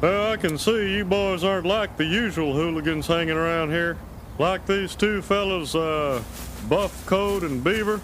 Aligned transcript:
Well, 0.00 0.30
I 0.30 0.36
can 0.36 0.56
see 0.58 0.94
you 0.94 1.04
boys 1.04 1.42
aren't 1.42 1.66
like 1.66 1.96
the 1.96 2.04
usual 2.04 2.54
hooligans 2.54 3.08
hanging 3.08 3.36
around 3.36 3.70
here. 3.70 3.98
Like 4.38 4.64
these 4.64 4.94
two 4.94 5.20
fellas, 5.22 5.74
uh, 5.74 6.22
Buff 6.68 7.04
Coat 7.04 7.42
and 7.42 7.64
Beaver. 7.64 8.00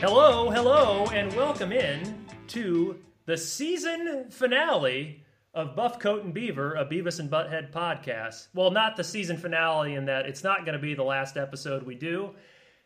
Hello, 0.00 0.48
hello, 0.48 1.10
and 1.12 1.30
welcome 1.34 1.72
in 1.72 2.24
to 2.48 2.98
the 3.26 3.36
season 3.36 4.30
finale 4.30 5.20
of 5.52 5.74
Buff 5.74 5.98
Coat 5.98 6.24
and 6.24 6.32
Beaver, 6.32 6.74
a 6.74 6.86
Beavis 6.86 7.18
and 7.18 7.30
Butthead 7.30 7.72
podcast. 7.72 8.48
Well, 8.54 8.70
not 8.70 8.96
the 8.96 9.04
season 9.04 9.36
finale 9.36 9.94
in 9.94 10.04
that 10.06 10.26
it's 10.26 10.44
not 10.44 10.64
going 10.64 10.74
to 10.74 10.78
be 10.78 10.94
the 10.94 11.02
last 11.02 11.36
episode 11.36 11.82
we 11.82 11.96
do, 11.96 12.30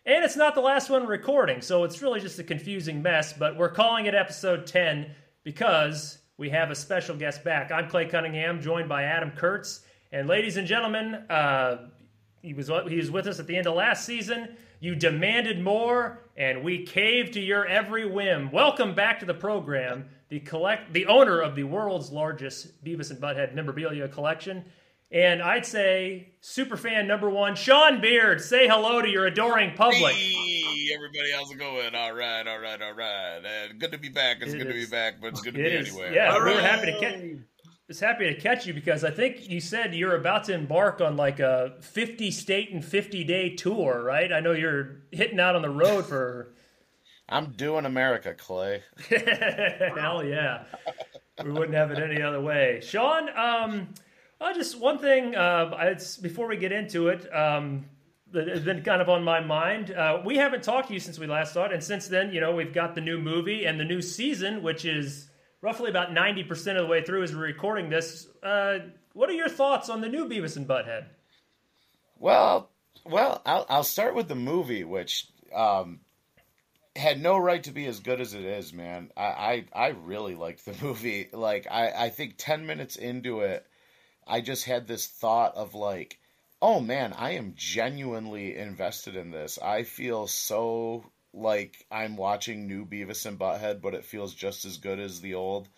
and 0.06 0.24
it's 0.24 0.36
not 0.36 0.54
the 0.54 0.60
last 0.60 0.90
one 0.90 1.06
recording, 1.06 1.60
so 1.60 1.84
it's 1.84 2.00
really 2.00 2.20
just 2.20 2.38
a 2.38 2.44
confusing 2.44 3.02
mess, 3.02 3.32
but 3.32 3.56
we're 3.56 3.70
calling 3.70 4.06
it 4.06 4.14
episode 4.14 4.66
10 4.66 5.10
because 5.44 6.18
we 6.36 6.50
have 6.50 6.70
a 6.70 6.74
special 6.74 7.16
guest 7.16 7.44
back. 7.44 7.70
I'm 7.70 7.88
Clay 7.88 8.06
Cunningham, 8.06 8.60
joined 8.60 8.88
by 8.88 9.04
Adam 9.04 9.30
Kurtz, 9.30 9.82
and 10.10 10.26
ladies 10.26 10.56
and 10.56 10.66
gentlemen, 10.66 11.14
uh, 11.28 11.88
he 12.40 12.54
was 12.54 12.70
he 12.88 12.96
was 12.96 13.10
with 13.10 13.26
us 13.26 13.40
at 13.40 13.46
the 13.46 13.56
end 13.56 13.66
of 13.66 13.74
last 13.74 14.04
season. 14.04 14.56
You 14.80 14.94
demanded 14.94 15.62
more, 15.62 16.20
and 16.36 16.62
we 16.62 16.84
caved 16.84 17.34
to 17.34 17.40
your 17.40 17.66
every 17.66 18.04
whim. 18.04 18.50
Welcome 18.52 18.94
back 18.94 19.20
to 19.20 19.26
the 19.26 19.34
program, 19.34 20.10
the 20.28 20.40
collect 20.40 20.92
the 20.92 21.06
owner 21.06 21.40
of 21.40 21.54
the 21.54 21.64
world's 21.64 22.10
largest 22.10 22.84
Beavis 22.84 23.10
and 23.10 23.20
Butthead 23.20 23.54
memorabilia 23.54 24.08
collection. 24.08 24.64
And 25.10 25.42
I'd 25.42 25.64
say 25.66 26.30
super 26.40 26.76
fan 26.76 27.06
number 27.06 27.30
one, 27.30 27.54
Sean 27.54 28.00
Beard. 28.00 28.40
Say 28.40 28.66
hello 28.66 29.00
to 29.00 29.08
your 29.08 29.26
adoring 29.26 29.74
public. 29.76 30.14
Hey, 30.14 30.88
everybody, 30.94 31.30
how's 31.32 31.50
it 31.52 31.58
going? 31.58 31.94
All 31.94 32.12
right, 32.14 32.44
all 32.48 32.58
right, 32.58 32.82
all 32.82 32.94
right. 32.94 33.40
And 33.44 33.78
good 33.78 33.92
to 33.92 33.98
be 33.98 34.08
back. 34.08 34.38
It's 34.40 34.54
It 34.54 34.58
good 34.58 34.68
to 34.68 34.72
be 34.74 34.86
back, 34.86 35.20
but 35.20 35.28
it's 35.28 35.40
good 35.40 35.54
to 35.54 35.60
It 35.60 35.70
be 35.70 35.76
is- 35.76 35.88
anywhere. 35.90 36.12
Yeah, 36.12 36.32
All 36.32 36.40
we're 36.40 36.46
right. 36.54 36.60
happy 36.64 36.86
to 36.92 36.98
catch. 36.98 37.20
Was 37.86 38.00
happy 38.00 38.24
to 38.34 38.40
catch 38.40 38.66
you 38.66 38.72
because 38.72 39.04
I 39.04 39.10
think 39.10 39.46
you 39.50 39.60
said 39.60 39.94
you're 39.94 40.16
about 40.16 40.44
to 40.44 40.54
embark 40.54 41.02
on 41.02 41.16
like 41.18 41.38
a 41.38 41.74
50 41.82 42.30
state 42.30 42.72
and 42.72 42.82
50 42.82 43.24
day 43.24 43.50
tour, 43.54 44.02
right? 44.02 44.32
I 44.32 44.40
know 44.40 44.52
you're 44.52 45.02
hitting 45.12 45.38
out 45.38 45.54
on 45.54 45.60
the 45.60 45.68
road 45.68 46.06
for 46.06 46.53
I'm 47.28 47.52
doing 47.52 47.84
America, 47.84 48.34
Clay. 48.34 48.82
Hell 49.96 50.24
yeah. 50.24 50.64
We 51.42 51.50
wouldn't 51.50 51.74
have 51.74 51.90
it 51.90 51.98
any 51.98 52.22
other 52.22 52.40
way. 52.40 52.80
Sean, 52.82 53.28
um, 53.36 53.88
just 54.54 54.78
one 54.78 54.98
thing 54.98 55.34
uh, 55.34 55.70
it's, 55.80 56.16
before 56.16 56.46
we 56.46 56.56
get 56.56 56.70
into 56.70 57.08
it 57.08 57.26
um, 57.34 57.86
that 58.32 58.46
has 58.48 58.60
been 58.60 58.82
kind 58.82 59.00
of 59.00 59.08
on 59.08 59.24
my 59.24 59.40
mind. 59.40 59.90
Uh, 59.90 60.20
we 60.24 60.36
haven't 60.36 60.62
talked 60.62 60.88
to 60.88 60.94
you 60.94 61.00
since 61.00 61.18
we 61.18 61.26
last 61.26 61.54
saw 61.54 61.64
it, 61.64 61.72
and 61.72 61.82
since 61.82 62.08
then, 62.08 62.32
you 62.32 62.40
know, 62.40 62.54
we've 62.54 62.74
got 62.74 62.94
the 62.94 63.00
new 63.00 63.18
movie 63.18 63.64
and 63.64 63.80
the 63.80 63.84
new 63.84 64.02
season, 64.02 64.62
which 64.62 64.84
is 64.84 65.28
roughly 65.62 65.88
about 65.88 66.10
90% 66.10 66.76
of 66.76 66.82
the 66.82 66.86
way 66.86 67.02
through 67.02 67.22
as 67.22 67.34
we're 67.34 67.42
recording 67.42 67.88
this. 67.88 68.28
Uh, 68.42 68.78
what 69.14 69.30
are 69.30 69.34
your 69.34 69.48
thoughts 69.48 69.88
on 69.88 70.02
the 70.02 70.08
new 70.08 70.28
Beavis 70.28 70.56
and 70.56 70.68
Butthead? 70.68 71.06
Well, 72.18 72.70
well, 73.06 73.40
I'll, 73.46 73.66
I'll 73.68 73.84
start 73.84 74.14
with 74.14 74.28
the 74.28 74.34
movie, 74.34 74.84
which 74.84 75.26
um, 75.54 76.00
had 76.96 77.20
no 77.20 77.36
right 77.36 77.62
to 77.64 77.72
be 77.72 77.86
as 77.86 78.00
good 78.00 78.20
as 78.20 78.34
it 78.34 78.44
is, 78.44 78.72
man. 78.72 79.10
I, 79.16 79.64
I, 79.74 79.86
I 79.86 79.88
really 79.88 80.34
liked 80.34 80.64
the 80.64 80.76
movie. 80.84 81.28
Like, 81.32 81.66
I, 81.70 81.90
I 81.90 82.10
think 82.10 82.34
10 82.38 82.66
minutes 82.66 82.96
into 82.96 83.40
it, 83.40 83.66
I 84.26 84.40
just 84.40 84.64
had 84.64 84.86
this 84.86 85.06
thought 85.06 85.56
of, 85.56 85.74
like, 85.74 86.18
oh 86.64 86.80
man, 86.80 87.12
I 87.12 87.32
am 87.32 87.52
genuinely 87.56 88.56
invested 88.56 89.16
in 89.16 89.30
this. 89.30 89.58
I 89.58 89.82
feel 89.82 90.26
so 90.26 91.04
like 91.34 91.84
I'm 91.90 92.16
watching 92.16 92.66
new 92.66 92.86
Beavis 92.86 93.26
and 93.26 93.38
Butthead, 93.38 93.82
but 93.82 93.94
it 93.94 94.04
feels 94.04 94.32
just 94.32 94.64
as 94.64 94.78
good 94.78 94.98
as 94.98 95.20
the 95.20 95.34
old. 95.34 95.68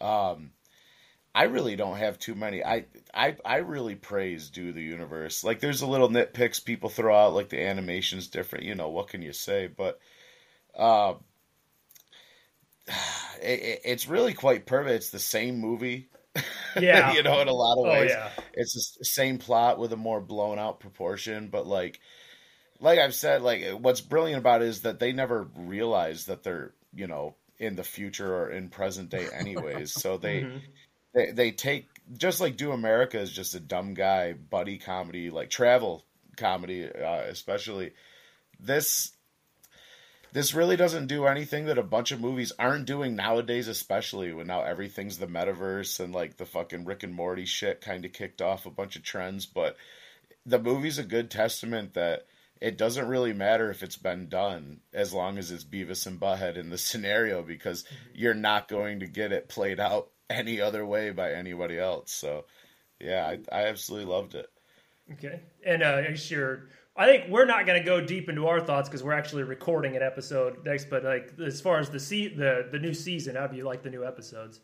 Um, 0.00 0.50
I 1.34 1.44
really 1.44 1.76
don't 1.76 1.98
have 1.98 2.18
too 2.18 2.34
many. 2.34 2.64
I 2.64 2.86
I 3.12 3.36
I 3.44 3.58
really 3.58 3.94
praise 3.94 4.50
Do 4.50 4.72
the 4.72 4.82
Universe. 4.82 5.44
Like 5.44 5.60
there's 5.60 5.82
a 5.82 5.86
little 5.86 6.08
nitpicks 6.08 6.64
people 6.64 6.88
throw 6.88 7.14
out, 7.14 7.34
like 7.34 7.48
the 7.48 7.62
animation's 7.62 8.26
different. 8.26 8.64
You 8.64 8.74
know 8.74 8.88
what 8.88 9.08
can 9.08 9.22
you 9.22 9.32
say? 9.32 9.68
But 9.68 10.00
uh, 10.76 11.14
it, 13.42 13.60
it- 13.60 13.80
it's 13.84 14.08
really 14.08 14.34
quite 14.34 14.66
perfect. 14.66 14.94
It's 14.96 15.10
the 15.10 15.18
same 15.18 15.58
movie. 15.58 16.08
Yeah. 16.80 17.12
you 17.12 17.22
know, 17.22 17.40
in 17.40 17.46
a 17.46 17.52
lot 17.52 17.74
of 17.78 17.86
Oh, 17.86 17.88
ways, 17.88 18.10
yeah. 18.10 18.30
it's 18.52 18.96
the 18.98 19.04
same 19.04 19.38
plot 19.38 19.78
with 19.78 19.92
a 19.92 19.96
more 19.96 20.20
blown 20.20 20.58
out 20.58 20.80
proportion. 20.80 21.46
But 21.46 21.68
like, 21.68 22.00
like 22.80 22.98
I've 22.98 23.14
said, 23.14 23.42
like 23.42 23.62
what's 23.78 24.00
brilliant 24.00 24.40
about 24.40 24.60
it 24.60 24.66
is 24.66 24.82
that 24.82 24.98
they 24.98 25.12
never 25.12 25.44
realize 25.54 26.26
that 26.26 26.42
they're 26.42 26.72
you 26.92 27.06
know 27.06 27.36
in 27.60 27.76
the 27.76 27.84
future 27.84 28.34
or 28.34 28.50
in 28.50 28.70
present 28.70 29.10
day 29.10 29.28
anyways. 29.32 29.92
so 29.92 30.16
they 30.18 30.40
Mhm. 30.40 30.60
they 31.14 31.30
they 31.30 31.50
take 31.52 31.86
just 32.18 32.40
like 32.40 32.56
Do 32.56 32.72
America 32.72 33.20
is 33.20 33.30
just 33.30 33.54
a 33.54 33.60
dumb 33.60 33.94
guy 33.94 34.32
buddy 34.32 34.78
comedy, 34.78 35.30
like 35.30 35.50
travel 35.50 36.04
comedy, 36.36 36.90
uh, 36.90 37.22
especially 37.28 37.92
this. 38.58 39.12
This 40.34 40.52
really 40.52 40.74
doesn't 40.74 41.06
do 41.06 41.26
anything 41.26 41.66
that 41.66 41.78
a 41.78 41.82
bunch 41.84 42.10
of 42.10 42.20
movies 42.20 42.52
aren't 42.58 42.86
doing 42.86 43.14
nowadays, 43.14 43.68
especially 43.68 44.32
when 44.32 44.48
now 44.48 44.64
everything's 44.64 45.18
the 45.18 45.28
metaverse 45.28 46.00
and 46.00 46.12
like 46.12 46.38
the 46.38 46.44
fucking 46.44 46.84
Rick 46.84 47.04
and 47.04 47.14
Morty 47.14 47.44
shit 47.44 47.80
kind 47.80 48.04
of 48.04 48.12
kicked 48.12 48.42
off 48.42 48.66
a 48.66 48.70
bunch 48.70 48.96
of 48.96 49.04
trends. 49.04 49.46
But 49.46 49.76
the 50.44 50.58
movie's 50.58 50.98
a 50.98 51.04
good 51.04 51.30
testament 51.30 51.94
that 51.94 52.26
it 52.60 52.76
doesn't 52.76 53.06
really 53.06 53.32
matter 53.32 53.70
if 53.70 53.84
it's 53.84 53.96
been 53.96 54.28
done 54.28 54.80
as 54.92 55.14
long 55.14 55.38
as 55.38 55.52
it's 55.52 55.62
Beavis 55.62 56.04
and 56.04 56.18
Butthead 56.18 56.56
in 56.56 56.68
the 56.68 56.78
scenario 56.90 57.40
because 57.40 57.84
you're 58.12 58.34
not 58.34 58.66
going 58.66 59.00
to 59.00 59.06
get 59.06 59.30
it 59.30 59.48
played 59.48 59.78
out 59.78 60.10
any 60.28 60.60
other 60.60 60.84
way 60.84 61.12
by 61.12 61.30
anybody 61.30 61.78
else. 61.78 62.10
So, 62.10 62.46
yeah, 62.98 63.24
I, 63.24 63.56
I 63.56 63.66
absolutely 63.66 64.12
loved 64.12 64.34
it. 64.34 64.50
Okay. 65.12 65.38
And 65.64 65.84
uh, 65.84 66.02
I 66.04 66.10
guess. 66.10 66.32
I 66.96 67.06
think 67.06 67.28
we're 67.28 67.44
not 67.44 67.66
going 67.66 67.80
to 67.80 67.84
go 67.84 68.00
deep 68.00 68.28
into 68.28 68.46
our 68.46 68.60
thoughts 68.60 68.88
because 68.88 69.02
we're 69.02 69.14
actually 69.14 69.42
recording 69.42 69.96
an 69.96 70.02
episode 70.02 70.64
next. 70.64 70.88
But 70.88 71.02
like 71.02 71.32
as 71.44 71.60
far 71.60 71.78
as 71.78 71.90
the 71.90 71.98
se- 71.98 72.34
the 72.36 72.68
the 72.70 72.78
new 72.78 72.94
season, 72.94 73.36
how 73.36 73.46
do 73.48 73.56
you 73.56 73.64
like 73.64 73.82
the 73.82 73.90
new 73.90 74.04
episodes? 74.04 74.60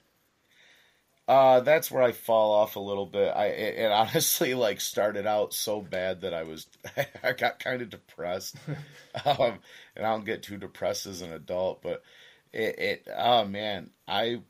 Uh, 1.26 1.60
that's 1.60 1.92
where 1.92 2.02
I 2.02 2.10
fall 2.10 2.52
off 2.52 2.74
a 2.76 2.80
little 2.80 3.06
bit. 3.06 3.28
I 3.28 3.46
it, 3.46 3.78
it 3.78 3.92
honestly 3.92 4.54
like 4.54 4.80
started 4.80 5.26
out 5.26 5.52
so 5.54 5.80
bad 5.80 6.20
that 6.22 6.34
I 6.34 6.44
was 6.44 6.66
I 7.22 7.32
got 7.32 7.58
kind 7.58 7.82
of 7.82 7.90
depressed. 7.90 8.56
um, 9.24 9.58
and 9.96 10.06
I 10.06 10.10
don't 10.10 10.24
get 10.24 10.42
too 10.42 10.56
depressed 10.56 11.06
as 11.06 11.22
an 11.22 11.32
adult, 11.32 11.82
but 11.82 12.02
it 12.52 12.78
it 12.78 13.08
oh 13.16 13.44
man, 13.44 13.90
I 14.06 14.42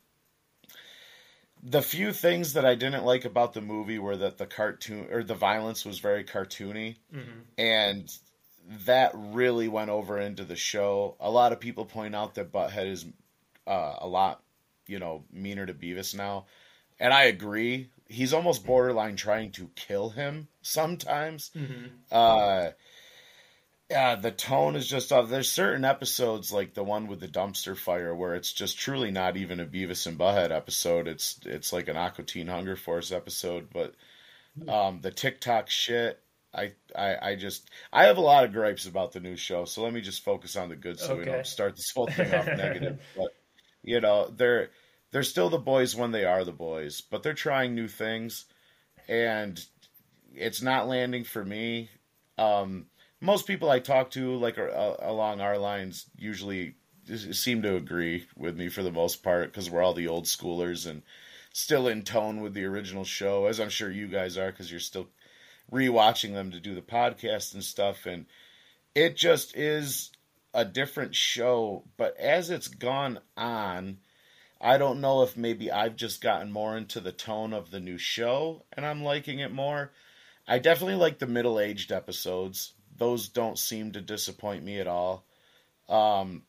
the 1.62 1.82
few 1.82 2.12
things 2.12 2.54
that 2.54 2.65
I 2.65 2.75
didn't 2.75 3.04
like 3.04 3.25
about 3.25 3.53
the 3.53 3.60
movie 3.60 3.98
were 3.98 4.16
that 4.16 4.38
the 4.38 4.47
cartoon 4.47 5.09
or 5.10 5.22
the 5.22 5.34
violence 5.34 5.84
was 5.84 5.98
very 5.98 6.25
cartoony 6.25 6.97
and 7.59 8.10
that 8.87 9.12
really 9.15 9.69
went 9.69 9.91
over 9.91 10.19
into 10.19 10.44
the 10.44 10.56
show. 10.56 11.16
A 11.21 11.31
lot 11.31 11.53
of 11.53 11.60
people 11.60 11.84
point 11.84 12.15
out 12.15 12.34
that 12.37 12.53
Butthead 12.53 12.87
is 12.87 13.04
uh, 13.66 13.97
a 13.98 14.06
lot, 14.06 14.43
you 14.87 14.98
know, 14.98 15.25
meaner 15.32 15.66
to 15.66 15.75
Beavis 15.75 16.15
now, 16.15 16.47
and 16.98 17.12
I 17.12 17.25
agree. 17.25 17.91
He's 18.09 18.32
almost 18.32 18.65
borderline 18.66 19.16
trying 19.16 19.53
to 19.53 19.71
kill 19.77 20.10
him 20.10 20.48
sometimes. 20.62 21.50
Uh, 22.10 22.71
yeah, 23.91 24.15
the 24.15 24.31
tone 24.31 24.77
is 24.77 24.87
just 24.87 25.12
off. 25.12 25.28
There's 25.28 25.51
certain 25.51 25.84
episodes 25.84 26.53
like 26.53 26.75
the 26.75 26.84
one 26.84 27.09
with 27.09 27.19
the 27.19 27.27
dumpster 27.27 27.77
fire 27.77 28.15
where 28.15 28.37
it's 28.37 28.53
just 28.53 28.78
truly 28.78 29.11
not 29.11 29.37
even 29.37 29.59
a 29.59 29.67
Beavis 29.67 30.06
and 30.06 30.17
Butthead 30.17 30.53
episode. 30.53 31.09
It's 31.09 31.41
it's 31.45 31.73
like 31.73 31.89
an 31.89 31.97
Aqua 31.97 32.25
Teen 32.25 32.47
Hunger 32.47 32.77
Force 32.77 33.11
episode, 33.11 33.69
but 33.73 33.95
um, 34.69 35.01
the 35.01 35.11
TikTok 35.11 35.69
shit. 35.69 36.21
I, 36.53 36.73
I 36.97 37.31
I 37.31 37.34
just 37.37 37.69
I 37.92 38.04
have 38.07 38.16
a 38.16 38.22
lot 38.22 38.45
of 38.45 38.53
gripes 38.53 38.87
about 38.87 39.13
the 39.13 39.21
new 39.21 39.37
show, 39.37 39.65
so 39.65 39.83
let 39.83 39.93
me 39.93 40.01
just 40.01 40.25
focus 40.25 40.57
on 40.57 40.69
the 40.69 40.77
good 40.77 40.98
so 40.98 41.16
we 41.16 41.25
don't 41.25 41.47
start 41.47 41.77
this 41.77 41.93
whole 41.95 42.09
thing 42.09 42.33
off 42.34 42.47
negative. 42.47 43.01
But 43.16 43.34
you 43.83 44.01
know, 44.01 44.33
they're 44.36 44.71
they're 45.10 45.22
still 45.25 45.48
the 45.48 45.59
boys 45.59 45.97
when 45.97 46.13
they 46.13 46.25
are 46.25 46.45
the 46.45 46.53
boys, 46.53 47.01
but 47.01 47.22
they're 47.22 47.34
trying 47.34 47.75
new 47.75 47.89
things 47.89 48.47
and 49.09 49.65
it's 50.34 50.63
not 50.63 50.89
landing 50.89 51.25
for 51.25 51.45
me. 51.45 51.91
Um, 52.39 52.86
most 53.21 53.47
people 53.47 53.71
I 53.71 53.81
talk 53.81 54.11
to, 54.13 54.37
like 54.37 54.59
uh, 54.59 54.97
along 55.01 55.41
our 55.41 55.59
lines, 55.59 56.07
usually 56.17 56.75
seem 57.33 57.63
to 57.63 57.77
agree 57.77 58.27
with 58.37 58.57
me 58.57 58.69
for 58.69 58.83
the 58.83 58.93
most 58.93 59.22
part 59.22 59.53
because 59.53 59.71
we're 59.71 59.83
all 59.83 59.95
the 59.95 60.09
old 60.09 60.25
schoolers 60.25 60.89
and 60.89 61.03
still 61.53 61.89
in 61.89 62.03
tone 62.03 62.41
with 62.41 62.55
the 62.55 62.65
original 62.65 63.05
show, 63.05 63.47
as 63.47 63.59
I'm 63.59 63.69
sure 63.69 63.91
you 63.91 64.07
guys 64.07 64.39
are 64.39 64.51
because 64.51 64.71
you're 64.71 64.81
still 64.81 65.09
rewatching 65.72 66.34
them 66.34 66.51
to 66.53 66.61
do 66.61 66.75
the 66.75 66.83
podcast 66.83 67.55
and 67.55 67.65
stuff. 67.65 68.07
And 68.07 68.27
it 68.95 69.17
just 69.17 69.57
is 69.57 70.11
a 70.55 70.65
different 70.65 71.15
show. 71.15 71.84
But 71.97 72.17
as 72.19 72.51
it's 72.51 72.69
gone 72.69 73.21
on, 73.37 73.99
I 74.61 74.78
don't 74.78 75.01
know 75.01 75.22
if 75.22 75.37
maybe 75.37 75.71
I've 75.71 75.97
just 75.97 76.21
gotten 76.21 76.53
more 76.53 76.77
into 76.77 77.01
the 77.01 77.13
tone 77.13 77.53
of 77.53 77.71
the 77.71 77.81
new 77.81 77.99
show 77.99 78.65
and 78.72 78.84
I'm 78.84 79.03
liking 79.03 79.39
it 79.39 79.53
more. 79.53 79.91
I 80.47 80.59
definitely 80.59 80.97
like 80.97 81.19
the 81.19 81.27
middle 81.27 81.61
aged 81.61 81.93
episodes. 81.93 82.72
Those 83.00 83.30
don't 83.30 83.58
seem 83.58 83.92
to 83.92 84.02
disappoint 84.02 84.62
me 84.62 84.78
at 84.78 84.86
all. 84.86 85.24
Um, 85.88 86.42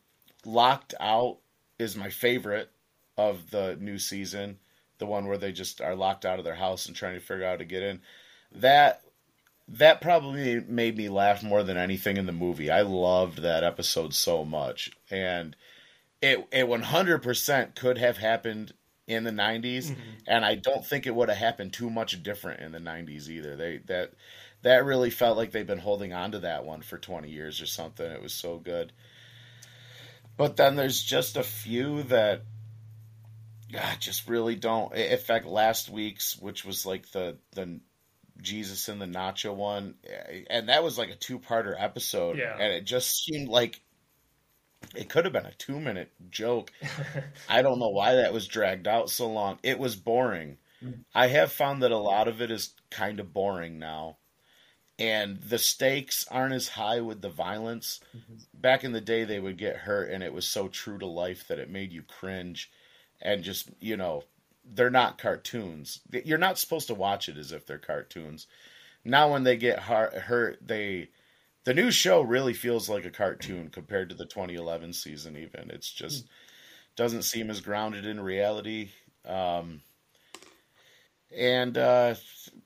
Locked 0.44 0.92
Out 1.00 1.38
is 1.78 1.96
my 1.96 2.10
favorite 2.10 2.70
of 3.16 3.50
the 3.50 3.78
new 3.80 3.98
season. 3.98 4.58
The 4.98 5.06
one 5.06 5.26
where 5.26 5.38
they 5.38 5.50
just 5.50 5.80
are 5.80 5.96
locked 5.96 6.26
out 6.26 6.38
of 6.38 6.44
their 6.44 6.54
house 6.54 6.84
and 6.84 6.94
trying 6.94 7.14
to 7.14 7.20
figure 7.20 7.46
out 7.46 7.52
how 7.52 7.56
to 7.56 7.64
get 7.64 7.82
in. 7.82 8.02
That 8.54 9.02
that 9.66 10.02
probably 10.02 10.60
made 10.60 10.98
me 10.98 11.08
laugh 11.08 11.42
more 11.42 11.62
than 11.62 11.78
anything 11.78 12.18
in 12.18 12.26
the 12.26 12.32
movie. 12.32 12.70
I 12.70 12.82
loved 12.82 13.38
that 13.38 13.64
episode 13.64 14.12
so 14.12 14.44
much, 14.44 14.90
and 15.10 15.56
it 16.20 16.46
it 16.52 16.68
one 16.68 16.82
hundred 16.82 17.22
percent 17.22 17.74
could 17.74 17.96
have 17.96 18.18
happened 18.18 18.74
in 19.08 19.24
the 19.24 19.30
90s 19.30 19.86
mm-hmm. 19.86 20.00
and 20.28 20.44
I 20.44 20.54
don't 20.54 20.86
think 20.86 21.06
it 21.06 21.14
would 21.14 21.28
have 21.28 21.36
happened 21.36 21.72
too 21.72 21.90
much 21.90 22.22
different 22.22 22.60
in 22.60 22.70
the 22.70 22.78
90s 22.78 23.28
either. 23.28 23.56
They 23.56 23.78
that 23.86 24.12
that 24.62 24.84
really 24.84 25.10
felt 25.10 25.36
like 25.36 25.50
they've 25.50 25.66
been 25.66 25.78
holding 25.78 26.12
on 26.12 26.32
to 26.32 26.40
that 26.40 26.64
one 26.64 26.82
for 26.82 26.98
20 26.98 27.28
years 27.28 27.60
or 27.60 27.66
something. 27.66 28.10
It 28.10 28.22
was 28.22 28.32
so 28.32 28.58
good. 28.58 28.92
But 30.36 30.56
then 30.56 30.76
there's 30.76 31.02
just 31.02 31.36
a 31.36 31.42
few 31.42 32.04
that 32.04 32.42
God, 33.72 33.96
just 34.00 34.28
really 34.28 34.54
don't. 34.54 34.94
In 34.94 35.18
fact, 35.18 35.46
last 35.46 35.88
week's, 35.88 36.38
which 36.38 36.64
was 36.64 36.84
like 36.84 37.10
the 37.12 37.38
the 37.52 37.80
Jesus 38.40 38.88
and 38.88 39.00
the 39.00 39.06
Nacho 39.06 39.54
one, 39.54 39.94
and 40.50 40.68
that 40.68 40.84
was 40.84 40.98
like 40.98 41.10
a 41.10 41.16
two 41.16 41.38
parter 41.38 41.74
episode, 41.78 42.38
yeah. 42.38 42.56
and 42.58 42.72
it 42.72 42.84
just 42.84 43.24
seemed 43.24 43.48
like 43.48 43.80
it 44.94 45.08
could 45.08 45.24
have 45.24 45.32
been 45.32 45.46
a 45.46 45.54
two 45.54 45.80
minute 45.80 46.12
joke. 46.30 46.70
I 47.48 47.62
don't 47.62 47.78
know 47.78 47.90
why 47.90 48.16
that 48.16 48.32
was 48.32 48.46
dragged 48.46 48.86
out 48.86 49.08
so 49.08 49.30
long. 49.30 49.58
It 49.62 49.78
was 49.78 49.96
boring. 49.96 50.58
Mm. 50.82 51.04
I 51.14 51.28
have 51.28 51.52
found 51.52 51.82
that 51.82 51.92
a 51.92 51.98
lot 51.98 52.28
of 52.28 52.42
it 52.42 52.50
is 52.50 52.74
kind 52.90 53.20
of 53.20 53.32
boring 53.32 53.78
now. 53.78 54.18
And 54.98 55.38
the 55.38 55.58
stakes 55.58 56.26
aren't 56.30 56.54
as 56.54 56.68
high 56.68 57.00
with 57.00 57.22
the 57.22 57.30
violence. 57.30 58.00
Mm-hmm. 58.16 58.34
Back 58.54 58.84
in 58.84 58.92
the 58.92 59.00
day, 59.00 59.24
they 59.24 59.40
would 59.40 59.56
get 59.56 59.76
hurt, 59.76 60.10
and 60.10 60.22
it 60.22 60.32
was 60.32 60.46
so 60.46 60.68
true 60.68 60.98
to 60.98 61.06
life 61.06 61.48
that 61.48 61.58
it 61.58 61.70
made 61.70 61.92
you 61.92 62.02
cringe. 62.02 62.70
And 63.20 63.42
just, 63.42 63.70
you 63.80 63.96
know, 63.96 64.24
they're 64.64 64.90
not 64.90 65.18
cartoons. 65.18 66.00
You're 66.10 66.38
not 66.38 66.58
supposed 66.58 66.88
to 66.88 66.94
watch 66.94 67.28
it 67.28 67.38
as 67.38 67.52
if 67.52 67.66
they're 67.66 67.78
cartoons. 67.78 68.46
Now, 69.04 69.32
when 69.32 69.42
they 69.42 69.56
get 69.56 69.80
hurt, 69.80 70.58
they 70.60 71.08
the 71.64 71.74
new 71.74 71.90
show 71.90 72.20
really 72.20 72.54
feels 72.54 72.88
like 72.88 73.04
a 73.04 73.10
cartoon 73.10 73.68
compared 73.68 74.08
to 74.08 74.14
the 74.14 74.26
2011 74.26 74.92
season 74.92 75.36
even 75.36 75.70
it's 75.70 75.90
just 75.90 76.26
doesn't 76.96 77.22
seem 77.22 77.50
as 77.50 77.60
grounded 77.60 78.04
in 78.04 78.20
reality 78.20 78.90
um, 79.26 79.80
and 81.36 81.78
uh, 81.78 82.14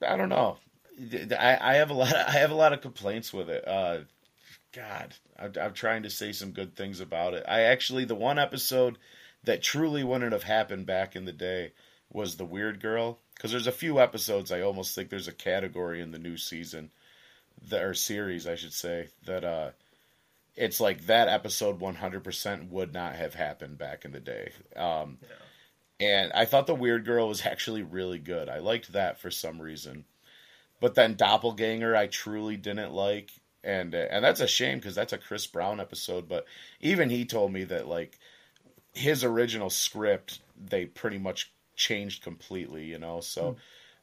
i 0.06 0.16
don't 0.16 0.28
know 0.28 0.56
I, 0.98 1.58
I, 1.60 1.74
have 1.74 1.90
a 1.90 1.94
lot 1.94 2.14
of, 2.14 2.26
i 2.28 2.38
have 2.38 2.50
a 2.50 2.56
lot 2.56 2.72
of 2.72 2.80
complaints 2.80 3.32
with 3.32 3.48
it 3.50 3.66
uh, 3.66 3.98
god 4.72 5.14
I'm, 5.38 5.52
I'm 5.60 5.74
trying 5.74 6.02
to 6.04 6.10
say 6.10 6.32
some 6.32 6.52
good 6.52 6.76
things 6.76 7.00
about 7.00 7.34
it 7.34 7.44
i 7.48 7.62
actually 7.62 8.04
the 8.04 8.14
one 8.14 8.38
episode 8.38 8.98
that 9.44 9.62
truly 9.62 10.02
wouldn't 10.02 10.32
have 10.32 10.42
happened 10.42 10.86
back 10.86 11.14
in 11.14 11.24
the 11.24 11.32
day 11.32 11.72
was 12.12 12.36
the 12.36 12.44
weird 12.44 12.80
girl 12.80 13.18
because 13.34 13.50
there's 13.50 13.66
a 13.66 13.72
few 13.72 14.00
episodes 14.00 14.50
i 14.50 14.60
almost 14.60 14.94
think 14.94 15.10
there's 15.10 15.28
a 15.28 15.32
category 15.32 16.00
in 16.00 16.12
the 16.12 16.18
new 16.18 16.36
season 16.36 16.90
the 17.68 17.82
or 17.82 17.94
series, 17.94 18.46
I 18.46 18.54
should 18.54 18.72
say, 18.72 19.08
that 19.24 19.44
uh, 19.44 19.70
it's 20.54 20.80
like 20.80 21.06
that 21.06 21.28
episode 21.28 21.80
100% 21.80 22.70
would 22.70 22.92
not 22.92 23.14
have 23.16 23.34
happened 23.34 23.78
back 23.78 24.04
in 24.04 24.12
the 24.12 24.20
day. 24.20 24.52
Um, 24.74 25.18
yeah. 25.22 25.28
And 25.98 26.32
I 26.34 26.44
thought 26.44 26.66
the 26.66 26.74
Weird 26.74 27.04
Girl 27.04 27.28
was 27.28 27.44
actually 27.46 27.82
really 27.82 28.18
good. 28.18 28.48
I 28.48 28.58
liked 28.58 28.92
that 28.92 29.18
for 29.18 29.30
some 29.30 29.60
reason. 29.60 30.04
But 30.80 30.94
then 30.94 31.14
Doppelganger, 31.14 31.96
I 31.96 32.06
truly 32.06 32.56
didn't 32.56 32.92
like, 32.92 33.30
and 33.64 33.94
uh, 33.94 34.06
and 34.10 34.24
that's 34.24 34.40
a 34.40 34.46
shame 34.46 34.78
because 34.78 34.94
that's 34.94 35.12
a 35.12 35.18
Chris 35.18 35.46
Brown 35.46 35.80
episode. 35.80 36.28
But 36.28 36.44
even 36.80 37.10
he 37.10 37.24
told 37.24 37.52
me 37.52 37.64
that 37.64 37.88
like 37.88 38.18
his 38.94 39.24
original 39.24 39.70
script, 39.70 40.40
they 40.56 40.86
pretty 40.86 41.18
much 41.18 41.52
changed 41.76 42.22
completely. 42.22 42.84
You 42.84 42.98
know, 42.98 43.20
so. 43.20 43.56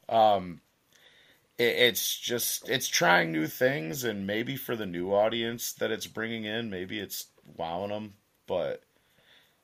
Mm. 0.09 0.13
Um, 0.13 0.61
it's 1.59 2.17
just 2.17 2.67
it's 2.67 2.87
trying 2.87 3.31
new 3.31 3.47
things 3.47 4.03
and 4.03 4.25
maybe 4.25 4.55
for 4.55 4.75
the 4.75 4.85
new 4.85 5.11
audience 5.11 5.71
that 5.73 5.91
it's 5.91 6.07
bringing 6.07 6.45
in 6.45 6.69
maybe 6.69 6.99
it's 6.99 7.27
wowing 7.55 7.89
them 7.89 8.13
but 8.47 8.81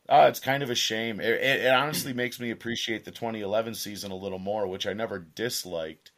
uh, 0.08 0.26
it's 0.28 0.40
kind 0.40 0.62
of 0.62 0.70
a 0.70 0.76
shame 0.76 1.20
it, 1.20 1.42
it, 1.42 1.62
it, 1.66 1.74
honestly 1.74 2.14
makes 2.14 2.40
me 2.40 2.52
appreciate 2.52 3.06
the 3.06 3.12
2011 3.12 3.74
season 3.74 4.12
a 4.12 4.16
little 4.16 4.40
more 4.40 4.68
which 4.68 4.86
i 4.86 4.94
never 4.94 5.18
disliked 5.18 6.12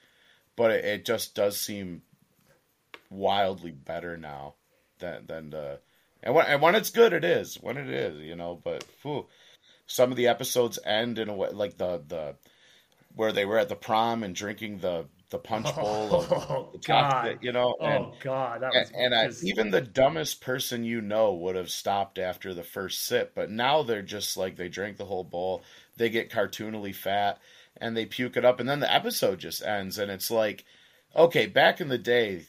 but 0.55 0.71
it, 0.71 0.85
it 0.85 1.05
just 1.05 1.35
does 1.35 1.59
seem 1.59 2.01
wildly 3.09 3.71
better 3.71 4.17
now 4.17 4.55
than 4.99 5.25
than 5.25 5.53
uh 5.53 5.77
and 6.23 6.33
when, 6.33 6.45
and 6.45 6.61
when 6.61 6.75
it's 6.75 6.89
good 6.89 7.13
it 7.13 7.23
is 7.23 7.55
when 7.55 7.77
it 7.77 7.89
is 7.89 8.19
you 8.21 8.35
know 8.35 8.59
but 8.63 8.85
whew, 9.01 9.27
some 9.85 10.11
of 10.11 10.17
the 10.17 10.27
episodes 10.27 10.79
end 10.85 11.19
in 11.19 11.29
a 11.29 11.33
way 11.33 11.49
like 11.49 11.77
the 11.77 12.01
the 12.07 12.35
where 13.15 13.31
they 13.31 13.45
were 13.45 13.57
at 13.57 13.69
the 13.69 13.75
prom 13.75 14.23
and 14.23 14.35
drinking 14.35 14.79
the 14.79 15.05
the 15.31 15.39
punch 15.39 15.73
bowl 15.75 16.13
of 16.15 16.31
oh, 16.31 16.69
the 16.73 16.77
God. 16.79 17.39
you 17.41 17.51
know. 17.51 17.75
Oh, 17.79 17.85
and, 17.85 18.05
oh 18.05 18.13
God, 18.21 18.61
that 18.61 18.73
was 18.73 18.91
and, 18.93 19.13
and 19.13 19.15
I, 19.15 19.29
even 19.43 19.71
the 19.71 19.81
dumbest 19.81 20.41
person 20.41 20.83
you 20.83 21.01
know 21.01 21.33
would 21.33 21.55
have 21.55 21.71
stopped 21.71 22.19
after 22.19 22.53
the 22.53 22.63
first 22.63 23.05
sip, 23.05 23.33
but 23.33 23.49
now 23.49 23.81
they're 23.81 24.01
just 24.01 24.37
like 24.37 24.55
they 24.55 24.69
drink 24.69 24.97
the 24.97 25.05
whole 25.05 25.23
bowl, 25.23 25.63
they 25.97 26.09
get 26.09 26.29
cartoonily 26.29 26.93
fat, 26.93 27.39
and 27.81 27.97
they 27.97 28.05
puke 28.05 28.37
it 28.37 28.45
up, 28.45 28.59
and 28.59 28.69
then 28.69 28.79
the 28.79 28.93
episode 28.93 29.39
just 29.39 29.63
ends, 29.63 29.97
and 29.97 30.09
it's 30.11 30.31
like, 30.31 30.63
okay, 31.15 31.47
back 31.47 31.81
in 31.81 31.89
the 31.89 31.97
day. 31.97 32.45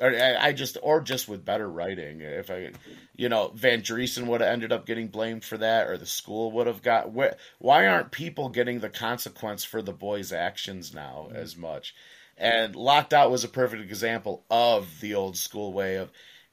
Or 0.00 0.12
I 0.12 0.52
just, 0.52 0.76
or 0.82 1.00
just 1.00 1.28
with 1.28 1.44
better 1.44 1.70
writing. 1.70 2.20
If 2.20 2.50
I, 2.50 2.72
you 3.14 3.28
know, 3.28 3.52
Van 3.54 3.80
Driessen 3.80 4.26
would 4.26 4.40
have 4.40 4.50
ended 4.50 4.72
up 4.72 4.86
getting 4.86 5.06
blamed 5.06 5.44
for 5.44 5.56
that, 5.58 5.86
or 5.86 5.96
the 5.96 6.04
school 6.04 6.50
would 6.50 6.66
have 6.66 6.82
got. 6.82 7.12
Why 7.12 7.86
aren't 7.86 8.10
people 8.10 8.48
getting 8.48 8.80
the 8.80 8.88
consequence 8.88 9.62
for 9.62 9.82
the 9.82 9.92
boys' 9.92 10.32
actions 10.32 10.92
now 10.92 11.28
mm-hmm. 11.28 11.36
as 11.36 11.56
much? 11.56 11.94
And 12.36 12.74
Locked 12.74 13.14
Out 13.14 13.30
was 13.30 13.44
a 13.44 13.48
perfect 13.48 13.82
example 13.82 14.44
of 14.50 15.00
the 15.00 15.14
old 15.14 15.36
school 15.36 15.72
way 15.72 15.94
of 15.94 16.10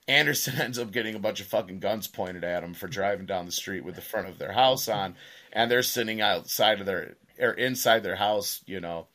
Anderson 0.08 0.56
ends 0.60 0.80
up 0.80 0.92
getting 0.92 1.16
a 1.16 1.20
bunch 1.20 1.42
of 1.42 1.48
fucking 1.48 1.80
guns 1.80 2.08
pointed 2.08 2.44
at 2.44 2.64
him 2.64 2.74
for 2.74 2.88
driving 2.88 3.26
down 3.26 3.46
the 3.46 3.52
street 3.52 3.84
with 3.84 3.96
the 3.96 4.02
front 4.02 4.28
of 4.28 4.38
their 4.38 4.52
house 4.52 4.88
on, 4.88 5.16
and 5.52 5.70
they're 5.70 5.84
sitting 5.84 6.22
outside 6.22 6.80
of 6.80 6.86
their 6.86 7.16
or 7.42 7.52
inside 7.52 8.04
their 8.04 8.16
house, 8.16 8.62
you 8.66 8.80
know, 8.80 9.08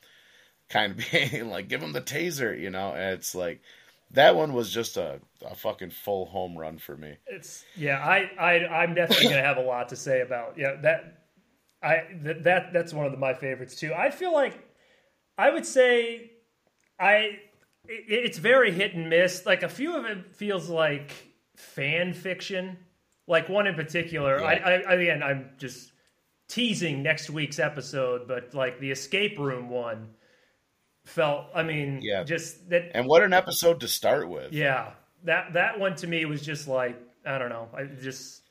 kind 0.68 0.92
of 0.92 1.04
being 1.30 1.48
like, 1.48 1.68
give 1.68 1.80
them 1.80 1.92
the 1.92 2.00
taser, 2.00 2.58
you 2.58 2.70
know. 2.70 2.90
And 2.90 3.14
it's 3.14 3.34
like 3.34 3.62
that 4.12 4.36
one 4.36 4.52
was 4.52 4.70
just 4.70 4.96
a, 4.96 5.20
a 5.44 5.54
fucking 5.54 5.90
full 5.90 6.26
home 6.26 6.56
run 6.56 6.78
for 6.78 6.96
me. 6.96 7.16
It's 7.26 7.64
yeah, 7.76 7.98
I 7.98 8.30
I 8.38 8.82
I'm 8.82 8.94
definitely 8.94 9.28
gonna 9.28 9.42
have 9.42 9.56
a 9.56 9.62
lot 9.62 9.88
to 9.90 9.96
say 9.96 10.20
about 10.20 10.56
yeah 10.56 10.76
that 10.82 11.26
I 11.82 12.04
that 12.20 12.72
that's 12.72 12.92
one 12.92 13.06
of 13.06 13.18
my 13.18 13.34
favorites 13.34 13.74
too. 13.76 13.92
I 13.94 14.10
feel 14.10 14.32
like 14.32 14.58
I 15.38 15.50
would 15.50 15.66
say 15.66 16.32
I 16.98 17.40
it's 17.88 18.38
very 18.38 18.72
hit 18.72 18.94
and 18.94 19.08
miss. 19.08 19.46
Like 19.46 19.62
a 19.62 19.68
few 19.68 19.96
of 19.96 20.04
it 20.04 20.34
feels 20.34 20.68
like 20.68 21.12
fan 21.56 22.12
fiction. 22.12 22.78
Like 23.28 23.48
one 23.48 23.66
in 23.66 23.74
particular. 23.74 24.40
Yeah. 24.40 24.46
I, 24.46 24.70
I 24.88 24.94
again 24.94 25.22
I'm 25.22 25.50
just 25.58 25.92
teasing 26.48 27.02
next 27.02 27.30
week's 27.30 27.58
episode, 27.58 28.28
but 28.28 28.54
like 28.54 28.80
the 28.80 28.90
escape 28.90 29.38
room 29.38 29.68
one 29.68 30.10
felt 31.04 31.46
I 31.54 31.62
mean 31.62 32.00
yeah. 32.02 32.24
just 32.24 32.68
that 32.70 32.90
And 32.94 33.06
what 33.06 33.22
an 33.22 33.32
episode 33.32 33.80
to 33.80 33.88
start 33.88 34.28
with. 34.28 34.52
Yeah. 34.52 34.92
That 35.24 35.54
that 35.54 35.78
one 35.78 35.94
to 35.96 36.06
me 36.06 36.24
was 36.24 36.42
just 36.42 36.68
like 36.68 37.00
I 37.24 37.38
don't 37.38 37.50
know. 37.50 37.68
I 37.76 37.84
just 37.84 38.42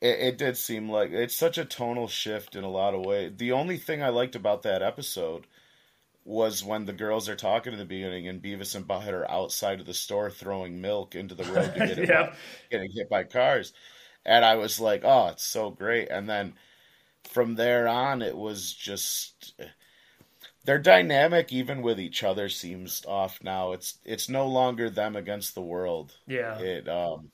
it, 0.00 0.20
it 0.20 0.38
did 0.38 0.56
seem 0.56 0.88
like 0.88 1.10
it's 1.10 1.34
such 1.34 1.58
a 1.58 1.64
tonal 1.64 2.08
shift 2.08 2.56
in 2.56 2.64
a 2.64 2.70
lot 2.70 2.94
of 2.94 3.04
ways. 3.04 3.32
The 3.36 3.52
only 3.52 3.78
thing 3.78 4.02
I 4.02 4.10
liked 4.10 4.36
about 4.36 4.62
that 4.62 4.82
episode 4.82 5.46
was 6.24 6.64
when 6.64 6.84
the 6.84 6.92
girls 6.92 7.28
are 7.28 7.36
talking 7.36 7.72
in 7.72 7.78
the 7.78 7.84
beginning 7.84 8.26
and 8.26 8.42
Beavis 8.42 8.74
and 8.74 8.86
Butthead 8.86 9.12
are 9.12 9.30
outside 9.30 9.78
of 9.78 9.86
the 9.86 9.94
store 9.94 10.28
throwing 10.28 10.80
milk 10.80 11.14
into 11.14 11.36
the 11.36 11.44
road 11.44 11.72
to 11.72 11.78
get 11.94 12.08
yeah. 12.08 12.34
getting 12.68 12.90
hit 12.92 13.08
by 13.08 13.22
cars. 13.22 13.72
And 14.24 14.44
I 14.44 14.56
was 14.56 14.80
like, 14.80 15.02
oh, 15.04 15.28
it's 15.28 15.44
so 15.44 15.70
great. 15.70 16.08
And 16.10 16.28
then 16.28 16.54
from 17.28 17.54
there 17.54 17.88
on, 17.88 18.22
it 18.22 18.36
was 18.36 18.72
just 18.72 19.54
their 20.64 20.78
dynamic, 20.78 21.52
even 21.52 21.82
with 21.82 22.00
each 22.00 22.22
other, 22.22 22.48
seems 22.48 23.04
off 23.06 23.38
now. 23.42 23.72
It's 23.72 23.98
it's 24.04 24.28
no 24.28 24.46
longer 24.48 24.90
them 24.90 25.16
against 25.16 25.54
the 25.54 25.62
world. 25.62 26.14
Yeah. 26.26 26.58
It 26.58 26.88
um 26.88 27.30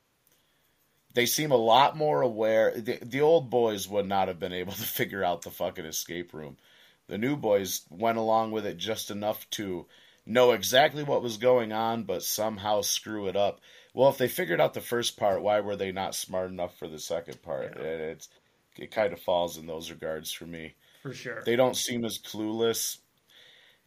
they 1.14 1.26
seem 1.26 1.50
a 1.52 1.56
lot 1.56 1.96
more 1.96 2.22
aware. 2.22 2.72
The, 2.75 2.99
the 3.02 3.20
old 3.20 3.50
boys 3.50 3.87
would 3.88 4.08
not 4.08 4.28
have 4.28 4.38
been 4.38 4.52
able 4.52 4.72
to 4.75 4.82
figure 4.82 5.25
out 5.25 5.42
the 5.42 5.50
fucking 5.50 5.84
escape 5.84 6.32
room 6.32 6.56
the 7.12 7.18
new 7.18 7.37
boys 7.37 7.82
went 7.90 8.16
along 8.16 8.52
with 8.52 8.64
it 8.64 8.78
just 8.78 9.11
enough 9.11 9.49
to 9.50 9.87
know 10.25 10.52
exactly 10.52 11.02
what 11.02 11.22
was 11.22 11.37
going 11.37 11.70
on, 11.70 12.04
but 12.04 12.22
somehow 12.22 12.80
screw 12.80 13.26
it 13.28 13.37
up. 13.37 13.61
Well, 13.92 14.08
if 14.08 14.16
they 14.16 14.28
figured 14.28 14.62
out 14.62 14.72
the 14.72 14.80
first 14.80 15.18
part, 15.18 15.42
why 15.42 15.61
were 15.61 15.76
they 15.76 15.92
not 15.92 16.14
smart 16.14 16.50
enough 16.50 16.78
for 16.78 16.88
the 16.88 16.99
second 16.99 17.42
part? 17.42 17.76
Yeah. 17.76 17.82
It's 17.82 18.30
it 18.78 18.90
kind 18.90 19.12
of 19.12 19.20
falls 19.20 19.58
in 19.58 19.66
those 19.66 19.90
regards 19.90 20.32
for 20.32 20.46
me. 20.46 20.74
For 21.02 21.12
sure. 21.12 21.42
They 21.44 21.56
don't 21.56 21.76
seem 21.76 22.04
as 22.04 22.18
clueless. 22.18 22.98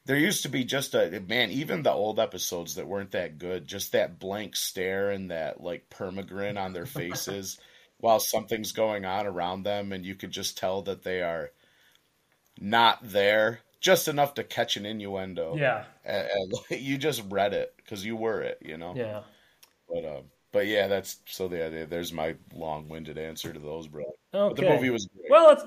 there 0.05 0.17
used 0.17 0.43
to 0.43 0.49
be 0.49 0.63
just 0.63 0.93
a 0.93 1.21
man, 1.27 1.51
even 1.51 1.83
the 1.83 1.91
old 1.91 2.19
episodes 2.19 2.75
that 2.75 2.87
weren't 2.87 3.11
that 3.11 3.37
good, 3.37 3.67
just 3.67 3.93
that 3.93 4.19
blank 4.19 4.55
stare 4.55 5.09
and 5.09 5.31
that 5.31 5.61
like 5.61 5.89
permagrin 5.89 6.57
on 6.57 6.73
their 6.73 6.85
faces 6.85 7.57
while 7.99 8.19
something's 8.19 8.71
going 8.71 9.05
on 9.05 9.25
around 9.25 9.63
them, 9.63 9.91
and 9.91 10.05
you 10.05 10.15
could 10.15 10.31
just 10.31 10.57
tell 10.57 10.81
that 10.83 11.03
they 11.03 11.21
are 11.21 11.51
not 12.59 12.99
there, 13.01 13.61
just 13.79 14.07
enough 14.07 14.35
to 14.35 14.43
catch 14.43 14.77
an 14.77 14.85
innuendo. 14.85 15.55
Yeah, 15.57 15.85
and, 16.03 16.27
and 16.29 16.53
you 16.81 16.97
just 16.97 17.23
read 17.29 17.53
it 17.53 17.73
because 17.77 18.05
you 18.05 18.15
were 18.15 18.41
it, 18.41 18.59
you 18.61 18.77
know. 18.77 18.93
Yeah. 18.95 19.21
But 19.87 20.05
um, 20.05 20.23
but 20.55 20.67
yeah, 20.67 20.87
that's 20.87 21.19
so 21.25 21.49
the 21.49 21.85
there's 21.89 22.13
my 22.13 22.33
long-winded 22.53 23.17
answer 23.17 23.51
to 23.51 23.59
those, 23.59 23.89
bro. 23.89 24.05
Okay. 24.05 24.15
But 24.33 24.55
the 24.55 24.69
movie 24.73 24.89
was 24.89 25.05
great. 25.05 25.29
Well, 25.29 25.49
it's, 25.49 25.63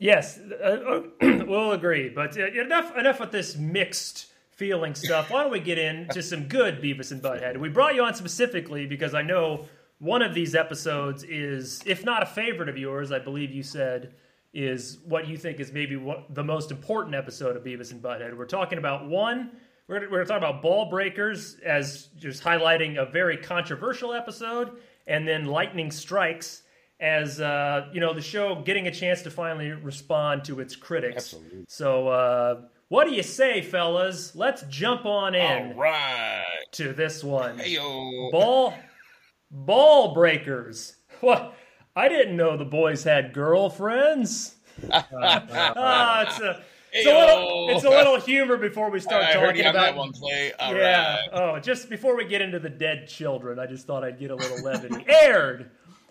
yes, 0.00 0.38
uh, 0.38 1.02
we'll 1.46 1.70
agree. 1.70 2.08
But 2.08 2.36
uh, 2.36 2.48
enough 2.48 2.96
enough 2.96 3.20
with 3.20 3.30
this 3.30 3.56
mixed 3.56 4.26
feeling 4.50 4.96
stuff. 4.96 5.30
Why 5.30 5.44
don't 5.44 5.52
we 5.52 5.60
get 5.60 5.78
into 5.78 6.20
some 6.20 6.48
good 6.48 6.82
Beavis 6.82 7.12
and 7.12 7.22
Butthead? 7.22 7.58
We 7.58 7.68
brought 7.68 7.94
you 7.94 8.02
on 8.02 8.14
specifically 8.14 8.86
because 8.86 9.14
I 9.14 9.22
know 9.22 9.66
one 10.00 10.20
of 10.22 10.34
these 10.34 10.56
episodes 10.56 11.22
is, 11.22 11.80
if 11.86 12.04
not 12.04 12.24
a 12.24 12.26
favorite 12.26 12.68
of 12.68 12.76
yours, 12.76 13.12
I 13.12 13.20
believe 13.20 13.52
you 13.52 13.62
said 13.62 14.14
is 14.52 14.98
what 15.04 15.28
you 15.28 15.36
think 15.36 15.60
is 15.60 15.70
maybe 15.70 15.94
what, 15.94 16.34
the 16.34 16.42
most 16.42 16.72
important 16.72 17.14
episode 17.14 17.56
of 17.56 17.62
Beavis 17.62 17.92
and 17.92 18.02
Butthead. 18.02 18.36
We're 18.36 18.46
talking 18.46 18.78
about 18.78 19.08
one. 19.08 19.52
We're 19.88 20.00
going 20.06 20.10
to 20.20 20.24
talk 20.26 20.36
about 20.36 20.60
Ball 20.60 20.90
Breakers 20.90 21.56
as 21.64 22.08
just 22.18 22.42
highlighting 22.42 22.98
a 22.98 23.06
very 23.10 23.38
controversial 23.38 24.12
episode, 24.12 24.76
and 25.06 25.26
then 25.26 25.46
Lightning 25.46 25.90
Strikes 25.90 26.62
as 27.00 27.40
uh, 27.40 27.88
you 27.92 28.00
know 28.00 28.12
the 28.12 28.20
show 28.20 28.56
getting 28.56 28.86
a 28.86 28.90
chance 28.90 29.22
to 29.22 29.30
finally 29.30 29.70
respond 29.70 30.44
to 30.44 30.60
its 30.60 30.76
critics. 30.76 31.16
Absolutely. 31.16 31.64
So, 31.68 32.08
uh, 32.08 32.60
what 32.88 33.06
do 33.06 33.14
you 33.14 33.22
say, 33.22 33.62
fellas? 33.62 34.36
Let's 34.36 34.62
jump 34.68 35.06
on 35.06 35.34
in 35.34 35.72
All 35.72 35.74
right. 35.74 36.44
to 36.72 36.92
this 36.92 37.24
one. 37.24 37.58
Hey-o. 37.58 38.30
Ball 38.30 38.74
Ball 39.50 40.12
Breakers. 40.12 40.96
What? 41.20 41.54
I 41.96 42.08
didn't 42.08 42.36
know 42.36 42.56
the 42.58 42.64
boys 42.64 43.04
had 43.04 43.32
girlfriends. 43.32 44.54
Ah, 44.92 46.22
it's 46.22 46.38
a, 46.40 46.62
it's 46.92 47.06
a 47.06 47.10
little, 47.10 47.48
oh. 47.50 47.68
it's 47.70 47.84
a 47.84 47.90
little 47.90 48.20
humor 48.20 48.56
before 48.56 48.90
we 48.90 49.00
start 49.00 49.22
I 49.24 49.32
heard 49.32 49.46
talking 49.48 49.60
about 49.62 49.72
that 49.74 49.96
one 49.96 50.12
play. 50.12 50.52
All 50.58 50.74
yeah. 50.74 51.16
right. 51.16 51.28
Oh, 51.32 51.58
just 51.60 51.88
before 51.88 52.16
we 52.16 52.24
get 52.24 52.42
into 52.42 52.58
the 52.58 52.70
dead 52.70 53.08
children, 53.08 53.58
I 53.58 53.66
just 53.66 53.86
thought 53.86 54.04
I'd 54.04 54.18
get 54.18 54.30
a 54.30 54.34
little 54.34 54.62
levity. 54.62 55.04
Aired 55.08 55.70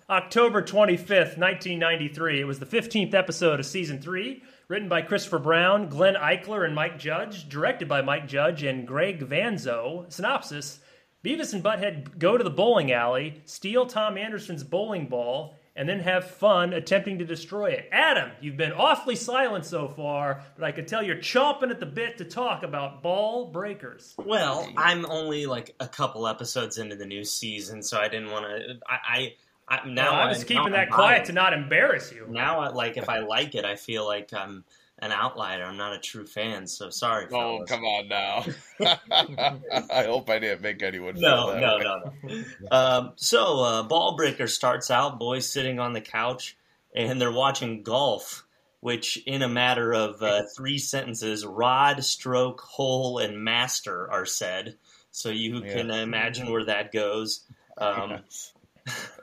October 0.10 0.62
25th, 0.62 1.38
1993. 1.38 2.40
It 2.40 2.44
was 2.46 2.60
the 2.60 2.66
15th 2.66 3.14
episode 3.14 3.60
of 3.60 3.66
season 3.66 4.02
3, 4.02 4.42
written 4.68 4.88
by 4.88 5.02
Christopher 5.02 5.40
Brown, 5.40 5.90
Glenn 5.90 6.16
Eichler, 6.16 6.66
and 6.66 6.74
Mike 6.74 6.98
Judge, 6.98 7.50
directed 7.50 7.88
by 7.88 8.02
Mike 8.02 8.28
Judge 8.28 8.64
and 8.64 8.88
Gregg 8.88 9.28
Vanzo. 9.28 10.12
Synopsis 10.12 10.80
Beavis 11.24 11.54
and 11.54 11.64
Butthead 11.64 12.20
go 12.20 12.38
to 12.38 12.44
the 12.44 12.50
bowling 12.50 12.92
alley, 12.92 13.42
steal 13.46 13.86
Tom 13.86 14.18
Anderson's 14.18 14.64
bowling 14.64 15.08
ball, 15.08 15.58
and 15.78 15.88
then 15.88 16.00
have 16.00 16.26
fun 16.26 16.74
attempting 16.74 17.20
to 17.20 17.26
destroy 17.26 17.68
it. 17.68 17.88
Adam, 17.92 18.32
you've 18.42 18.58
been 18.58 18.74
awfully 18.74 19.16
silent 19.16 19.64
so 19.64 19.88
far, 19.88 20.44
but 20.58 20.66
I 20.66 20.72
can 20.72 20.86
tell 20.86 21.04
you're 21.04 21.16
chomping 21.16 21.70
at 21.70 21.80
the 21.80 21.86
bit 21.86 22.18
to 22.18 22.26
talk 22.26 22.64
about 22.64 23.04
ball 23.04 23.52
breakers. 23.52 24.16
Well, 24.18 24.68
I'm 24.76 25.06
only 25.06 25.46
like 25.46 25.76
a 25.80 25.88
couple 25.88 26.28
episodes 26.28 26.80
into 26.80 26.96
the 26.96 27.06
new 27.06 27.24
season, 27.24 27.84
so 27.84 28.00
I 28.00 28.08
didn't 28.08 28.32
want 28.32 28.46
to. 28.46 28.80
I, 28.90 29.36
I, 29.70 29.78
I 29.78 29.88
now 29.88 30.12
No, 30.12 30.18
I 30.18 30.28
was 30.28 30.40
now 30.40 30.46
keeping 30.46 30.66
I'm 30.66 30.72
that 30.72 30.90
quiet 30.90 31.26
to 31.26 31.34
not 31.34 31.54
embarrass 31.54 32.12
you. 32.12 32.26
Now, 32.28 32.60
I, 32.60 32.70
like 32.70 32.98
if 32.98 33.08
I 33.08 33.20
like 33.20 33.54
it, 33.54 33.64
I 33.64 33.76
feel 33.76 34.06
like 34.06 34.34
I'm 34.34 34.66
an 35.00 35.12
outlier. 35.12 35.63
I'm 35.63 35.77
not 35.77 35.94
a 35.94 36.00
true 36.00 36.25
fan. 36.25 36.68
So 36.68 36.89
sorry, 36.89 37.27
Oh, 37.32 37.58
fellas. 37.60 37.70
come 37.70 37.84
on 37.84 38.08
now. 38.08 38.46
I 39.92 40.04
hope 40.04 40.30
I 40.30 40.39
didn't 40.39 40.62
make 40.62 40.82
anyone 40.84 41.16
feel 41.16 41.22
No, 41.22 41.48
that 41.54 41.62
no, 41.62 41.77
way. 41.77 41.84
no, 41.84 42.12
no. 42.60 42.77
um, 42.77 43.13
so, 43.16 43.60
uh, 43.63 43.84
Ball 43.84 44.16
Breaker 44.16 44.48
starts 44.48 44.89
out, 44.92 45.20
boys 45.20 45.48
sitting 45.51 45.80
on 45.80 45.94
the 45.94 46.01
couch, 46.01 46.58
and 46.96 47.20
they're 47.22 47.32
watching 47.32 47.84
golf, 47.84 48.46
which, 48.80 49.18
in 49.25 49.42
a 49.42 49.50
matter 49.50 49.94
of 49.94 50.22
uh, 50.22 50.44
three 50.56 50.77
sentences, 50.77 51.46
rod, 51.46 52.04
stroke, 52.04 52.62
hole, 52.62 53.20
and 53.20 53.44
master 53.44 54.10
are 54.12 54.25
said. 54.25 54.77
So 55.12 55.30
you 55.30 55.62
Yeah. 55.63 55.74
can 55.74 55.92
imagine 55.92 56.51
where 56.51 56.66
that 56.66 56.92
goes. 56.92 57.46
Um, 57.77 58.12
Yes. 58.12 58.54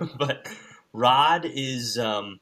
but 0.18 0.46
Rod 0.92 1.44
is 1.46 1.98
um, 1.98 2.38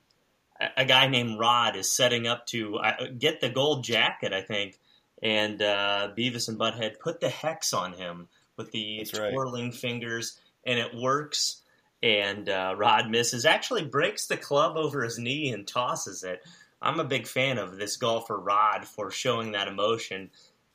a, 0.76 0.84
guy 0.84 1.08
named 1.08 1.38
Rod 1.38 1.76
is 1.76 1.90
setting 1.90 2.26
up 2.26 2.46
to 2.46 2.76
uh, 2.76 3.06
get 3.18 3.40
the 3.40 3.48
gold 3.48 3.84
jacket, 3.84 4.32
I 4.32 4.42
think, 4.42 4.78
and 5.22 5.60
uh, 5.62 6.10
Beavis 6.16 6.48
and 6.48 6.58
Butthead 6.58 6.98
put 6.98 7.20
the 7.20 7.28
hex 7.28 7.72
on 7.72 7.92
him 7.92 8.28
with 8.56 8.72
the 8.72 8.98
That's 8.98 9.18
right. 9.18 9.32
twirling 9.32 9.72
fingers, 9.72 10.38
and 10.64 10.78
it 10.78 10.94
works. 10.94 11.62
And 12.02 12.48
uh, 12.48 12.74
Rod 12.76 13.10
misses, 13.10 13.46
actually 13.46 13.84
breaks 13.84 14.26
the 14.26 14.36
club 14.36 14.76
over 14.76 15.02
his 15.02 15.18
knee 15.18 15.52
and 15.52 15.66
tosses 15.66 16.24
it. 16.24 16.42
I'm 16.80 16.98
a 16.98 17.04
big 17.04 17.28
fan 17.28 17.58
of 17.58 17.76
this 17.76 17.96
golfer 17.96 18.36
Rod 18.36 18.84
for 18.84 19.10
showing 19.10 19.52
that 19.52 19.68
emotion, 19.68 20.30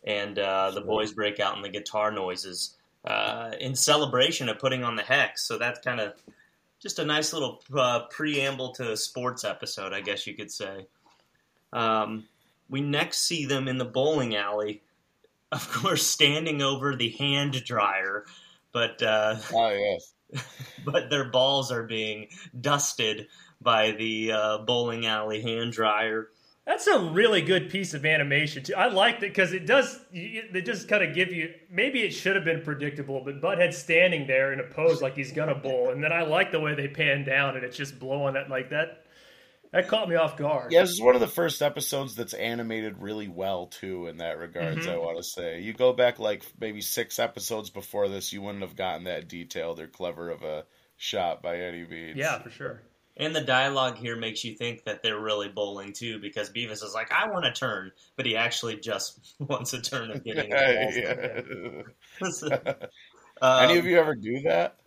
and 0.05 0.39
uh, 0.39 0.71
the 0.71 0.81
boys 0.81 1.11
break 1.11 1.41
out 1.41 1.57
in 1.57 1.61
the 1.61 1.69
guitar 1.69 2.11
noises 2.11 2.77
uh, 3.03 3.51
in 3.59 3.75
celebration 3.75 4.47
of 4.47 4.59
putting 4.59 4.83
on 4.83 4.95
the 4.95 5.03
hex. 5.03 5.45
So 5.45 5.57
that's 5.57 5.79
kind 5.79 5.99
of 5.99 6.13
just 6.81 6.99
a 6.99 7.05
nice 7.05 7.33
little 7.33 7.61
uh, 7.75 8.01
preamble 8.09 8.73
to 8.73 8.91
a 8.91 8.97
sports 8.97 9.43
episode, 9.43 9.93
I 9.93 10.01
guess 10.01 10.27
you 10.27 10.35
could 10.35 10.51
say. 10.51 10.87
Um, 11.73 12.25
we 12.69 12.81
next 12.81 13.19
see 13.19 13.45
them 13.45 13.67
in 13.67 13.77
the 13.77 13.85
bowling 13.85 14.35
alley, 14.35 14.83
of 15.51 15.71
course, 15.71 16.05
standing 16.05 16.61
over 16.61 16.95
the 16.95 17.09
hand 17.09 17.63
dryer, 17.63 18.25
but 18.71 19.01
uh, 19.01 19.35
Oh 19.53 19.69
yes. 19.69 20.13
but 20.85 21.09
their 21.09 21.25
balls 21.25 21.71
are 21.71 21.83
being 21.83 22.27
dusted 22.59 23.27
by 23.61 23.91
the 23.91 24.31
uh, 24.33 24.57
bowling 24.59 25.05
alley 25.05 25.41
hand 25.41 25.71
dryer. 25.71 26.29
That's 26.67 26.85
a 26.85 26.99
really 26.99 27.41
good 27.41 27.69
piece 27.69 27.93
of 27.93 28.05
animation 28.05 28.61
too. 28.61 28.75
I 28.75 28.89
liked 28.89 29.23
it 29.23 29.29
because 29.29 29.53
it 29.53 29.65
does. 29.65 29.99
It 30.11 30.65
just 30.65 30.89
kind 30.89 31.01
of 31.01 31.15
give 31.15 31.31
you. 31.31 31.53
Maybe 31.71 32.01
it 32.01 32.11
should 32.11 32.35
have 32.35 32.43
been 32.43 32.61
predictable, 32.61 33.21
but 33.23 33.41
Butthead 33.41 33.73
standing 33.73 34.27
there 34.27 34.51
in 34.51 34.59
a 34.59 34.63
pose 34.63 35.01
like 35.01 35.15
he's 35.15 35.31
gonna 35.31 35.55
bowl, 35.55 35.91
and 35.91 36.03
then 36.03 36.11
I 36.11 36.23
like 36.23 36.51
the 36.51 36.59
way 36.59 36.75
they 36.75 36.89
pan 36.89 37.23
down 37.23 37.55
and 37.55 37.63
it's 37.63 37.77
just 37.77 37.97
blowing 37.97 38.35
it 38.35 38.49
like 38.49 38.71
that. 38.71 39.05
That 39.71 39.87
caught 39.87 40.09
me 40.09 40.15
off 40.15 40.35
guard. 40.37 40.71
Yeah, 40.73 40.81
this 40.81 40.91
is 40.91 41.01
one 41.01 41.15
of 41.15 41.21
the 41.21 41.27
first 41.27 41.61
episodes 41.61 42.15
that's 42.15 42.33
animated 42.33 42.97
really 43.01 43.29
well 43.29 43.67
too. 43.67 44.07
In 44.07 44.17
that 44.17 44.37
regards, 44.37 44.85
Mhm. 44.87 44.91
I 44.93 44.97
want 44.97 45.17
to 45.17 45.23
say 45.23 45.61
you 45.61 45.71
go 45.73 45.93
back 45.93 46.19
like 46.19 46.43
maybe 46.59 46.81
six 46.81 47.17
episodes 47.17 47.69
before 47.69 48.09
this, 48.09 48.33
you 48.33 48.41
wouldn't 48.41 48.61
have 48.63 48.75
gotten 48.75 49.05
that 49.05 49.29
detailed 49.29 49.79
or 49.79 49.87
clever 49.87 50.29
of 50.29 50.43
a 50.43 50.65
shot 50.97 51.41
by 51.41 51.59
any 51.59 51.85
means. 51.85 52.17
Yeah, 52.17 52.39
for 52.39 52.49
sure. 52.49 52.81
And 53.19 53.35
the 53.35 53.41
dialogue 53.41 53.97
here 53.97 54.15
makes 54.15 54.43
you 54.43 54.55
think 54.55 54.83
that 54.83 55.01
they're 55.01 55.19
really 55.19 55.47
bowling 55.49 55.91
too, 55.93 56.19
because 56.19 56.51
Beavis 56.51 56.83
is 56.83 56.91
like, 56.93 57.11
"I 57.11 57.27
want 57.29 57.45
a 57.45 57.51
turn," 57.51 57.91
but 58.15 58.25
he 58.27 58.37
actually 58.37 58.77
just 58.77 59.35
wants 59.39 59.73
a 59.73 59.81
turn 59.81 60.11
of 60.11 60.23
getting 60.23 60.49
the 60.51 61.83
balls. 62.21 62.43
Yeah. 62.49 62.73
Um, 63.39 63.65
Any 63.69 63.77
of 63.77 63.85
you 63.85 63.99
ever 63.99 64.15
do 64.15 64.41
that? 64.41 64.77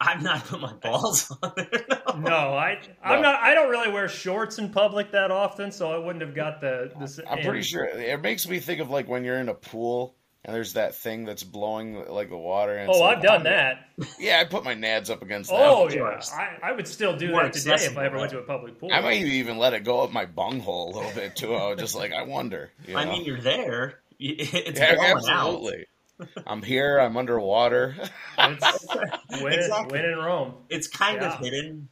I've 0.00 0.22
not 0.22 0.46
put 0.46 0.60
my 0.62 0.72
balls 0.72 1.30
on 1.42 1.52
there. 1.56 1.68
No. 1.88 2.20
No, 2.20 2.36
I 2.54 2.80
I'm 3.04 3.16
No. 3.20 3.30
not. 3.30 3.40
I 3.42 3.54
don't 3.54 3.68
really 3.68 3.92
wear 3.92 4.08
shorts 4.08 4.58
in 4.58 4.70
public 4.70 5.12
that 5.12 5.30
often, 5.30 5.70
so 5.70 5.92
I 5.92 5.98
wouldn't 5.98 6.22
have 6.24 6.34
got 6.34 6.60
the. 6.62 6.90
the 6.98 7.24
I'm 7.30 7.42
pretty 7.42 7.60
sure 7.62 7.84
it 7.84 8.20
makes 8.22 8.48
me 8.48 8.60
think 8.60 8.80
of 8.80 8.88
like 8.88 9.08
when 9.08 9.24
you're 9.24 9.38
in 9.38 9.50
a 9.50 9.54
pool 9.54 10.14
and 10.44 10.54
there's 10.54 10.72
that 10.72 10.94
thing 10.96 11.24
that's 11.24 11.42
blowing 11.44 12.04
like 12.08 12.28
the 12.28 12.36
water. 12.36 12.74
And 12.76 12.90
Oh, 12.90 12.98
like, 13.00 13.18
I've 13.18 13.22
done 13.22 13.42
that. 13.44 13.88
Yeah, 14.18 14.40
I 14.40 14.44
put 14.44 14.64
my 14.64 14.74
nads 14.74 15.10
up 15.10 15.22
against 15.22 15.50
that. 15.50 15.60
Oh 15.60 15.88
yeah. 15.88 16.20
I, 16.34 16.70
I 16.70 16.72
would 16.72 16.88
still 16.88 17.16
do 17.16 17.30
More 17.30 17.44
that 17.44 17.52
today 17.52 17.74
if 17.76 17.96
I 17.96 18.06
ever 18.06 18.18
went 18.18 18.30
to 18.32 18.38
a 18.38 18.42
public 18.42 18.78
pool. 18.80 18.90
I 18.92 19.00
might 19.00 19.22
even 19.22 19.58
let 19.58 19.72
it 19.74 19.84
go 19.84 20.00
up 20.00 20.10
my 20.12 20.24
bunghole 20.26 20.92
a 20.92 20.92
little 20.96 21.12
bit 21.12 21.36
too. 21.36 21.54
I 21.54 21.68
was 21.70 21.78
just 21.78 21.94
like, 21.94 22.12
I 22.12 22.22
wonder. 22.24 22.70
You 22.86 22.96
I 22.96 23.04
mean, 23.06 23.24
you're 23.24 23.40
there. 23.40 23.98
It's 24.24 24.78
yeah, 24.78 24.94
blowing 24.94 25.10
out. 25.10 25.16
absolutely. 25.16 25.86
I'm 26.46 26.62
here. 26.62 26.98
I'm 26.98 27.16
underwater. 27.16 27.96
It's 28.38 28.86
win, 29.42 29.52
Exactly. 29.52 29.98
win 30.00 30.10
in 30.10 30.18
Rome. 30.18 30.54
It's 30.68 30.86
kind 30.86 31.20
Yeah. 31.20 31.34
of 31.34 31.40
hidden. 31.40 31.88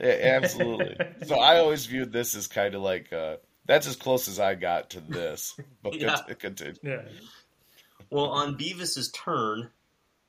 Yeah, 0.00 0.18
absolutely. 0.42 0.96
So 1.26 1.36
I 1.38 1.58
always 1.58 1.86
viewed 1.86 2.12
this 2.12 2.34
as 2.36 2.46
kind 2.46 2.74
of 2.74 2.82
like 2.82 3.12
uh, 3.12 3.36
that's 3.66 3.86
as 3.86 3.96
close 3.96 4.28
as 4.28 4.38
I 4.40 4.54
got 4.54 4.90
to 4.90 5.00
this. 5.00 5.58
But 5.82 5.94
Yeah. 6.00 6.14
cont- 6.16 6.38
continue. 6.38 6.74
Yeah. 6.82 7.02
Well, 8.10 8.26
on 8.26 8.56
Beavis's 8.56 9.10
turn, 9.10 9.70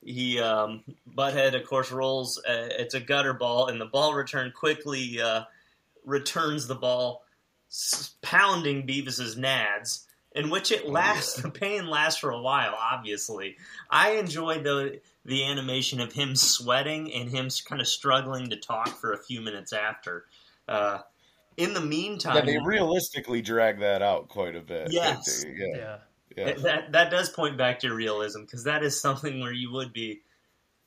he 0.04 0.40
um, 0.40 0.84
Butthead, 1.10 1.54
of 1.60 1.66
course, 1.68 1.92
rolls. 1.92 2.38
Uh, 2.40 2.70
it's 2.72 2.94
a 2.96 3.00
gutter 3.00 3.34
ball, 3.34 3.68
and 3.68 3.80
the 3.80 3.86
ball 3.86 4.14
return 4.14 4.52
quickly 4.52 5.22
uh, 5.22 5.44
returns 6.06 6.68
the 6.68 6.76
ball, 6.76 7.24
pounding 8.22 8.86
Beavis's 8.86 9.36
nads. 9.36 10.04
In 10.36 10.50
which 10.52 10.72
it 10.72 10.88
lasts, 10.88 11.36
the 11.42 11.50
pain 11.50 11.88
lasts 11.88 12.20
for 12.20 12.30
a 12.30 12.40
while. 12.42 12.76
Obviously, 12.80 13.58
I 13.90 14.12
enjoyed 14.12 14.64
the 14.64 15.00
the 15.26 15.46
animation 15.46 16.00
of 16.00 16.14
him 16.14 16.36
sweating 16.36 17.12
and 17.14 17.30
him 17.30 17.50
kind 17.66 17.82
of 17.82 17.88
struggling 17.88 18.50
to 18.52 18.56
talk 18.56 18.88
for 19.00 19.14
a 19.14 19.18
few 19.18 19.42
minutes 19.42 19.74
after. 19.74 20.26
Uh, 20.68 21.00
in 21.58 21.74
the 21.74 21.82
meantime, 21.82 22.36
Yeah, 22.36 22.42
they 22.42 22.58
realistically 22.60 23.42
drag 23.42 23.80
that 23.80 24.02
out 24.02 24.30
quite 24.30 24.56
a 24.56 24.62
bit. 24.62 24.92
Yes. 24.92 25.44
They- 25.44 25.50
they- 25.52 25.58
yeah. 25.58 25.76
Yeah. 25.78 25.98
Yeah. 26.48 26.54
That 26.54 26.92
that 26.92 27.10
does 27.12 27.30
point 27.30 27.58
back 27.58 27.80
to 27.80 27.94
realism 27.94 28.42
because 28.42 28.64
that 28.66 28.84
is 28.84 29.00
something 29.00 29.40
where 29.40 29.52
you 29.54 29.72
would 29.72 29.92
be, 29.92 30.22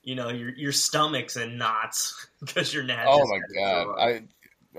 you 0.01 0.15
know, 0.15 0.29
your 0.29 0.49
your 0.55 0.71
stomach's 0.71 1.35
in 1.35 1.57
knots 1.57 2.27
because 2.39 2.73
you're 2.73 2.85
nads. 2.85 3.03
Oh 3.07 3.25
my 3.27 3.39
god! 3.53 3.83
throw. 3.83 3.95
I 3.99 4.21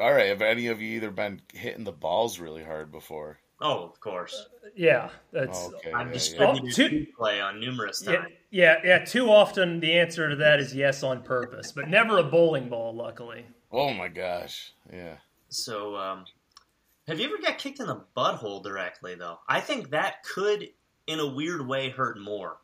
all 0.01 0.13
right. 0.15 0.29
Have 0.29 0.41
any 0.41 0.69
of 0.69 0.81
you 0.81 0.97
either 0.97 1.11
been 1.11 1.43
hitting 1.53 1.85
the 1.85 1.93
balls 1.93 2.39
really 2.39 2.65
hard 2.65 2.91
before? 2.91 3.39
Oh, 3.61 3.85
of 3.85 4.01
course. 4.01 4.49
Yeah, 4.75 5.11
that's 5.31 5.59
Oh, 5.71 5.75
okay, 5.77 5.93
I've 5.93 6.01
yeah, 6.01 6.07
yeah. 6.07 6.13
distributed 6.15 6.65
Oh, 6.65 6.71
two- 6.73 6.89
two 6.89 7.07
play 7.19 7.41
on 7.41 7.61
numerous 7.61 8.03
yeah, 8.05 8.17
times. 8.17 8.33
yeah, 8.51 8.77
yeah. 8.83 9.05
Too 9.05 9.31
often 9.31 9.79
the 9.81 9.93
answer 9.99 10.31
to 10.31 10.37
that 10.37 10.59
is 10.59 10.75
yes 10.75 11.03
on 11.03 11.23
purpose, 11.23 11.71
but 11.73 11.89
never 11.89 12.17
a 12.19 12.25
bowling 12.25 12.71
ball. 12.71 12.95
Luckily, 12.95 13.45
Oh 13.71 13.93
my 13.93 14.09
gosh! 14.09 14.73
Yeah. 14.91 15.17
So, 15.53 15.97
um, 15.97 16.25
have 17.07 17.21
you 17.21 17.27
ever 17.27 17.37
got 17.43 17.59
kicked 17.59 17.79
in 17.81 17.87
the 17.87 18.03
butthole 18.17 18.63
directly 18.63 19.15
though? 19.15 19.39
I 19.49 19.61
think 19.61 19.91
that 19.91 20.23
could, 20.25 20.69
in 21.07 21.21
a 21.21 21.27
weird 21.27 21.67
way, 21.67 21.91
hurt 21.91 22.19
more. 22.19 22.57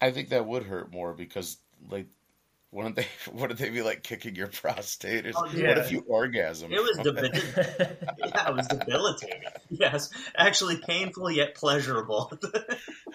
I 0.00 0.10
think 0.10 0.28
that 0.30 0.46
would 0.46 0.64
hurt 0.64 0.92
more 0.92 1.14
because 1.14 1.56
like 1.88 2.08
wouldn't 2.70 2.96
they 2.96 3.06
wouldn't 3.32 3.58
they 3.58 3.70
be 3.70 3.80
like 3.82 4.02
kicking 4.02 4.34
your 4.36 4.46
prostate? 4.62 5.26
Or, 5.26 5.32
Oh, 5.36 5.42
What 5.44 5.54
if 5.78 5.90
you 5.90 6.04
orgasm? 6.06 6.70
It 6.70 6.82
was 6.82 6.96
from 6.96 7.14
debil- 7.14 7.30
yeah, 8.18 8.48
it 8.48 8.54
was 8.54 8.66
debilitating. 8.66 9.42
Yes, 9.70 10.10
actually 10.36 10.76
painful 10.78 11.30
yet 11.30 11.54
pleasurable. 11.54 12.30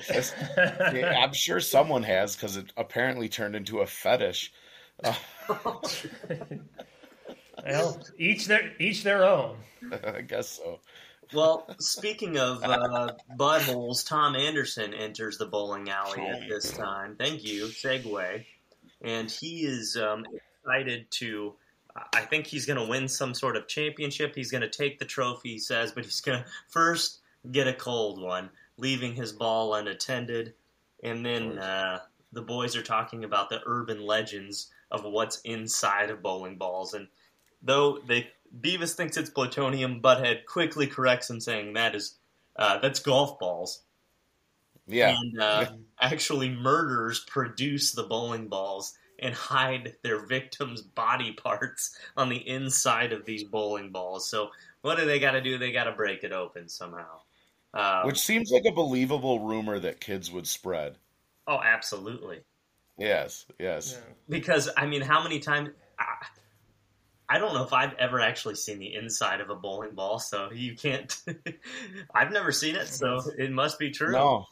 Yes. 0.09 0.33
Yeah, 0.57 1.19
I'm 1.23 1.33
sure 1.33 1.59
someone 1.59 2.03
has 2.03 2.35
because 2.35 2.57
it 2.57 2.71
apparently 2.77 3.29
turned 3.29 3.55
into 3.55 3.81
a 3.81 3.85
fetish. 3.87 4.51
Uh, 5.03 5.13
well, 7.67 8.01
each 8.17 8.47
their 8.47 8.73
each 8.79 9.03
their 9.03 9.25
own. 9.25 9.57
I 10.03 10.21
guess 10.21 10.49
so. 10.49 10.79
well, 11.33 11.69
speaking 11.79 12.37
of 12.37 12.63
uh, 12.63 13.13
buttholes, 13.37 14.07
Tom 14.07 14.35
Anderson 14.35 14.93
enters 14.93 15.37
the 15.37 15.45
bowling 15.45 15.89
alley 15.89 16.21
at 16.21 16.47
this 16.47 16.71
time. 16.71 17.15
Thank 17.17 17.43
you, 17.43 17.65
segue, 17.65 18.45
and 19.01 19.29
he 19.29 19.65
is 19.65 19.97
um, 19.97 20.25
excited 20.63 21.09
to. 21.11 21.53
I 22.13 22.21
think 22.21 22.45
he's 22.45 22.67
going 22.67 22.79
to 22.79 22.87
win 22.87 23.07
some 23.07 23.33
sort 23.33 23.57
of 23.57 23.67
championship. 23.67 24.35
He's 24.35 24.51
going 24.51 24.61
to 24.61 24.69
take 24.69 24.99
the 24.99 25.05
trophy, 25.05 25.53
he 25.53 25.57
says, 25.57 25.91
but 25.91 26.05
he's 26.05 26.21
going 26.21 26.43
to 26.43 26.45
first 26.67 27.21
get 27.51 27.67
a 27.67 27.73
cold 27.73 28.21
one, 28.21 28.51
leaving 28.77 29.15
his 29.15 29.31
ball 29.31 29.73
unattended. 29.73 30.53
And 31.03 31.25
then 31.25 31.57
uh, 31.57 31.99
the 32.33 32.41
boys 32.41 32.75
are 32.75 32.83
talking 32.83 33.23
about 33.23 33.49
the 33.49 33.61
urban 33.65 34.05
legends 34.05 34.71
of 34.91 35.03
what's 35.03 35.41
inside 35.41 36.09
of 36.09 36.21
bowling 36.21 36.57
balls. 36.57 36.93
And 36.93 37.07
though 37.61 37.99
they 38.07 38.29
Beavis 38.59 38.95
thinks 38.95 39.17
it's 39.17 39.29
plutonium, 39.29 40.01
Butthead 40.01 40.45
quickly 40.45 40.87
corrects 40.87 41.29
him, 41.29 41.39
saying 41.39 41.73
that 41.73 41.95
is 41.95 42.15
uh, 42.55 42.79
that's 42.79 42.99
golf 42.99 43.39
balls. 43.39 43.83
Yeah. 44.87 45.15
And 45.17 45.41
uh, 45.41 45.65
actually, 45.99 46.49
murderers 46.49 47.19
produce 47.27 47.91
the 47.91 48.03
bowling 48.03 48.47
balls 48.47 48.97
and 49.19 49.33
hide 49.33 49.95
their 50.03 50.25
victims' 50.25 50.81
body 50.81 51.33
parts 51.33 51.97
on 52.15 52.29
the 52.29 52.47
inside 52.47 53.11
of 53.11 53.25
these 53.25 53.43
bowling 53.43 53.91
balls. 53.91 54.29
So, 54.29 54.51
what 54.81 54.97
do 54.97 55.05
they 55.05 55.19
got 55.19 55.31
to 55.31 55.41
do? 55.41 55.57
They 55.57 55.71
got 55.71 55.85
to 55.85 55.91
break 55.91 56.23
it 56.23 56.31
open 56.31 56.69
somehow. 56.69 57.21
Uh, 57.73 58.03
Which 58.03 58.19
seems 58.19 58.49
like 58.49 58.65
a 58.65 58.71
believable 58.71 59.41
rumor 59.41 59.77
that 59.79 59.99
kids 59.99 60.31
would 60.31 60.47
spread. 60.47 60.97
oh, 61.47 61.59
absolutely. 61.61 62.41
Yes, 62.97 63.45
yes. 63.59 63.93
Yeah. 63.93 64.13
Because 64.27 64.69
I 64.75 64.87
mean, 64.87 65.01
how 65.01 65.21
many 65.21 65.39
times? 65.39 65.69
I, 65.99 66.25
I 67.29 67.39
don't 67.39 67.53
know 67.53 67.63
if 67.63 67.73
I've 67.73 67.93
ever 67.95 68.21
actually 68.21 68.55
seen 68.55 68.79
the 68.79 68.93
inside 68.93 69.41
of 69.41 69.49
a 69.49 69.55
bowling 69.55 69.95
ball, 69.95 70.19
so 70.19 70.49
you 70.51 70.75
can't. 70.75 71.13
I've 72.13 72.31
never 72.31 72.51
seen 72.51 72.75
it, 72.75 72.87
so 72.87 73.21
it 73.37 73.51
must 73.51 73.77
be 73.77 73.91
true. 73.91 74.13
No, 74.13 74.45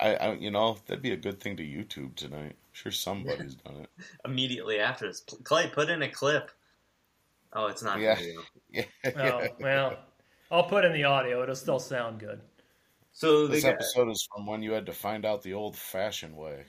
I, 0.00 0.14
I, 0.14 0.32
you 0.34 0.50
know, 0.50 0.76
that'd 0.86 1.02
be 1.02 1.12
a 1.12 1.16
good 1.16 1.40
thing 1.40 1.56
to 1.58 1.62
YouTube 1.62 2.16
tonight. 2.16 2.56
I'm 2.56 2.72
sure 2.72 2.92
somebody's 2.92 3.54
done 3.64 3.76
it. 3.76 3.90
Immediately 4.24 4.80
after 4.80 5.06
this, 5.06 5.20
Clay, 5.44 5.68
put 5.68 5.88
in 5.88 6.02
a 6.02 6.08
clip. 6.08 6.50
Oh, 7.52 7.66
it's 7.66 7.82
not 7.82 8.00
Yeah. 8.00 8.16
video. 8.16 8.40
Yeah. 8.68 8.84
Oh, 9.16 9.46
well, 9.60 9.96
I'll 10.50 10.64
put 10.64 10.84
in 10.84 10.92
the 10.92 11.04
audio. 11.04 11.42
It'll 11.42 11.54
still 11.54 11.78
sound 11.78 12.18
good. 12.18 12.40
So 13.12 13.46
This 13.46 13.62
got, 13.62 13.74
episode 13.74 14.10
is 14.10 14.28
from 14.34 14.44
when 14.44 14.62
you 14.62 14.72
had 14.72 14.84
to 14.86 14.92
find 14.92 15.24
out 15.24 15.42
the 15.42 15.54
old-fashioned 15.54 16.36
way. 16.36 16.64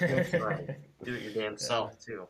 Right. 0.00 0.66
Do 1.04 1.14
it 1.14 1.22
your 1.22 1.32
damn 1.34 1.56
self 1.56 2.04
too. 2.04 2.26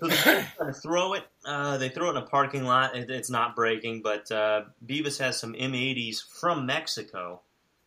So 0.00 0.08
they 0.08 0.16
try 0.16 0.46
to 0.66 0.72
throw 0.72 1.12
it. 1.14 1.24
Uh, 1.44 1.76
they 1.78 1.88
throw 1.88 2.08
it 2.08 2.10
in 2.10 2.16
a 2.16 2.26
parking 2.26 2.64
lot. 2.64 2.96
It, 2.96 3.10
it's 3.10 3.30
not 3.30 3.54
breaking, 3.54 4.02
but 4.02 4.30
uh, 4.32 4.62
Beavis 4.84 5.18
has 5.20 5.38
some 5.38 5.54
M80s 5.54 6.18
from 6.40 6.66
Mexico. 6.66 7.42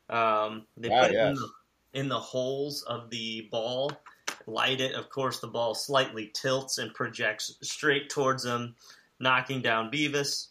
Um, 0.10 0.66
they 0.78 0.90
Ah, 0.90 1.02
put 1.02 1.12
it 1.12 1.18
in 1.18 1.36
the, 1.36 1.50
in 1.94 2.08
the 2.08 2.20
holes 2.20 2.84
of 2.84 3.10
the 3.10 3.48
ball, 3.52 3.92
light 4.46 4.80
it. 4.80 4.94
Of 4.94 5.10
course, 5.10 5.40
the 5.42 5.48
ball 5.48 5.76
slightly 5.76 6.32
tilts 6.34 6.78
and 6.78 6.94
projects 6.94 7.56
straight 7.62 8.10
towards 8.10 8.44
them, 8.44 8.76
knocking 9.20 9.62
down 9.62 9.92
Beavis. 9.92 10.48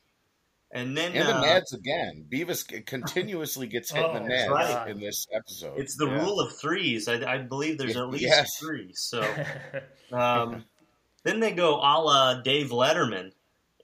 And 0.72 0.94
then 0.96 1.12
And 1.14 1.26
the 1.28 1.34
uh, 1.36 1.42
nads 1.42 1.72
again. 1.72 2.26
Beavis 2.30 2.84
continuously 2.84 3.66
gets 3.66 3.90
hit 3.90 4.04
in 4.04 4.12
the 4.14 4.20
Oh, 4.20 4.28
nads 4.28 4.50
right. 4.50 4.90
in 4.90 5.00
this 5.00 5.26
episode. 5.32 5.78
it's 5.78 5.96
the 5.96 6.06
Yeah. 6.06 6.20
rule 6.20 6.38
of 6.40 6.54
threes. 6.58 7.08
I, 7.08 7.14
I 7.34 7.38
believe 7.38 7.78
there's 7.78 7.96
at 7.96 8.10
least 8.10 8.24
Yes. 8.24 8.50
three. 8.60 8.90
So. 8.92 9.22
Um, 10.12 10.64
then 11.26 11.40
they 11.40 11.52
go 11.52 11.76
a 11.76 11.98
la 12.00 12.40
Dave 12.40 12.70
Letterman, 12.70 13.32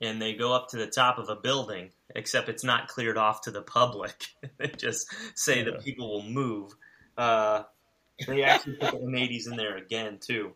and 0.00 0.20
they 0.22 0.34
go 0.34 0.52
up 0.52 0.68
to 0.70 0.76
the 0.76 0.86
top 0.86 1.18
of 1.18 1.28
a 1.28 1.36
building, 1.36 1.90
except 2.14 2.48
it's 2.48 2.64
not 2.64 2.88
cleared 2.88 3.18
off 3.18 3.42
to 3.42 3.50
the 3.50 3.62
public. 3.62 4.26
they 4.58 4.68
just 4.68 5.06
say 5.34 5.58
Yeah. 5.58 5.64
that 5.64 5.84
people 5.84 6.08
will 6.10 6.22
move. 6.28 6.72
Uh, 7.18 7.64
they 8.26 8.42
actually 8.44 8.76
put 8.76 8.92
the 8.92 8.98
M80s 8.98 9.50
in 9.50 9.56
there 9.56 9.76
again, 9.76 10.18
too. 10.20 10.52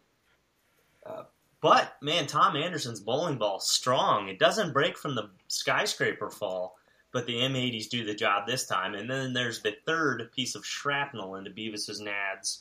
Uh, 1.04 1.24
but, 1.60 1.96
man, 2.00 2.26
Tom 2.26 2.56
Anderson's 2.56 3.00
bowling 3.00 3.38
ball 3.38 3.60
strong. 3.60 4.28
It 4.28 4.38
doesn't 4.38 4.72
break 4.72 4.96
from 4.96 5.14
the 5.14 5.30
skyscraper 5.48 6.30
fall, 6.30 6.76
but 7.12 7.26
the 7.26 7.34
M80s 7.36 7.88
do 7.88 8.04
the 8.04 8.14
job 8.14 8.46
this 8.46 8.66
time. 8.66 8.94
And 8.94 9.08
then 9.10 9.32
there's 9.32 9.62
the 9.62 9.74
third 9.86 10.30
piece 10.32 10.54
of 10.54 10.64
shrapnel 10.66 11.36
into 11.36 11.50
Beavis's 11.50 12.00
nads. 12.00 12.60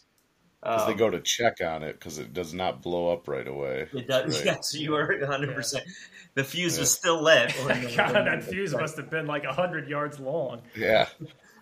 Because 0.65 0.85
they 0.87 0.93
Um, 0.93 0.97
go 0.97 1.09
to 1.11 1.21
check 1.21 1.61
on 1.61 1.83
it 1.83 1.93
because 1.93 2.17
it 2.17 2.33
does 2.33 2.53
not 2.53 2.81
blow 2.81 3.13
up 3.13 3.27
right 3.27 3.47
away. 3.47 3.87
It 3.93 4.07
does. 4.07 4.37
Right. 4.37 4.45
Yes, 4.57 4.73
you 4.73 4.95
are 4.95 5.07
100. 5.19 5.53
percent 5.55 5.85
The 6.33 6.43
fuse 6.43 6.75
Yeah. 6.75 6.79
was 6.81 6.91
still 6.91 7.21
lit. 7.23 7.51
when 7.65 7.81
God, 7.95 8.13
that 8.15 8.43
fuse 8.43 8.73
must 8.73 8.97
have 8.97 9.09
been 9.11 9.27
like 9.27 9.45
hundred 9.45 9.87
yards 9.87 10.19
long. 10.19 10.61
Yeah. 10.75 11.07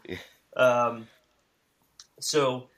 Um, 0.55 1.07
so 2.19 2.69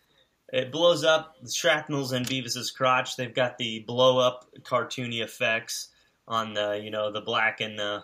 it 0.53 0.71
blows 0.71 1.03
up. 1.03 1.35
The 1.41 1.51
shrapnel's 1.51 2.13
in 2.13 2.23
Beavis's 2.23 2.71
crotch. 2.71 3.17
They've 3.17 3.33
got 3.35 3.57
the 3.57 3.79
blow 3.79 4.17
up 4.17 4.45
cartoony 4.61 5.21
effects 5.21 5.89
on 6.27 6.53
the 6.53 6.79
you 6.81 6.89
know 6.89 7.11
the 7.11 7.19
black 7.21 7.59
and 7.61 7.77
the 7.77 8.03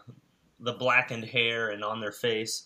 the 0.60 0.74
blackened 0.74 1.24
hair 1.24 1.70
and 1.70 1.84
on 1.86 2.02
their 2.02 2.12
face. 2.12 2.66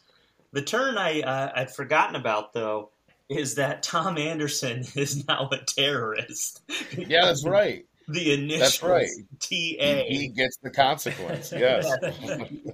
The 0.52 0.64
turn 0.64 0.98
I 0.98 1.22
uh, 1.22 1.52
I'd 1.56 1.72
forgotten 1.76 2.16
about 2.16 2.54
though 2.54 2.90
is 3.30 3.56
that 3.56 3.84
Tom 3.84 4.18
Anderson 4.18 4.84
is 4.96 5.28
now 5.28 5.50
a 5.52 5.58
terrorist. 5.58 6.62
Yeah, 6.98 7.26
that's 7.26 7.46
right. 7.48 7.86
The 8.08 8.34
initial 8.34 8.60
That's 8.60 8.84
right. 8.84 9.10
T 9.40 9.56
He, 9.56 9.78
A. 9.80 10.04
he 10.08 10.28
gets 10.28 10.58
the 10.62 10.70
consequence. 10.70 11.52
Yes. 11.58 11.88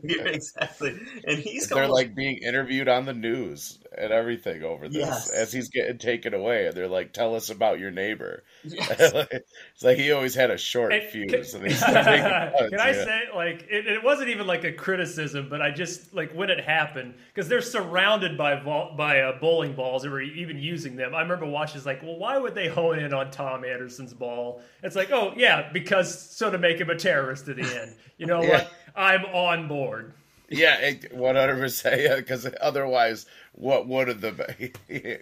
Yeah, 0.04 0.24
exactly. 0.26 1.00
And 1.26 1.40
he's 1.40 1.70
They're 1.70 1.84
almost- 1.84 1.96
like 1.96 2.16
being 2.16 2.40
interviewed 2.40 2.90
on 2.90 3.06
the 3.06 3.14
news 3.14 3.80
and 3.98 4.12
everything 4.14 4.64
over 4.64 4.88
this 4.88 4.98
Yes. 4.98 5.30
as 5.32 5.52
he's 5.52 5.70
getting 5.70 5.98
taken 5.98 6.34
away. 6.34 6.68
And 6.68 6.76
they're 6.76 6.88
like, 6.88 7.12
"Tell 7.14 7.36
us 7.36 7.50
about 7.50 7.80
your 7.80 7.92
neighbor." 7.92 8.44
Yes. 8.64 9.12
it's 9.32 9.84
like 9.84 9.98
he 9.98 10.12
always 10.12 10.34
had 10.36 10.50
a 10.52 10.58
short 10.58 10.94
And 10.94 11.04
fuse. 11.04 11.52
Can, 11.54 11.62
and 11.62 11.70
he's 11.72 11.80
taking 11.84 12.04
cuts, 12.04 12.70
can 12.70 12.80
I 12.80 12.88
yeah. 12.92 13.04
say, 13.06 13.22
like, 13.36 13.68
it, 13.70 13.88
it 13.88 14.04
wasn't 14.04 14.30
even 14.30 14.48
like 14.48 14.64
a 14.64 14.72
criticism, 14.72 15.48
but 15.50 15.62
I 15.62 15.72
just 15.72 16.14
like 16.14 16.32
when 16.34 16.50
it 16.50 16.60
happened 16.62 17.16
because 17.34 17.50
they're 17.50 17.62
surrounded 17.62 18.38
by 18.38 18.60
vol- 18.62 18.94
by 18.96 19.20
uh, 19.22 19.40
bowling 19.40 19.74
balls 19.74 20.04
that 20.04 20.10
were 20.10 20.22
even 20.22 20.58
using 20.58 20.96
them. 20.96 21.14
I 21.14 21.22
remember 21.22 21.46
watching, 21.46 21.78
it's 21.78 21.86
like, 21.86 22.02
well, 22.02 22.18
why 22.18 22.38
would 22.38 22.56
they 22.56 22.68
hone 22.70 23.00
in 23.00 23.14
on 23.14 23.32
Tom 23.32 23.66
Anderson's 23.66 24.14
ball? 24.14 24.62
It's 24.84 24.96
like, 24.96 25.12
oh 25.12 25.34
yeah, 25.36 25.70
because 25.74 26.18
so 26.32 26.50
to 26.50 26.58
make 26.58 26.80
him 26.80 26.90
a 26.90 26.96
terrorist 26.96 27.48
at 27.50 27.58
the 27.58 27.82
end. 27.82 27.96
You 28.18 28.28
know 28.28 28.42
Yeah. 28.44 28.50
what? 28.50 28.72
I'm 28.96 29.26
on 29.26 29.68
board. 29.68 30.14
Yeah, 30.52 30.92
one 31.12 31.36
hundred 31.36 31.60
percent. 31.60 32.02
Yeah, 32.02 32.16
because 32.18 32.48
otherwise, 32.60 33.26
what 33.54 33.88
would 33.88 34.10
have 34.10 34.22
the? 34.22 34.72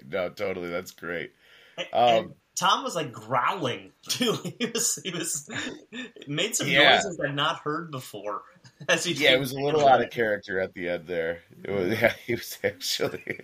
no, 0.09 0.29
totally. 0.29 0.69
That's 0.69 0.91
great. 0.91 1.33
Um, 1.93 2.33
Tom 2.55 2.83
was 2.83 2.95
like 2.95 3.13
growling 3.13 3.91
too. 4.09 4.37
He 4.59 4.65
was 4.65 4.99
he 5.03 5.11
was 5.11 5.49
made 6.27 6.55
some 6.55 6.67
Yeah. 6.67 6.95
noises 6.95 7.19
I've 7.23 7.33
not 7.35 7.59
heard 7.59 7.91
before. 7.91 8.41
As 8.89 9.05
he 9.05 9.13
Yeah, 9.13 9.33
it 9.35 9.39
was 9.39 9.51
a 9.51 9.59
little 9.59 9.87
out 9.87 10.01
of 10.01 10.09
character 10.09 10.59
at 10.59 10.73
the 10.73 10.89
end 10.89 11.07
there. 11.07 11.39
It 11.63 11.71
was, 11.71 11.89
yeah, 12.01 12.13
he 12.25 12.35
was 12.35 12.57
actually, 12.63 13.39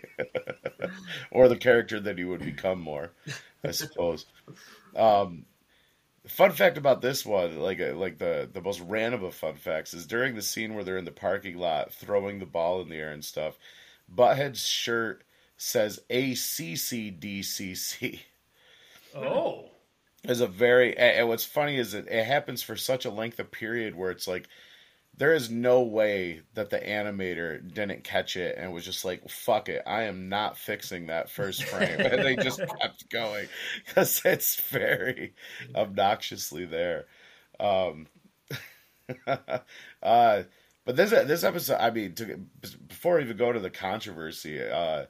or 1.31 1.47
the 1.47 1.57
character 1.57 1.99
that 2.01 2.17
he 2.17 2.23
would 2.25 2.41
become 2.41 2.81
more, 2.81 3.11
I 3.63 3.71
suppose. 3.71 4.25
Um, 4.95 5.45
fun 6.27 6.51
fact 6.51 6.77
about 6.77 7.01
this 7.01 7.25
one, 7.25 7.59
like 7.59 7.79
uh, 7.79 7.93
like 7.95 8.17
the 8.17 8.49
the 8.51 8.61
most 8.61 8.81
random 8.81 9.23
of 9.23 9.33
fun 9.33 9.55
facts, 9.55 9.93
is 9.93 10.05
during 10.05 10.35
the 10.35 10.41
scene 10.41 10.73
where 10.73 10.83
they're 10.83 10.97
in 10.97 11.05
the 11.05 11.11
parking 11.11 11.57
lot 11.57 11.93
throwing 11.93 12.39
the 12.39 12.45
ball 12.45 12.81
in 12.81 12.89
the 12.89 12.97
air 12.97 13.11
and 13.11 13.23
stuff. 13.23 13.57
Butthead's 14.13 14.65
shirt 14.65 15.23
says 15.57 15.99
ACCDCC. 16.09 17.19
Oh. 19.15 19.69
Is 20.23 20.41
a 20.41 20.47
very 20.47 20.97
and 20.97 21.27
what's 21.27 21.45
funny 21.45 21.77
is 21.77 21.93
it, 21.93 22.07
it 22.07 22.25
happens 22.25 22.63
for 22.63 22.75
such 22.75 23.05
a 23.05 23.11
length 23.11 23.39
of 23.39 23.51
period 23.51 23.95
where 23.95 24.09
it's 24.11 24.27
like 24.27 24.47
there 25.17 25.33
is 25.33 25.49
no 25.49 25.81
way 25.81 26.41
that 26.55 26.69
the 26.69 26.77
animator 26.79 27.73
didn't 27.73 28.03
catch 28.03 28.35
it 28.35 28.57
and 28.57 28.73
was 28.73 28.83
just 28.83 29.05
like, 29.05 29.27
fuck 29.29 29.69
it, 29.69 29.81
I 29.87 30.03
am 30.03 30.27
not 30.29 30.57
fixing 30.57 31.07
that 31.07 31.29
first 31.29 31.63
frame. 31.63 31.99
and 32.01 32.21
they 32.23 32.35
just 32.35 32.59
kept 32.81 33.09
going 33.09 33.47
because 33.85 34.21
it's 34.25 34.59
very 34.59 35.33
obnoxiously 35.73 36.65
there. 36.65 37.05
Um, 37.59 38.07
uh, 39.27 40.43
but 40.83 40.95
this 40.95 41.11
this 41.11 41.43
episode, 41.43 41.77
I 41.79 41.89
mean, 41.91 42.13
to, 42.15 42.37
before 42.87 43.15
we 43.17 43.23
even 43.23 43.37
go 43.37 43.51
to 43.51 43.59
the 43.59 43.69
controversy, 43.69 44.61
uh, 44.61 45.05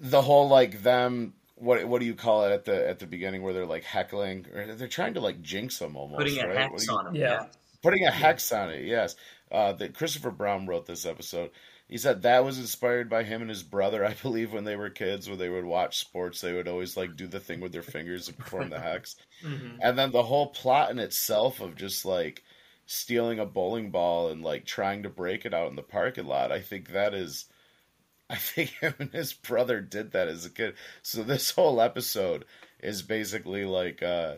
the 0.00 0.22
whole 0.22 0.48
like 0.48 0.82
them 0.82 1.34
what 1.56 1.84
what 1.86 2.00
do 2.00 2.06
you 2.06 2.14
call 2.14 2.44
it 2.44 2.52
at 2.52 2.64
the 2.64 2.88
at 2.88 2.98
the 2.98 3.06
beginning 3.06 3.42
where 3.42 3.52
they're 3.52 3.66
like 3.66 3.82
heckling 3.84 4.46
or 4.54 4.74
they're 4.74 4.86
trying 4.88 5.14
to 5.14 5.20
like 5.20 5.42
jinx 5.42 5.78
them 5.78 5.96
almost 5.96 6.18
Putting 6.18 6.38
a 6.40 6.46
right? 6.48 6.56
hex 6.58 6.86
You- 6.86 6.92
on 6.94 7.06
him. 7.08 7.14
Yeah. 7.16 7.46
Putting 7.82 8.04
a 8.04 8.10
hex 8.10 8.50
on 8.52 8.70
it 8.70 8.84
yes. 8.84 9.16
Uh 9.50 9.72
that 9.74 9.94
christopher 9.94 10.30
brown 10.30 10.66
wrote 10.66 10.86
this 10.86 11.06
episode. 11.06 11.50
He 11.88 11.96
said 11.96 12.20
that 12.22 12.44
was 12.44 12.58
inspired 12.58 13.08
by 13.08 13.22
him 13.22 13.40
and 13.40 13.48
his 13.48 13.62
brother 13.62 14.04
i 14.12 14.12
believe 14.12 14.52
when 14.52 14.64
they 14.64 14.76
were 14.76 14.90
kids 14.90 15.28
when 15.28 15.38
they 15.38 15.48
would 15.48 15.64
watch 15.64 15.98
sports. 15.98 16.40
They 16.40 16.52
would 16.52 16.68
always 16.68 16.96
like 16.96 17.16
do 17.16 17.26
the 17.26 17.40
thing 17.40 17.60
with 17.60 17.72
their 17.72 17.82
fingers 17.82 18.28
and 18.28 18.36
perform 18.38 18.68
the 18.70 18.80
hex. 18.90 19.16
Mhm. 19.42 19.78
and 19.80 19.98
then 19.98 20.10
the 20.12 20.22
whole 20.24 20.48
plot 20.48 20.90
in 20.90 20.98
itself 20.98 21.60
of 21.60 21.76
just 21.76 22.04
like 22.04 22.42
stealing 22.86 23.38
a 23.38 23.46
bowling 23.46 23.90
ball 23.90 24.30
and 24.30 24.42
like 24.42 24.64
trying 24.64 25.02
to 25.02 25.08
break 25.10 25.44
it 25.46 25.52
out 25.54 25.68
in 25.70 25.76
the 25.76 25.82
parking 25.82 26.26
lot 26.26 26.50
i 26.50 26.60
think 26.60 26.88
that 26.92 27.12
is 27.14 27.46
i 28.30 28.36
think 28.36 28.70
him 28.80 28.94
and 28.98 29.12
his 29.12 29.32
brother 29.32 29.80
did 29.80 30.12
that 30.12 30.28
as 30.28 30.44
a 30.44 30.50
kid. 30.50 30.74
So 31.02 31.22
this 31.22 31.50
whole 31.52 31.80
episode 31.80 32.44
is 32.80 33.00
basically 33.02 33.64
like 33.64 34.02
uh 34.02 34.36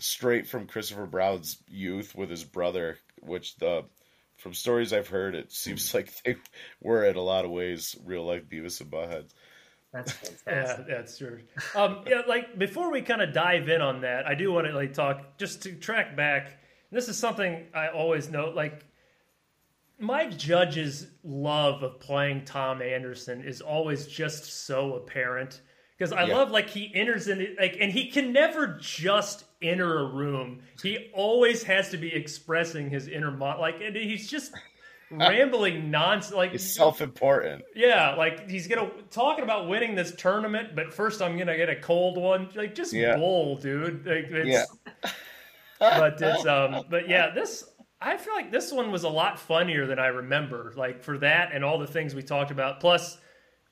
straight 0.00 0.46
from 0.46 0.66
christopher 0.66 1.06
brown's 1.06 1.62
youth 1.68 2.14
with 2.14 2.30
his 2.30 2.44
brother 2.44 2.98
which 3.20 3.56
the 3.56 3.84
from 4.36 4.54
stories 4.54 4.92
i've 4.92 5.08
heard 5.08 5.34
it 5.34 5.50
seems 5.52 5.92
like 5.94 6.10
they 6.22 6.36
were 6.80 7.04
in 7.04 7.16
a 7.16 7.20
lot 7.20 7.44
of 7.44 7.50
ways 7.50 7.96
real 8.04 8.24
life 8.24 8.48
beavis 8.48 8.80
and 8.80 8.90
butthead 8.90 9.24
That's 9.92 10.12
Yeah, 10.46 10.80
that's 10.88 11.18
true. 11.18 11.40
Um, 11.74 12.04
yeah, 12.06 12.22
like 12.28 12.58
before 12.58 12.90
we 12.92 13.02
kind 13.02 13.22
of 13.22 13.32
dive 13.32 13.68
in 13.68 13.80
on 13.80 14.02
that, 14.02 14.26
I 14.26 14.34
do 14.34 14.52
want 14.52 14.66
to 14.66 14.72
like 14.72 14.92
talk 14.92 15.38
just 15.38 15.62
to 15.62 15.74
track 15.74 16.16
back. 16.16 16.58
This 16.90 17.08
is 17.08 17.18
something 17.18 17.66
I 17.74 17.88
always 17.88 18.28
note. 18.30 18.54
Like 18.54 18.84
Mike 19.98 20.36
Judge's 20.38 21.08
love 21.24 21.82
of 21.82 21.98
playing 22.00 22.44
Tom 22.44 22.80
Anderson 22.82 23.42
is 23.42 23.60
always 23.60 24.06
just 24.06 24.44
so 24.66 24.94
apparent 24.94 25.60
because 25.96 26.12
I 26.12 26.24
Yeah. 26.24 26.34
love 26.34 26.50
like 26.50 26.70
he 26.70 26.94
enters 26.94 27.26
in 27.28 27.40
it, 27.40 27.56
like 27.58 27.76
and 27.80 27.92
he 27.92 28.10
can 28.10 28.32
never 28.32 28.78
just 28.80 29.44
enter 29.62 29.98
a 30.00 30.04
room. 30.12 30.60
He 30.82 31.10
always 31.14 31.62
has 31.64 31.90
to 31.90 31.96
be 31.96 32.14
expressing 32.14 32.90
his 32.90 33.08
inner 33.08 33.30
mo- 33.30 33.58
like 33.58 33.80
and 33.82 33.94
he's 33.96 34.28
just 34.30 34.52
rambling 35.10 35.90
nonsense. 35.90 36.34
Like 36.34 36.54
it's 36.54 36.74
self-important 36.74 37.64
yeah, 37.74 38.14
like 38.14 38.48
he's 38.48 38.66
gonna 38.68 38.90
talking 39.10 39.44
about 39.44 39.68
winning 39.68 39.94
this 39.94 40.14
tournament, 40.16 40.76
but 40.76 40.92
first 40.92 41.20
I'm 41.22 41.36
gonna 41.38 41.56
get 41.56 41.68
a 41.68 41.76
cold 41.76 42.16
one. 42.18 42.48
Like 42.54 42.74
just 42.74 42.92
Yeah. 42.92 43.16
bull, 43.16 43.56
dude. 43.56 44.06
Like, 44.06 44.26
it's, 44.30 44.48
Yeah. 44.48 45.10
but 45.80 46.20
it's 46.20 46.46
um, 46.46 46.84
but 46.90 47.08
yeah, 47.08 47.30
this 47.34 47.64
I 48.00 48.16
feel 48.16 48.34
like 48.34 48.52
this 48.52 48.70
one 48.72 48.92
was 48.92 49.02
a 49.02 49.08
lot 49.08 49.40
funnier 49.40 49.86
than 49.86 49.98
I 49.98 50.06
remember. 50.06 50.72
Like 50.76 51.02
for 51.02 51.18
that 51.18 51.50
and 51.52 51.64
all 51.64 51.78
the 51.78 51.86
things 51.86 52.14
we 52.14 52.22
talked 52.22 52.50
about, 52.50 52.80
plus. 52.80 53.18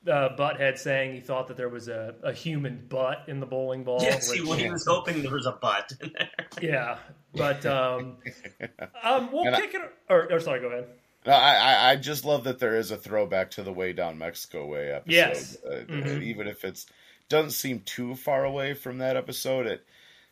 Uh, 0.05 0.35
Butthead 0.37 0.77
saying 0.77 1.15
he 1.15 1.19
thought 1.19 1.47
that 1.47 1.57
there 1.57 1.67
was 1.69 1.87
a, 1.89 2.15
a 2.23 2.31
human 2.31 2.85
butt 2.87 3.23
in 3.27 3.39
the 3.41 3.45
bowling 3.45 3.83
ball. 3.83 3.99
Yes, 4.01 4.31
he, 4.31 4.41
which- 4.41 4.61
he 4.61 4.69
was 4.69 4.85
hoping 4.85 5.21
there 5.21 5.31
was 5.33 5.45
a 5.47 5.51
butt 5.51 5.91
in 6.01 6.13
there. 6.17 6.29
yeah, 6.61 6.97
but 7.33 7.65
um, 7.65 8.17
um, 9.03 9.31
we'll 9.31 9.45
And 9.45 9.55
I- 9.55 9.59
kick 9.61 9.73
it. 9.73 9.81
Or, 10.09 10.31
or 10.31 10.39
sorry, 10.39 10.61
go 10.61 10.67
ahead. 10.67 10.87
No, 11.25 11.33
I, 11.33 11.55
I 11.55 11.91
I 11.91 11.95
just 11.97 12.23
love 12.23 12.45
that 12.45 12.59
there 12.59 12.77
is 12.77 12.91
a 12.91 12.95
throwback 12.97 13.51
to 13.51 13.63
the 13.63 13.73
Way 13.73 13.91
Down 13.91 14.17
Mexico 14.17 14.65
Way 14.65 14.91
episode. 14.93 15.11
Yes. 15.13 15.57
Uh, 15.65 15.83
Mhm. 15.89 16.23
Even 16.23 16.47
if 16.47 16.63
it's 16.63 16.85
doesn't 17.27 17.51
seem 17.51 17.81
too 17.81 18.15
far 18.15 18.45
away 18.45 18.73
from 18.75 18.99
that 18.99 19.17
episode, 19.17 19.65
it 19.67 19.85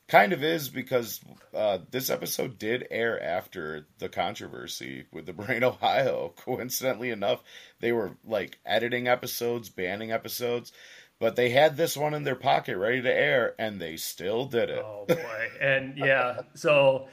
kind 0.08 0.34
of 0.34 0.44
is 0.44 0.70
because 0.70 1.20
uh, 1.54 1.80
this 1.92 2.10
episode 2.10 2.60
did 2.60 2.88
air 2.92 3.22
after 3.22 3.88
the 4.00 4.10
controversy 4.10 5.06
with 5.12 5.26
the 5.26 5.34
Moraine 5.34 5.64
Ohio. 5.66 6.34
Coincidentally 6.36 7.10
enough, 7.10 7.42
they 7.80 7.92
were 7.92 8.18
like 8.26 8.60
editing 8.66 9.08
episodes, 9.08 9.70
banning 9.70 10.12
episodes, 10.12 10.72
but 11.20 11.36
they 11.36 11.50
had 11.50 11.78
this 11.78 11.98
one 11.98 12.14
in 12.14 12.24
their 12.24 12.36
pocket 12.36 12.78
ready 12.78 13.02
to 13.02 13.14
air, 13.14 13.56
and 13.58 13.80
they 13.80 13.98
still 13.98 14.46
did 14.46 14.70
it. 14.70 14.84
Oh 14.86 15.06
boy, 15.08 15.50
and 15.60 15.98
yeah, 15.98 16.42
so 16.54 17.08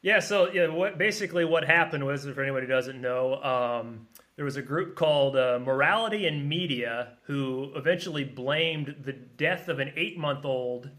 yeah, 0.00 0.18
so 0.18 0.50
yeah, 0.50 0.68
what 0.68 0.98
basically 0.98 1.44
what 1.44 1.64
happened 1.64 2.04
was, 2.04 2.24
for 2.24 2.42
anyone 2.42 2.62
who 2.62 2.68
doesn't 2.68 3.00
know, 3.00 3.40
um, 3.42 4.08
there 4.36 4.44
was 4.44 4.56
a 4.56 4.62
group 4.62 4.96
called 4.96 5.36
uh, 5.36 5.60
Morality 5.62 6.26
and 6.26 6.48
Media 6.48 7.18
who 7.24 7.70
eventually 7.76 8.24
blamed 8.24 8.96
the 9.04 9.12
death 9.12 9.68
of 9.68 9.78
an 9.78 9.92
eight-month-old 9.94 10.90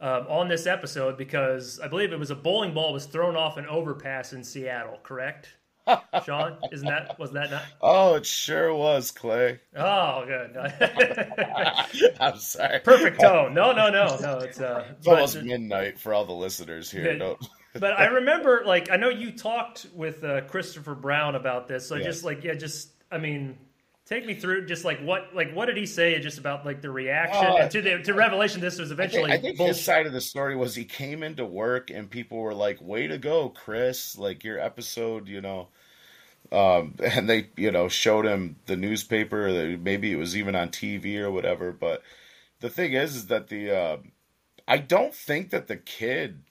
um, 0.00 0.26
on 0.28 0.48
this 0.48 0.66
episode 0.66 1.16
because 1.16 1.80
I 1.80 1.88
believe 1.88 2.12
it 2.12 2.18
was 2.18 2.30
a 2.30 2.34
bowling 2.36 2.74
ball 2.74 2.92
was 2.92 3.06
thrown 3.06 3.36
off 3.36 3.56
an 3.56 3.66
overpass 3.66 4.32
in 4.32 4.44
Seattle. 4.44 4.98
Correct, 5.02 5.48
Sean? 6.24 6.58
Isn't 6.72 6.86
that 6.88 7.18
was 7.18 7.32
that 7.32 7.50
not? 7.50 7.62
Oh, 7.80 8.14
it 8.14 8.26
sure 8.26 8.74
was, 8.74 9.10
Clay. 9.10 9.60
Oh, 9.76 10.24
good. 10.26 10.56
I'm 12.20 12.38
sorry. 12.38 12.80
Perfect 12.80 13.20
tone. 13.20 13.54
No, 13.54 13.72
no, 13.72 13.90
no, 13.90 14.16
no. 14.20 14.38
It's 14.38 14.60
uh, 14.60 14.84
It's 14.90 15.06
but- 15.06 15.14
almost 15.14 15.42
midnight 15.42 15.98
for 15.98 16.12
all 16.14 16.24
the 16.24 16.32
listeners 16.32 16.90
here. 16.90 17.12
Yeah. 17.12 17.18
Don't. 17.18 17.46
but 17.74 17.98
I 17.98 18.06
remember, 18.06 18.62
like, 18.66 18.90
I 18.90 18.96
know 18.96 19.08
you 19.10 19.32
talked 19.32 19.86
with 19.94 20.24
uh, 20.24 20.42
Christopher 20.42 20.94
Brown 20.94 21.34
about 21.34 21.68
this. 21.68 21.86
So 21.88 21.96
Yes. 21.96 22.04
just 22.06 22.24
like, 22.24 22.42
yeah, 22.44 22.54
just, 22.54 22.90
I 23.10 23.18
mean, 23.18 23.58
take 24.06 24.24
me 24.24 24.34
through 24.34 24.66
just 24.66 24.84
like 24.84 25.00
what, 25.00 25.34
like, 25.34 25.52
what 25.52 25.66
did 25.66 25.76
he 25.76 25.86
say 25.86 26.18
just 26.20 26.38
about 26.38 26.64
like 26.64 26.80
the 26.80 26.90
reaction 26.90 27.44
Uh, 27.44 27.68
to 27.68 27.82
the 27.82 27.98
to 28.02 28.14
revelation? 28.14 28.60
This 28.60 28.78
was 28.78 28.90
I 28.90 28.94
eventually 28.94 29.30
think, 29.32 29.44
I 29.44 29.56
think 29.56 29.58
his 29.58 29.82
side 29.84 30.06
of 30.06 30.12
the 30.12 30.20
story 30.20 30.56
was 30.56 30.74
he 30.74 30.84
came 30.84 31.22
into 31.22 31.44
work 31.44 31.90
and 31.90 32.08
people 32.10 32.38
were 32.38 32.54
like, 32.54 32.80
"Way 32.80 33.08
to 33.08 33.18
go, 33.18 33.50
Chris! 33.50 34.16
Like 34.16 34.44
your 34.44 34.58
episode, 34.58 35.28
you 35.28 35.40
know." 35.40 35.68
Um, 36.52 36.94
and 37.04 37.28
they, 37.28 37.50
you 37.56 37.72
know, 37.72 37.88
showed 37.88 38.24
him 38.24 38.56
the 38.66 38.76
newspaper. 38.76 39.52
That 39.52 39.80
maybe 39.80 40.12
it 40.12 40.16
was 40.16 40.36
even 40.36 40.54
on 40.54 40.68
TV 40.70 41.18
or 41.18 41.30
whatever. 41.30 41.72
But 41.72 42.02
the 42.60 42.70
thing 42.70 42.92
is, 42.92 43.16
is 43.16 43.26
that 43.26 43.48
the 43.48 43.70
uh, 43.76 43.96
I 44.68 44.78
don't 44.78 45.14
think 45.14 45.50
that 45.50 45.66
the 45.66 45.76
kid 45.76 46.42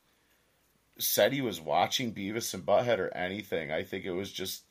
said 0.97 1.33
he 1.33 1.41
was 1.41 1.59
watching 1.59 2.13
Beavis 2.13 2.53
and 2.53 2.65
Butthead 2.65 2.99
or 2.99 3.15
anything. 3.15 3.71
I 3.71 3.83
think 3.83 4.05
it 4.05 4.11
was 4.11 4.31
just. 4.31 4.64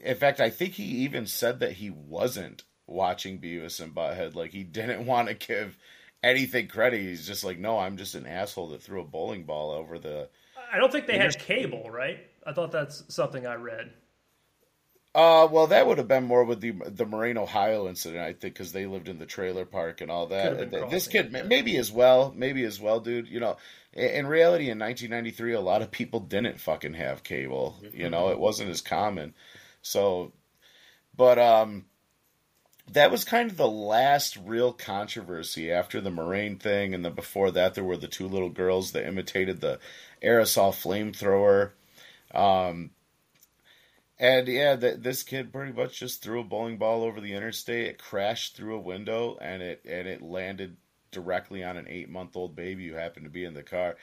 In 0.00 0.16
fact, 0.16 0.40
I 0.40 0.50
think 0.50 0.74
he 0.74 0.84
even 0.84 1.26
said 1.26 1.60
that 1.60 1.72
he 1.72 1.90
wasn't 1.90 2.64
watching 2.86 3.40
Beavis 3.40 3.80
and 3.80 3.94
Butthead. 3.94 4.34
Like 4.34 4.52
he 4.52 4.64
didn't 4.64 5.06
want 5.06 5.28
to 5.28 5.34
give 5.34 5.76
anything 6.22 6.68
credit. 6.68 7.00
He's 7.00 7.26
just 7.26 7.44
like, 7.44 7.58
no, 7.58 7.78
I'm 7.78 7.96
just 7.96 8.14
an 8.14 8.26
asshole 8.26 8.68
that 8.70 8.82
threw 8.82 9.00
a 9.00 9.04
bowling 9.04 9.44
ball 9.44 9.72
over 9.72 9.98
the. 9.98 10.28
I 10.72 10.78
don't 10.78 10.90
think 10.90 11.06
they 11.06 11.18
had 11.18 11.38
cable, 11.38 11.90
right? 11.90 12.18
I 12.44 12.52
thought 12.52 12.72
that's 12.72 13.04
something 13.08 13.46
I 13.46 13.54
read. 13.54 13.92
Uh, 15.14 15.48
well, 15.50 15.68
that 15.68 15.86
would 15.86 15.96
have 15.96 16.08
been 16.08 16.24
more 16.24 16.44
with 16.44 16.60
the 16.60 16.72
the 16.72 17.06
Moraine, 17.06 17.38
Ohio 17.38 17.88
incident, 17.88 18.22
I 18.22 18.34
think, 18.34 18.52
because 18.52 18.72
they 18.72 18.84
lived 18.84 19.08
in 19.08 19.18
the 19.18 19.24
trailer 19.24 19.64
park 19.64 20.02
and 20.02 20.10
all 20.10 20.26
that. 20.26 20.70
This 20.90 21.08
kid, 21.08 21.34
it, 21.34 21.46
maybe 21.46 21.78
as 21.78 21.90
well, 21.90 22.34
maybe 22.36 22.64
as 22.64 22.78
well, 22.78 23.00
dude. 23.00 23.26
You 23.26 23.40
know, 23.40 23.56
in 23.94 24.26
reality, 24.26 24.64
in 24.64 24.78
1993, 24.78 25.54
a 25.54 25.60
lot 25.60 25.80
of 25.80 25.90
people 25.90 26.20
didn't 26.20 26.60
fucking 26.60 26.92
have 26.94 27.22
cable. 27.22 27.82
You 27.94 28.10
know, 28.10 28.28
it 28.28 28.38
wasn't 28.38 28.68
as 28.68 28.82
common. 28.82 29.32
So, 29.86 30.32
but 31.16 31.38
um, 31.38 31.86
that 32.90 33.10
was 33.10 33.24
kind 33.24 33.50
of 33.50 33.56
the 33.56 33.68
last 33.68 34.36
real 34.36 34.72
controversy 34.72 35.70
after 35.70 36.00
the 36.00 36.10
Moraine 36.10 36.58
thing, 36.58 36.94
and 36.94 37.04
then 37.04 37.14
before 37.14 37.50
that, 37.52 37.74
there 37.74 37.84
were 37.84 37.96
the 37.96 38.08
two 38.08 38.28
little 38.28 38.50
girls 38.50 38.92
that 38.92 39.06
imitated 39.06 39.60
the 39.60 39.78
aerosol 40.22 40.72
flamethrower. 40.72 41.70
Um, 42.34 42.90
and 44.18 44.48
yeah, 44.48 44.76
th- 44.76 45.00
this 45.00 45.22
kid 45.22 45.52
pretty 45.52 45.72
much 45.72 45.98
just 46.00 46.22
threw 46.22 46.40
a 46.40 46.44
bowling 46.44 46.78
ball 46.78 47.02
over 47.02 47.20
the 47.20 47.34
interstate. 47.34 47.86
It 47.86 47.98
crashed 47.98 48.56
through 48.56 48.76
a 48.76 48.80
window, 48.80 49.36
and 49.40 49.62
it 49.62 49.82
and 49.84 50.08
it 50.08 50.22
landed 50.22 50.76
directly 51.12 51.64
on 51.64 51.76
an 51.76 51.86
eight 51.88 52.08
month 52.08 52.36
old 52.36 52.54
baby 52.56 52.88
who 52.88 52.94
happened 52.94 53.24
to 53.24 53.30
be 53.30 53.44
in 53.44 53.54
the 53.54 53.62
car. 53.62 53.96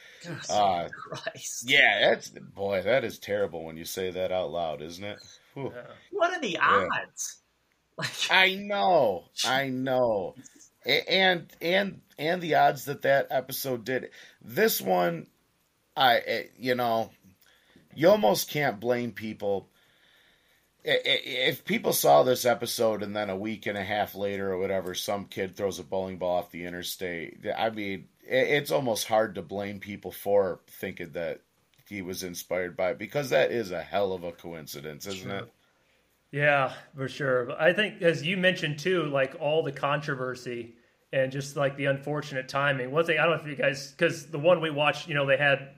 Uh, 0.49 0.89
Christ. 0.89 1.69
yeah, 1.69 2.09
that's 2.09 2.29
boy, 2.29 2.81
that 2.83 3.03
is 3.03 3.19
terrible 3.19 3.63
when 3.63 3.77
you 3.77 3.85
say 3.85 4.11
that 4.11 4.31
out 4.31 4.51
loud, 4.51 4.81
isn't 4.81 5.03
it? 5.03 5.19
Whew. 5.53 5.71
Yeah. 5.75 5.83
What 6.11 6.31
are 6.33 6.41
the 6.41 6.57
odds? 6.59 7.37
Like, 7.95 8.09
I 8.31 8.55
know, 8.55 9.25
I 9.45 9.69
know, 9.69 10.33
and 10.83 11.45
and 11.61 12.01
and 12.17 12.41
the 12.41 12.55
odds 12.55 12.85
that 12.85 13.03
that 13.03 13.27
episode 13.29 13.85
did 13.85 14.09
this 14.41 14.81
one, 14.81 15.27
I 15.95 16.17
eh, 16.25 16.43
you 16.57 16.73
know, 16.73 17.11
you 17.93 18.09
almost 18.09 18.49
can't 18.49 18.79
blame 18.79 19.11
people. 19.11 19.69
i- 20.85 20.89
i- 20.89 21.21
if 21.49 21.65
people 21.65 21.93
saw 21.93 22.23
this 22.23 22.45
episode 22.45 23.03
and 23.03 23.15
then 23.15 23.29
a 23.29 23.35
week 23.37 23.65
and 23.67 23.77
a 23.77 23.83
half 23.83 24.15
later 24.15 24.51
or 24.51 24.57
whatever, 24.57 24.93
some 24.95 25.25
kid 25.25 25.55
throws 25.55 25.79
a 25.79 25.83
bowling 25.83 26.17
ball 26.17 26.37
off 26.39 26.51
the 26.51 26.65
interstate, 26.65 27.45
I 27.55 27.69
mean, 27.69 28.07
it's 28.23 28.71
almost 28.71 29.07
hard 29.07 29.35
to 29.35 29.41
blame 29.41 29.79
people 29.79 30.11
for 30.11 30.61
thinking 30.67 31.11
that 31.11 31.41
he 31.89 32.01
was 32.01 32.23
inspired 32.23 32.75
by 32.75 32.93
because 32.93 33.29
that 33.29 33.51
is 33.51 33.71
a 33.71 33.81
hell 33.81 34.13
of 34.13 34.23
a 34.23 34.31
coincidence, 34.31 35.05
isn't 35.07 35.29
it? 35.29 35.51
Yeah, 36.31 36.73
for 36.95 37.07
sure. 37.07 37.51
I 37.61 37.73
think, 37.73 38.01
as 38.01 38.23
you 38.23 38.37
mentioned 38.37 38.79
too, 38.79 39.03
like 39.03 39.35
all 39.39 39.61
the 39.61 39.71
controversy 39.71 40.75
and 41.11 41.31
just 41.31 41.55
like 41.55 41.77
the 41.77 41.85
unfortunate 41.85 42.49
timing. 42.49 42.89
One 42.91 43.05
thing 43.05 43.19
I 43.19 43.25
don't 43.25 43.37
know 43.37 43.43
if 43.43 43.47
you 43.47 43.55
guys, 43.55 43.91
because 43.91 44.25
the 44.27 44.39
one 44.39 44.59
we 44.59 44.71
watched, 44.71 45.07
you 45.07 45.13
know, 45.13 45.25
they 45.25 45.37
had. 45.37 45.69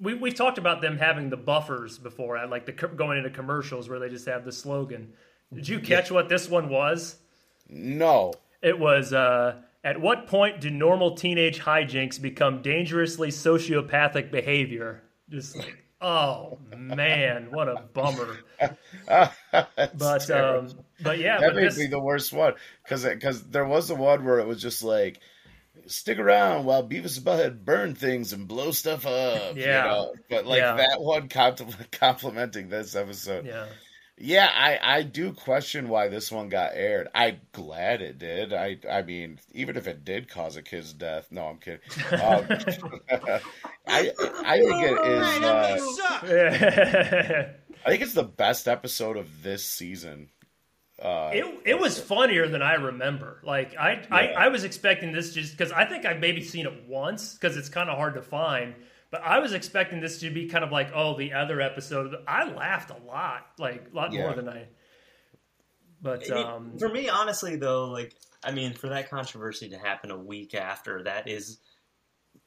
We 0.00 0.14
we've 0.14 0.34
talked 0.34 0.58
about 0.58 0.80
them 0.80 0.96
having 0.96 1.28
the 1.28 1.36
buffers 1.36 1.98
before, 1.98 2.44
like 2.46 2.66
the 2.66 2.72
going 2.72 3.18
into 3.18 3.30
commercials 3.30 3.88
where 3.88 3.98
they 3.98 4.08
just 4.08 4.26
have 4.26 4.44
the 4.44 4.52
slogan. 4.52 5.12
Did 5.52 5.68
you 5.68 5.80
catch 5.80 6.10
what 6.10 6.28
this 6.28 6.48
one 6.48 6.68
was? 6.68 7.16
No. 7.68 8.32
It 8.62 8.78
was. 8.78 9.12
uh 9.12 9.62
At 9.82 10.00
what 10.00 10.26
point 10.28 10.60
do 10.60 10.70
normal 10.70 11.16
teenage 11.16 11.60
hijinks 11.60 12.20
become 12.20 12.62
dangerously 12.62 13.28
sociopathic 13.28 14.30
behavior? 14.30 15.02
Just 15.34 15.56
like, 15.56 15.76
oh 16.00 16.58
man, 16.76 17.48
what 17.50 17.68
a 17.68 17.82
bummer. 17.92 18.36
But 19.50 20.18
terrible. 20.26 20.70
um, 20.70 20.78
but 21.02 21.18
yeah, 21.18 21.38
that 21.40 21.48
but 21.48 21.56
may 21.56 21.62
this, 21.64 21.76
be 21.76 21.86
the 21.86 22.00
worst 22.00 22.32
one 22.32 22.54
because 22.84 23.04
because 23.04 23.42
there 23.48 23.64
was 23.66 23.88
the 23.88 23.94
one 23.94 24.24
where 24.24 24.38
it 24.38 24.46
was 24.46 24.60
just 24.62 24.82
like 24.82 25.20
stick 25.86 26.18
around 26.18 26.64
while 26.64 26.86
Beavis 26.88 27.16
and 27.18 27.26
Butthead 27.26 27.64
burn 27.64 27.94
things 27.94 28.32
and 28.32 28.46
blow 28.48 28.70
stuff 28.70 29.04
up. 29.06 29.56
Yeah. 29.56 29.84
you 29.84 29.90
know? 29.90 30.14
but 30.30 30.46
like 30.46 30.58
Yeah. 30.60 30.76
that 30.76 31.00
one 31.00 31.28
compl- 31.28 31.90
complimenting 32.00 32.68
this 32.68 32.94
episode. 32.96 33.44
yeah. 33.46 33.66
Yeah, 34.16 34.48
I 34.52 34.78
I 34.80 35.02
do 35.02 35.32
question 35.32 35.88
why 35.88 36.06
this 36.06 36.30
one 36.30 36.48
got 36.48 36.70
aired. 36.74 37.08
I'm 37.14 37.40
glad 37.50 38.00
it 38.00 38.16
did. 38.18 38.52
I 38.52 38.78
I 38.88 39.02
mean, 39.02 39.40
even 39.52 39.76
if 39.76 39.88
it 39.88 40.04
did 40.04 40.28
cause 40.28 40.54
a 40.56 40.62
kid's 40.62 40.92
death, 40.92 41.32
no, 41.32 41.46
I'm 41.46 41.58
kidding. 41.58 41.80
Um, 42.12 42.46
I 43.88 44.12
I 44.44 44.60
think 44.60 44.82
it 44.82 45.06
is. 45.06 45.42
Uh, 45.42 45.78
I 47.84 47.90
think 47.90 48.02
it's 48.02 48.14
the 48.14 48.22
best 48.22 48.68
episode 48.68 49.16
of 49.16 49.42
this 49.42 49.64
season. 49.64 50.28
Uh, 51.02 51.32
it 51.34 51.44
it 51.64 51.80
was 51.80 51.98
funnier 51.98 52.46
than 52.46 52.62
I 52.62 52.74
remember. 52.74 53.40
Like 53.42 53.74
I 53.76 54.06
I, 54.12 54.28
I 54.28 54.46
was 54.48 54.62
expecting 54.62 55.10
this 55.10 55.34
just 55.34 55.56
because 55.56 55.72
I 55.72 55.86
think 55.86 56.06
I've 56.06 56.20
maybe 56.20 56.40
seen 56.40 56.66
it 56.66 56.84
once 56.86 57.34
because 57.34 57.56
it's 57.56 57.68
kind 57.68 57.90
of 57.90 57.96
hard 57.96 58.14
to 58.14 58.22
find. 58.22 58.76
But 59.14 59.22
I 59.22 59.38
was 59.38 59.52
expecting 59.52 60.00
this 60.00 60.18
to 60.18 60.30
be 60.30 60.48
kind 60.48 60.64
of 60.64 60.72
like 60.72 60.90
oh 60.92 61.16
the 61.16 61.34
other 61.34 61.60
episode. 61.60 62.16
I 62.26 62.50
laughed 62.52 62.90
a 62.90 62.96
lot, 63.06 63.46
like 63.60 63.86
a 63.92 63.94
lot 63.94 64.12
more 64.12 64.34
than 64.34 64.48
I. 64.48 64.66
But 66.02 66.24
It- 66.24 66.32
um, 66.32 66.76
for 66.80 66.88
me, 66.88 67.08
honestly, 67.08 67.54
though, 67.54 67.90
like 67.90 68.12
I 68.42 68.50
mean, 68.50 68.74
for 68.74 68.88
that 68.88 69.08
controversy 69.08 69.68
to 69.68 69.78
happen 69.78 70.10
a 70.10 70.18
week 70.18 70.52
after, 70.56 71.04
that 71.04 71.28
is 71.28 71.60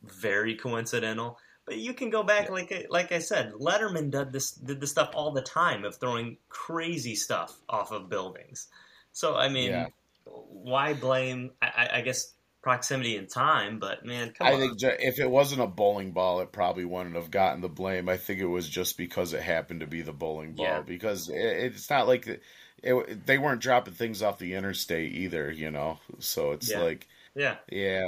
very 0.03 0.55
coincidental. 0.55 1.39
But 1.65 1.77
you 1.77 1.93
can 1.93 2.09
go 2.09 2.21
back, 2.23 2.49
like 2.49 2.69
I- 2.73 2.85
like 2.89 3.13
I 3.13 3.19
said, 3.19 3.53
Letterman 3.53 4.11
did 4.11 4.33
this 4.33 4.51
did 4.51 4.81
this 4.81 4.91
stuff 4.91 5.11
all 5.13 5.31
the 5.31 5.41
time 5.41 5.85
of 5.85 5.95
throwing 5.95 6.35
crazy 6.49 7.15
stuff 7.15 7.57
off 7.69 7.93
of 7.93 8.09
buildings. 8.09 8.67
So 9.13 9.37
I 9.37 9.47
mean, 9.47 9.69
Yeah. 9.71 9.87
why 10.25 10.93
blame? 10.95 11.51
I, 11.61 11.67
I- 11.77 11.97
I 11.99 12.01
guess 12.01 12.33
proximity 12.61 13.17
and 13.17 13.29
time, 13.29 13.79
but 13.79 14.05
man, 14.05 14.33
come 14.33 14.49
on 14.49 14.53
I 14.53 14.55
on. 14.55 14.59
think 14.59 14.77
if 15.01 15.19
it 15.19 15.29
wasn't 15.29 15.61
a 15.61 15.67
bowling 15.67 16.11
ball, 16.11 16.39
it 16.41 16.51
probably 16.51 16.85
wouldn't 16.85 17.15
have 17.15 17.31
gotten 17.31 17.61
the 17.61 17.69
blame. 17.69 18.07
I 18.09 18.17
think 18.17 18.39
it 18.39 18.45
was 18.45 18.69
just 18.69 18.97
because 18.97 19.33
it 19.33 19.41
happened 19.41 19.79
to 19.81 19.87
be 19.87 20.01
the 20.01 20.13
bowling 20.13 20.53
ball. 20.55 20.65
Yeah. 20.65 20.81
Because 20.81 21.29
it, 21.29 21.35
it's 21.37 21.89
not 21.89 22.07
like 22.07 22.27
it, 22.27 22.43
it, 22.83 23.25
they 23.25 23.37
weren't 23.37 23.61
dropping 23.61 23.93
things 23.95 24.21
off 24.21 24.37
the 24.39 24.53
interstate 24.53 25.13
either, 25.13 25.51
you 25.51 25.71
know. 25.71 25.99
So 26.19 26.51
it's 26.51 26.71
Yeah. 26.71 26.79
like, 26.79 27.07
yeah, 27.35 27.57
yeah. 27.71 28.05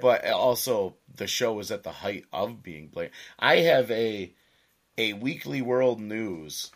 But 0.00 0.26
also, 0.30 0.96
the 1.14 1.26
show 1.26 1.54
was 1.54 1.70
at 1.72 1.82
the 1.82 1.92
height 1.92 2.24
of 2.32 2.62
being 2.62 2.88
blamed. 2.88 3.12
I 3.38 3.56
have 3.58 3.90
a 3.90 4.34
a 4.98 5.14
Weekly 5.14 5.62
World 5.62 6.00
News 6.00 6.70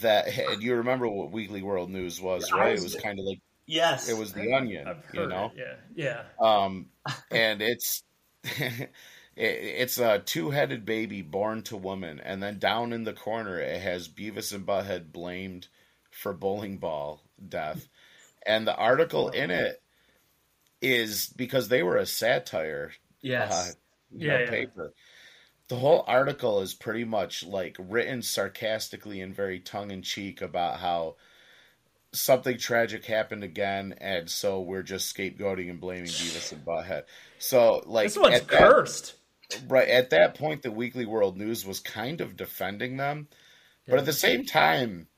that, 0.00 0.28
and 0.28 0.62
you 0.62 0.76
remember 0.76 1.08
what 1.08 1.30
Weekly 1.32 1.62
World 1.62 1.90
News 1.90 2.20
was, 2.20 2.52
Yeah, 2.54 2.56
right? 2.56 2.72
was- 2.72 2.82
it 2.82 2.82
was 2.82 2.96
kind 2.96 3.18
of 3.18 3.24
like 3.26 3.40
yes, 3.66 4.08
it 4.08 4.14
was 4.14 4.32
the 4.32 4.52
Onion, 4.54 4.86
I've 4.86 5.04
heard 5.04 5.14
you 5.14 5.26
know. 5.28 5.52
it. 5.54 5.58
Yeah, 5.58 5.76
yeah. 5.94 6.24
Um, 6.38 6.90
and 7.30 7.62
it's 7.62 8.02
it, 8.44 8.90
it's 9.36 9.98
a 9.98 10.20
two-headed 10.20 10.84
baby 10.84 11.22
born 11.22 11.62
to 11.64 11.76
woman, 11.76 12.20
and 12.20 12.42
then 12.42 12.58
down 12.58 12.92
in 12.92 13.04
the 13.04 13.12
corner 13.14 13.58
it 13.58 13.80
has 13.82 14.08
Beavis 14.08 14.52
and 14.54 14.66
Butthead 14.66 15.12
blamed 15.12 15.68
for 16.10 16.32
bowling 16.32 16.78
ball 16.78 17.22
death, 17.48 17.88
and 18.46 18.66
the 18.66 18.76
article 18.76 19.30
in 19.30 19.50
it 19.50 19.82
is 20.80 21.28
because 21.28 21.68
they 21.68 21.82
were 21.82 21.96
a 21.96 22.06
satire 22.06 22.92
yes. 23.22 23.50
uh, 23.50 23.72
you 24.10 24.26
Yeah, 24.26 24.26
know, 24.26 24.40
yeah. 24.40 24.50
paper. 24.50 24.92
The 25.68 25.76
whole 25.78 26.04
article 26.08 26.60
is 26.62 26.74
pretty 26.74 27.04
much 27.04 27.44
like 27.44 27.76
written 27.78 28.22
sarcastically 28.22 29.20
and 29.20 29.34
very 29.34 29.60
tongue 29.60 29.90
in 29.90 30.02
cheek 30.02 30.42
about 30.42 30.80
how 30.80 31.16
something 32.14 32.56
tragic 32.58 33.04
happened 33.04 33.44
again, 33.44 33.94
and 34.00 34.28
so 34.30 34.60
we're 34.60 34.82
just 34.82 35.14
scapegoating 35.14 35.68
and 35.70 35.80
blaming 35.80 36.06
Beavis 36.06 36.52
and 36.52 36.64
Butthead. 36.64 37.02
So, 37.38 37.82
like, 37.86 38.06
This 38.06 38.16
one's 38.16 38.36
at 38.36 38.48
that, 38.48 38.58
cursed. 38.58 39.14
right 39.68 39.88
at 39.88 40.10
that 40.10 40.34
point, 40.36 40.62
the 40.62 40.70
Weekly 40.72 41.04
World 41.06 41.36
News 41.36 41.66
was 41.66 41.80
kind 41.80 42.20
of 42.20 42.36
defending 42.36 42.96
them, 42.96 43.28
but 43.86 43.98
at 43.98 44.06
the 44.06 44.12
same 44.12 44.46
time, 44.46 45.08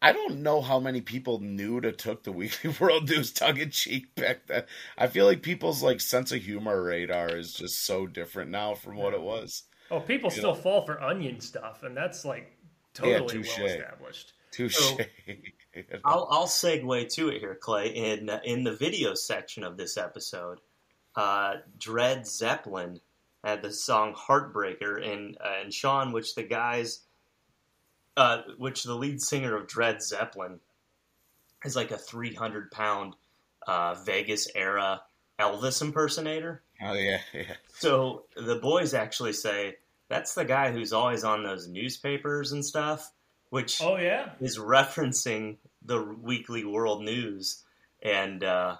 I 0.00 0.12
don't 0.12 0.42
know 0.42 0.60
how 0.60 0.78
many 0.78 1.00
people 1.00 1.40
knew 1.40 1.80
to 1.80 1.90
took 1.92 2.22
the 2.22 2.32
Weekly 2.32 2.74
World 2.80 3.08
News 3.08 3.32
tongue 3.32 3.56
in 3.58 3.70
cheek 3.70 4.14
back 4.14 4.46
then. 4.46 4.64
I 4.96 5.06
feel 5.08 5.26
like 5.26 5.42
people's 5.42 5.82
like 5.82 6.00
sense 6.00 6.32
of 6.32 6.42
humor 6.42 6.82
radar 6.82 7.36
is 7.36 7.52
just 7.54 7.84
so 7.84 8.06
different 8.06 8.50
now 8.50 8.74
from 8.74 8.96
what 8.96 9.14
it 9.14 9.22
was. 9.22 9.64
Oh, 9.90 10.00
people 10.00 10.30
still 10.30 10.54
fall 10.54 10.82
for 10.84 11.02
onion 11.02 11.40
stuff, 11.40 11.82
and 11.82 11.96
that's 11.96 12.24
like 12.24 12.52
totally 12.92 13.36
touche. 13.42 13.56
well 13.58 13.66
established. 13.66 14.32
Touche. 14.52 14.76
So- 14.76 14.98
I'll 16.04 16.28
I'll 16.30 16.46
segue 16.46 17.12
to 17.14 17.28
it 17.28 17.40
here, 17.40 17.54
Clay. 17.60 17.88
In 17.88 18.30
in 18.44 18.64
the 18.64 18.74
video 18.74 19.14
section 19.14 19.64
of 19.64 19.76
this 19.76 19.96
episode, 19.96 20.60
uh, 21.14 21.56
Dred 21.78 22.26
Zeppelin 22.26 23.00
had 23.44 23.62
the 23.62 23.72
song 23.72 24.14
"Heartbreaker," 24.14 25.02
and 25.02 25.36
uh, 25.40 25.62
and 25.62 25.72
Sean, 25.72 26.12
which 26.12 26.34
the 26.34 26.42
guys, 26.42 27.00
uh, 28.16 28.42
which 28.58 28.84
the 28.84 28.94
lead 28.94 29.20
singer 29.20 29.56
of 29.56 29.68
Dred 29.68 30.02
Zeppelin 30.02 30.60
is 31.64 31.76
like 31.76 31.90
a 31.90 31.98
three 31.98 32.34
hundred 32.34 32.70
pound 32.70 33.14
uh, 33.66 33.94
Vegas 34.04 34.48
era 34.54 35.02
Elvis 35.38 35.82
impersonator. 35.82 36.62
oh 36.82 36.94
yeah, 36.94 37.20
yeah. 37.34 37.54
So 37.68 38.24
the 38.36 38.56
boys 38.56 38.94
actually 38.94 39.32
say 39.32 39.76
that's 40.08 40.34
the 40.34 40.44
guy 40.44 40.72
who's 40.72 40.92
always 40.92 41.24
on 41.24 41.42
those 41.42 41.68
newspapers 41.68 42.52
and 42.52 42.64
stuff, 42.64 43.10
which 43.50 43.80
Oh 43.82 43.96
yeah, 43.96 44.30
is 44.40 44.58
referencing 44.58 45.56
the 45.84 46.02
Weekly 46.02 46.64
World 46.64 47.04
News, 47.04 47.62
and 48.02 48.42
uh, 48.42 48.76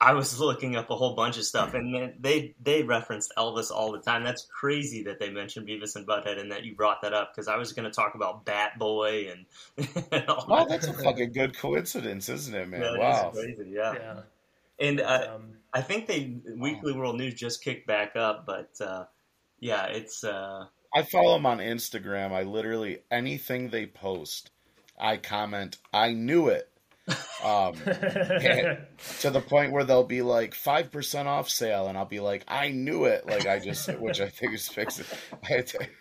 I 0.00 0.12
was 0.14 0.38
looking 0.40 0.76
up 0.76 0.90
a 0.90 0.96
whole 0.96 1.14
bunch 1.14 1.38
of 1.38 1.44
stuff, 1.44 1.74
and 1.74 2.14
they 2.20 2.54
they 2.60 2.82
referenced 2.82 3.32
Elvis 3.38 3.70
all 3.70 3.92
the 3.92 4.00
time. 4.00 4.24
That's 4.24 4.46
crazy 4.46 5.04
that 5.04 5.18
they 5.20 5.30
mentioned 5.30 5.66
Beavis 5.68 5.96
and 5.96 6.06
Butthead, 6.06 6.38
and 6.40 6.50
that 6.52 6.64
you 6.64 6.74
brought 6.74 7.02
that 7.02 7.12
up 7.14 7.32
because 7.32 7.48
I 7.48 7.56
was 7.56 7.72
going 7.72 7.84
to 7.84 7.90
talk 7.94 8.14
about 8.14 8.44
Bat 8.44 8.78
Boy 8.78 9.28
and, 9.30 9.88
and 10.12 10.26
all 10.28 10.46
Oh, 10.48 10.58
that. 10.58 10.68
that's 10.68 10.86
a 10.86 10.92
fucking 10.92 11.32
good 11.32 11.56
coincidence, 11.56 12.28
isn't 12.28 12.54
it, 12.54 12.68
man? 12.68 12.80
That 12.80 12.92
is 12.94 12.98
wow. 12.98 13.30
crazy, 13.32 13.70
yeah. 13.70 13.92
yeah. 13.94 14.20
And 14.80 15.00
uh, 15.00 15.28
Um, 15.36 15.52
I 15.72 15.82
think 15.82 16.06
they 16.06 16.36
Weekly 16.56 16.92
World 16.92 17.16
News 17.16 17.34
just 17.34 17.62
kicked 17.62 17.86
back 17.86 18.16
up, 18.16 18.44
but 18.46 18.70
uh, 18.80 19.04
yeah, 19.60 19.86
it's. 19.86 20.24
I 20.94 21.02
follow 21.02 21.34
them 21.34 21.46
on 21.46 21.58
Instagram. 21.58 22.32
I 22.32 22.42
literally 22.44 23.00
anything 23.10 23.70
they 23.70 23.86
post, 23.86 24.50
I 24.98 25.16
comment. 25.16 25.78
I 25.92 26.12
knew 26.12 26.48
it. 26.48 26.70
Um, 27.44 27.74
to 27.74 29.30
the 29.30 29.42
point 29.46 29.72
where 29.72 29.84
they'll 29.84 30.02
be 30.04 30.22
like 30.22 30.54
five 30.54 30.90
percent 30.90 31.28
off 31.28 31.50
sale, 31.50 31.88
and 31.88 31.98
I'll 31.98 32.04
be 32.06 32.20
like, 32.20 32.44
I 32.48 32.70
knew 32.70 33.04
it. 33.04 33.26
Like 33.26 33.46
I 33.46 33.58
just, 33.58 33.88
which 33.98 34.20
I 34.20 34.28
think 34.28 34.54
is 34.54 34.68
fixing. 34.68 35.04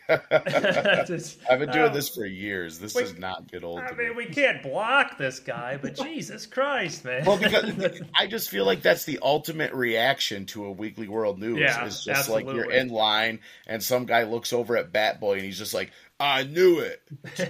Just- 1.05 1.39
I've 1.49 1.59
been 1.59 1.71
doing 1.71 1.89
uh, 1.89 1.93
this 1.93 2.09
for 2.09 2.25
years. 2.25 2.79
This 2.79 2.95
we- 2.95 3.03
does 3.03 3.17
not 3.17 3.51
get 3.51 3.63
old 3.63 3.79
I 3.79 3.89
to 3.89 3.95
me. 3.95 4.07
mean, 4.07 4.15
we 4.15 4.25
can't 4.25 4.61
block 4.63 5.17
this 5.17 5.39
guy, 5.39 5.77
but 5.81 5.95
Jesus 5.95 6.45
Christ, 6.45 7.05
man. 7.05 7.25
Well, 7.25 7.37
because 7.37 8.01
I 8.17 8.27
just 8.27 8.49
feel 8.49 8.65
like 8.65 8.81
that's 8.81 9.05
the 9.05 9.19
ultimate 9.21 9.73
reaction 9.73 10.45
to 10.47 10.65
a 10.65 10.71
Weekly 10.71 11.07
World 11.07 11.39
News. 11.39 11.59
Yeah, 11.59 11.85
is 11.85 12.03
just 12.03 12.29
like 12.29 12.45
you're 12.45 12.71
in 12.71 12.89
line 12.89 13.39
and 13.67 13.81
some 13.83 14.05
guy 14.05 14.23
looks 14.23 14.53
over 14.53 14.77
at 14.77 14.91
Bat 14.91 15.19
Boy 15.19 15.33
and 15.35 15.43
he's 15.43 15.57
just 15.57 15.73
like, 15.73 15.91
"I 16.23 16.43
knew 16.43 16.79
it," 16.79 17.01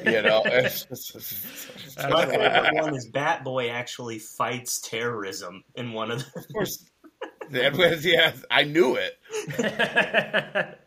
you 0.06 0.22
know. 0.24 0.42
It's 0.46 0.86
just- 0.86 1.98
my 2.10 2.26
favorite 2.26 2.74
one 2.74 2.96
is 2.96 3.08
Bat 3.08 3.44
Boy 3.44 3.70
actually 3.70 4.20
fights 4.20 4.82
terrorism 4.82 5.64
in 5.76 5.94
one 5.94 6.12
of 6.12 6.20
the. 6.20 6.40
of 6.40 6.48
course, 6.54 6.84
yeah, 8.04 8.34
I 8.50 8.64
knew 8.64 8.96
it. 8.96 9.20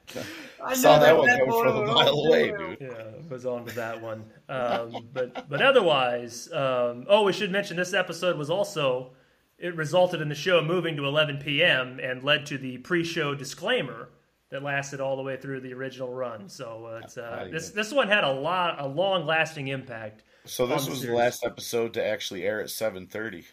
I 0.64 0.74
saw 0.74 0.98
that 0.98 1.08
know 1.12 1.18
one 1.20 1.26
that 1.28 1.38
coming 1.38 1.62
from 1.62 1.76
a 1.76 1.86
mile 1.86 2.08
away, 2.08 2.50
dude. 2.50 2.78
Yeah, 2.80 3.04
was 3.28 3.46
on 3.46 3.66
to 3.66 3.74
that 3.76 4.02
one. 4.02 4.24
Um, 4.48 5.08
but 5.12 5.48
but 5.48 5.62
otherwise, 5.62 6.50
um, 6.52 7.06
oh, 7.08 7.22
we 7.22 7.32
should 7.32 7.52
mention 7.52 7.76
this 7.76 7.94
episode 7.94 8.36
was 8.36 8.50
also 8.50 9.12
it 9.58 9.76
resulted 9.76 10.20
in 10.20 10.28
the 10.28 10.34
show 10.34 10.60
moving 10.60 10.96
to 10.96 11.06
11 11.06 11.38
p.m. 11.38 11.98
and 12.02 12.22
led 12.22 12.46
to 12.46 12.58
the 12.58 12.78
pre-show 12.78 13.34
disclaimer 13.34 14.10
that 14.50 14.62
lasted 14.62 15.00
all 15.00 15.16
the 15.16 15.22
way 15.22 15.36
through 15.36 15.60
the 15.60 15.72
original 15.74 16.12
run. 16.12 16.48
So 16.48 16.86
uh, 16.86 17.00
it's, 17.04 17.18
uh, 17.18 17.48
this 17.50 17.70
this 17.70 17.92
one 17.92 18.08
had 18.08 18.24
a 18.24 18.32
lot 18.32 18.80
a 18.80 18.86
long-lasting 18.86 19.68
impact. 19.68 20.22
So 20.44 20.66
this 20.66 20.84
the 20.84 20.90
was 20.90 21.02
the 21.02 21.12
last 21.12 21.44
episode 21.44 21.94
to 21.94 22.04
actually 22.04 22.44
air 22.44 22.60
at 22.60 22.68
7:30. 22.68 23.44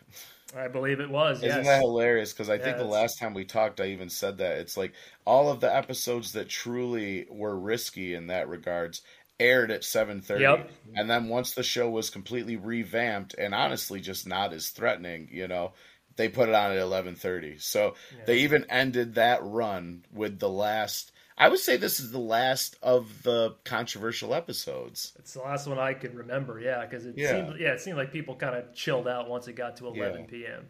I 0.56 0.68
believe 0.68 1.00
it 1.00 1.10
was. 1.10 1.38
Isn't 1.38 1.50
yes. 1.50 1.66
that 1.66 1.82
hilarious? 1.82 2.32
Because 2.32 2.48
I 2.50 2.60
think 2.60 2.78
the 2.78 2.84
Yes. 2.84 2.92
last 2.92 3.20
time 3.20 3.34
we 3.34 3.44
talked, 3.44 3.82
I 3.82 3.86
even 3.88 4.10
said 4.10 4.38
that 4.38 4.60
it's 4.60 4.78
like 4.78 4.94
all 5.26 5.50
of 5.50 5.62
the 5.62 5.76
episodes 5.76 6.34
that 6.34 6.48
truly 6.48 7.26
were 7.30 7.58
risky 7.58 8.14
in 8.14 8.28
that 8.28 8.48
regards 8.48 9.02
aired 9.40 9.72
at 9.72 9.84
7:30, 9.84 10.42
Yep. 10.42 10.72
and 10.96 11.10
then 11.10 11.28
once 11.28 11.54
the 11.54 11.64
show 11.64 11.90
was 11.90 12.12
completely 12.12 12.56
revamped 12.56 13.34
and 13.38 13.56
honestly 13.56 14.00
just 14.00 14.28
not 14.28 14.54
as 14.54 14.70
threatening, 14.70 15.28
you 15.32 15.48
know, 15.48 15.74
they 16.16 16.30
put 16.30 16.50
it 16.50 16.56
on 16.56 16.72
at 16.72 16.78
11:30. 16.78 17.62
So 17.62 17.96
they 18.26 18.40
even 18.40 18.66
ended 18.70 19.16
that 19.16 19.40
run 19.44 20.06
with 20.12 20.40
the 20.40 20.50
last. 20.50 21.12
I 21.36 21.50
would 21.50 21.60
say 21.60 21.78
this 21.78 22.00
is 22.00 22.12
the 22.12 22.20
last 22.20 22.78
of 22.84 23.24
the 23.24 23.56
controversial 23.66 24.36
episodes. 24.36 25.14
It's 25.18 25.34
the 25.34 25.42
last 25.42 25.66
one 25.68 25.80
I 25.80 25.96
can 25.96 26.16
remember, 26.16 26.60
yeah, 26.60 26.86
because 26.86 27.06
it 27.08 27.16
Yeah. 27.18 27.32
seemed 27.32 27.60
yeah, 27.60 27.74
it 27.74 27.82
seemed 27.82 27.98
like 27.98 28.12
people 28.12 28.36
kind 28.36 28.56
of 28.56 28.74
chilled 28.76 29.08
out 29.08 29.28
once 29.30 29.48
it 29.48 29.54
got 29.54 29.78
to 29.78 29.88
11 29.88 30.22
Yeah. 30.22 30.28
p.m. 30.28 30.70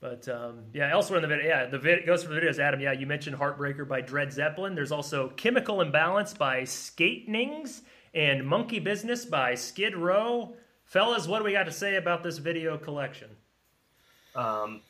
But 0.00 0.28
um, 0.28 0.66
yeah, 0.72 0.92
elsewhere 0.92 1.16
in 1.18 1.22
the 1.22 1.28
video, 1.28 1.48
yeah, 1.48 1.66
the 1.66 1.78
vid- 1.80 2.06
goes 2.06 2.22
for 2.22 2.32
the 2.32 2.40
videos. 2.40 2.60
Adam, 2.60 2.78
yeah, 2.80 2.92
you 2.92 3.06
mentioned 3.06 3.34
Heartbreaker 3.36 3.86
by 3.88 4.00
Dred 4.00 4.32
Zeppelin. 4.32 4.76
There's 4.76 4.92
also 4.92 5.30
Chemical 5.30 5.80
Imbalance 5.80 6.32
by 6.34 6.62
Skatenigs 6.62 7.80
and 8.14 8.46
Monkey 8.46 8.78
Business 8.78 9.24
by 9.24 9.56
Skid 9.56 9.96
Row. 9.96 10.54
Fellas, 10.84 11.26
what 11.26 11.38
do 11.38 11.44
we 11.44 11.52
got 11.52 11.64
to 11.64 11.72
say 11.72 11.96
about 11.96 12.22
this 12.22 12.38
video 12.38 12.78
collection? 12.78 13.28
Um, 14.38 14.80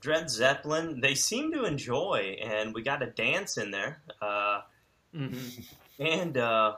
Dred 0.00 0.30
Zeppelin, 0.30 1.00
they 1.00 1.14
seem 1.14 1.52
to 1.52 1.64
enjoy, 1.64 2.38
and 2.42 2.72
we 2.72 2.82
got 2.82 3.02
a 3.02 3.06
dance 3.06 3.58
in 3.58 3.70
there. 3.72 4.00
Uh, 4.22 4.62
And 5.98 6.36
uh, 6.38 6.76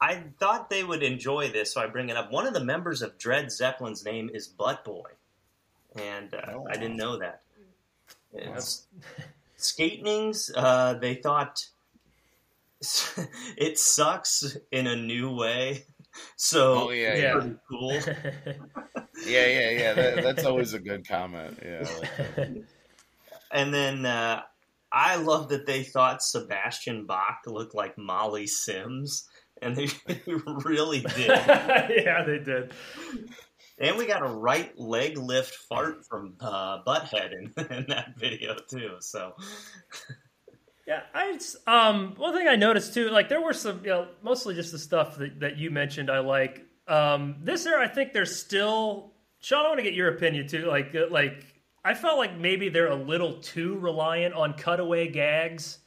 I 0.00 0.22
thought 0.40 0.70
they 0.70 0.82
would 0.82 1.02
enjoy 1.02 1.50
this, 1.50 1.74
so 1.74 1.80
I 1.82 1.86
bring 1.86 2.08
it 2.08 2.16
up. 2.16 2.32
One 2.32 2.46
of 2.46 2.54
the 2.54 2.64
members 2.64 3.02
of 3.02 3.18
Dred 3.18 3.52
Zeppelin's 3.52 4.04
name 4.04 4.30
is 4.32 4.48
Butt 4.48 4.84
Boy, 4.84 5.10
and 5.94 6.32
uh, 6.32 6.40
Oh, 6.54 6.66
I 6.70 6.74
didn't 6.74 6.96
know 6.96 7.18
that. 7.18 7.42
It's, 8.32 8.86
Skatenigs, 9.58 10.50
uh, 10.56 10.94
they 10.94 11.14
thought 11.16 11.66
it 13.56 13.78
sucks 13.78 14.56
in 14.72 14.86
a 14.86 14.96
new 14.96 15.34
way. 15.34 15.84
So 16.36 16.88
Oh 16.88 16.90
yeah, 16.90 17.14
Yeah. 17.14 17.20
yeah, 17.20 17.32
pretty 17.34 17.56
cool. 17.68 18.00
Yeah, 19.26 19.46
yeah, 19.46 19.70
yeah. 19.70 19.92
That, 19.94 20.16
that's 20.22 20.44
always 20.44 20.74
a 20.74 20.78
good 20.78 21.06
comment. 21.06 21.58
Yeah. 21.64 21.86
Like. 22.36 22.64
And 23.50 23.72
then 23.72 24.04
uh, 24.04 24.42
I 24.92 25.16
love 25.16 25.48
that 25.50 25.66
they 25.66 25.82
thought 25.82 26.22
Sebastian 26.22 27.06
Bach 27.06 27.40
looked 27.46 27.74
like 27.74 27.96
Molly 27.96 28.46
Sims, 28.46 29.28
and 29.62 29.76
they 29.76 29.88
really 30.64 31.00
did. 31.00 31.28
yeah, 31.28 32.24
they 32.24 32.38
did. 32.38 32.72
and 33.78 33.96
we 33.96 34.06
got 34.06 34.22
a 34.22 34.28
right 34.28 34.78
leg 34.78 35.16
lift 35.16 35.54
fart 35.54 36.04
from 36.06 36.34
uh, 36.40 36.82
Butthead 36.84 37.32
in, 37.32 37.52
in 37.76 37.86
that 37.88 38.14
video 38.16 38.56
too. 38.68 38.96
So 39.00 39.34
Yeah, 40.86 41.02
I 41.14 41.38
um 41.66 42.14
one 42.16 42.34
thing 42.34 42.48
I 42.48 42.56
noticed 42.56 42.94
too, 42.94 43.10
like 43.10 43.28
there 43.28 43.42
were 43.42 43.52
some, 43.52 43.80
you 43.82 43.90
know, 43.90 44.08
mostly 44.22 44.54
just 44.54 44.72
the 44.72 44.78
stuff 44.78 45.16
that, 45.16 45.40
that 45.40 45.58
you 45.58 45.70
mentioned. 45.70 46.10
I 46.10 46.20
like 46.20 46.64
um 46.88 47.36
this 47.42 47.64
year. 47.64 47.80
I 47.80 47.88
think 47.88 48.12
there's 48.12 48.34
still 48.36 49.12
Sean. 49.40 49.64
I 49.64 49.68
want 49.68 49.78
to 49.78 49.84
get 49.84 49.94
your 49.94 50.08
opinion 50.14 50.48
too. 50.48 50.66
Like 50.66 50.94
uh, 50.94 51.06
like 51.10 51.44
I 51.84 51.94
felt 51.94 52.18
like 52.18 52.36
maybe 52.38 52.68
they're 52.68 52.88
a 52.90 52.94
little 52.96 53.34
too 53.40 53.78
reliant 53.78 54.34
on 54.34 54.54
cutaway 54.54 55.08
gags. 55.08 55.78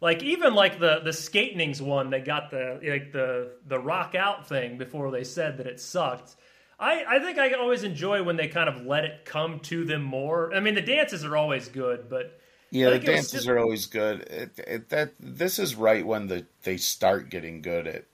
Like 0.00 0.22
even 0.22 0.54
like 0.54 0.78
the 0.80 1.00
the 1.02 1.10
Skatenigs 1.10 1.80
one, 1.80 2.10
they 2.10 2.20
got 2.20 2.50
the 2.50 2.80
like 2.82 3.12
the 3.12 3.52
the 3.66 3.78
rock 3.78 4.14
out 4.14 4.46
thing 4.48 4.78
before 4.78 5.10
they 5.10 5.24
said 5.24 5.58
that 5.58 5.66
it 5.66 5.80
sucked. 5.80 6.36
I, 6.78 7.04
I 7.08 7.18
think 7.20 7.38
I 7.38 7.52
always 7.52 7.84
enjoy 7.84 8.24
when 8.24 8.36
they 8.36 8.48
kind 8.48 8.68
of 8.68 8.84
let 8.84 9.04
it 9.04 9.24
come 9.24 9.60
to 9.60 9.84
them 9.84 10.02
more. 10.02 10.52
I 10.52 10.58
mean, 10.58 10.74
the 10.74 10.82
dances 10.82 11.24
are 11.24 11.36
always 11.36 11.68
good, 11.68 12.10
but 12.10 12.38
Yeah, 12.70 12.86
the 12.86 12.98
think 12.98 13.04
it 13.04 13.10
was 13.10 13.16
dances 13.16 13.32
just- 13.32 13.48
are 13.48 13.58
always 13.60 13.86
good. 13.86 14.20
It, 14.22 14.58
it, 14.66 14.88
that 14.90 15.12
this 15.20 15.60
is 15.60 15.76
right 15.76 16.04
when 16.04 16.26
the 16.26 16.44
they 16.64 16.76
start 16.76 17.30
getting 17.30 17.62
good 17.62 17.86
at 17.86 18.04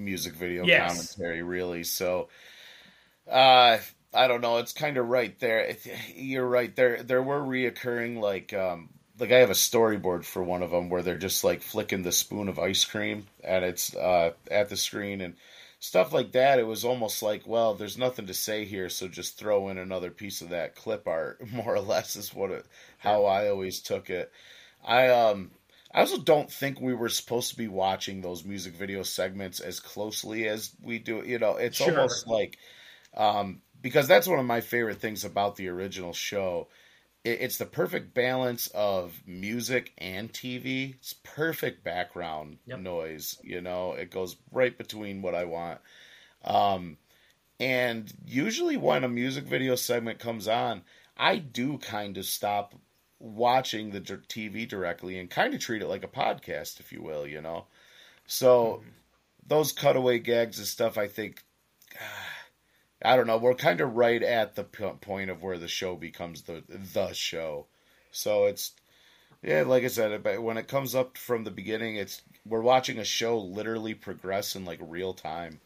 music 0.00 0.34
video 0.34 0.66
Yes. 0.66 0.68
commentary, 0.68 1.42
really. 1.42 1.84
So, 1.84 2.28
uh, 3.30 3.78
I 4.12 4.26
don't 4.26 4.40
know. 4.40 4.58
It's 4.58 4.72
kind 4.72 4.96
of 4.96 5.06
right 5.08 5.38
there. 5.38 5.60
It, 5.60 5.86
you're 6.16 6.46
right. 6.46 6.74
There 6.74 7.02
there 7.02 7.22
were 7.22 7.40
reoccurring 7.40 8.18
like 8.20 8.52
um 8.52 8.88
like 9.18 9.30
I 9.32 9.38
have 9.38 9.50
a 9.50 9.54
storyboard 9.54 10.24
for 10.24 10.42
one 10.42 10.62
of 10.62 10.70
them 10.70 10.88
where 10.88 11.02
they're 11.02 11.16
just 11.18 11.44
like 11.44 11.62
flicking 11.62 12.02
the 12.02 12.12
spoon 12.12 12.48
of 12.48 12.58
ice 12.58 12.84
cream 12.84 13.26
and 13.44 13.64
it's 13.64 13.94
uh 13.94 14.32
at 14.50 14.68
the 14.68 14.76
screen 14.76 15.20
and 15.20 15.34
stuff 15.78 16.12
like 16.12 16.32
that. 16.32 16.58
It 16.58 16.66
was 16.66 16.84
almost 16.84 17.22
like, 17.22 17.46
well, 17.46 17.74
there's 17.74 17.98
nothing 17.98 18.26
to 18.26 18.34
say 18.34 18.64
here, 18.64 18.88
so 18.88 19.06
just 19.08 19.38
throw 19.38 19.68
in 19.68 19.78
another 19.78 20.10
piece 20.10 20.40
of 20.42 20.50
that 20.50 20.74
clip 20.74 21.06
art. 21.06 21.40
More 21.52 21.74
or 21.76 21.80
less 21.80 22.16
is 22.16 22.34
what 22.34 22.50
it, 22.50 22.66
how 22.98 23.24
I 23.26 23.48
always 23.48 23.80
took 23.80 24.10
it. 24.10 24.32
I 24.84 25.08
um 25.08 25.50
I 25.92 26.00
also 26.00 26.18
don't 26.22 26.50
think 26.52 26.80
we 26.80 26.94
were 26.94 27.08
supposed 27.08 27.50
to 27.50 27.56
be 27.56 27.68
watching 27.68 28.20
those 28.20 28.44
music 28.44 28.74
video 28.74 29.02
segments 29.02 29.60
as 29.60 29.80
closely 29.80 30.48
as 30.48 30.74
we 30.82 30.98
do. 30.98 31.22
You 31.24 31.38
know, 31.38 31.56
it's 31.56 31.80
Sure. 31.80 31.80
almost 31.80 32.26
like 32.26 32.58
um 33.14 33.62
because 33.80 34.08
that's 34.08 34.28
one 34.28 34.38
of 34.40 34.46
my 34.46 34.60
favorite 34.60 35.00
things 35.00 35.24
about 35.24 35.56
the 35.56 35.68
original 35.68 36.12
show. 36.12 36.68
It, 37.24 37.40
it's 37.42 37.58
the 37.58 37.66
perfect 37.66 38.14
balance 38.14 38.68
of 38.68 39.22
music 39.26 39.92
and 39.98 40.32
TV. 40.34 40.94
It's 40.98 41.14
perfect 41.24 41.84
background 41.84 42.58
Yep. 42.66 42.82
noise. 42.82 43.38
You 43.42 43.60
know, 43.62 43.92
it 43.94 44.10
goes 44.10 44.36
right 44.52 44.76
between 44.78 45.22
what 45.22 45.34
I 45.34 45.44
want. 45.46 45.80
Um, 46.44 46.98
and 47.60 48.12
usually 48.24 48.76
when 48.76 49.04
a 49.04 49.08
music 49.08 49.44
video 49.44 49.76
segment 49.76 50.18
comes 50.18 50.48
on, 50.48 50.82
I 51.16 51.38
do 51.38 51.78
kind 51.78 52.16
of 52.18 52.26
stop 52.26 52.74
watching 53.20 53.90
the 53.90 54.00
TV 54.00 54.66
directly 54.66 55.18
and 55.18 55.30
kind 55.30 55.54
of 55.54 55.60
treat 55.60 55.82
it 55.82 55.88
like 55.88 56.02
a 56.02 56.08
podcast, 56.08 56.80
if 56.80 56.90
you 56.90 57.02
will, 57.02 57.26
you 57.26 57.40
know? 57.40 57.66
So 58.26 58.80
mm-hmm. 58.80 58.88
those 59.46 59.72
cutaway 59.72 60.18
gags 60.18 60.58
and 60.58 60.66
stuff, 60.66 60.98
I 60.98 61.06
think, 61.06 61.44
ah, 62.00 62.30
I 63.02 63.16
don't 63.16 63.26
know, 63.26 63.36
we're 63.38 63.54
kind 63.54 63.80
of 63.80 63.94
right 63.94 64.22
at 64.22 64.56
the 64.56 64.64
point 64.64 65.30
of 65.30 65.42
where 65.42 65.58
the 65.58 65.68
show 65.68 65.96
becomes 65.96 66.42
the 66.42 66.62
the 66.68 67.12
show. 67.12 67.66
So 68.10 68.46
it's, 68.46 68.72
yeah, 69.42 69.62
like 69.62 69.84
I 69.84 69.88
said, 69.88 70.22
but 70.22 70.42
when 70.42 70.56
it 70.56 70.68
comes 70.68 70.94
up 70.94 71.16
from 71.16 71.44
the 71.44 71.50
beginning, 71.50 71.96
it's 71.96 72.22
we're 72.46 72.60
watching 72.60 72.98
a 72.98 73.04
show 73.04 73.38
literally 73.38 73.94
progress 73.94 74.56
in 74.56 74.64
like 74.64 74.80
real 74.82 75.12
time. 75.14 75.60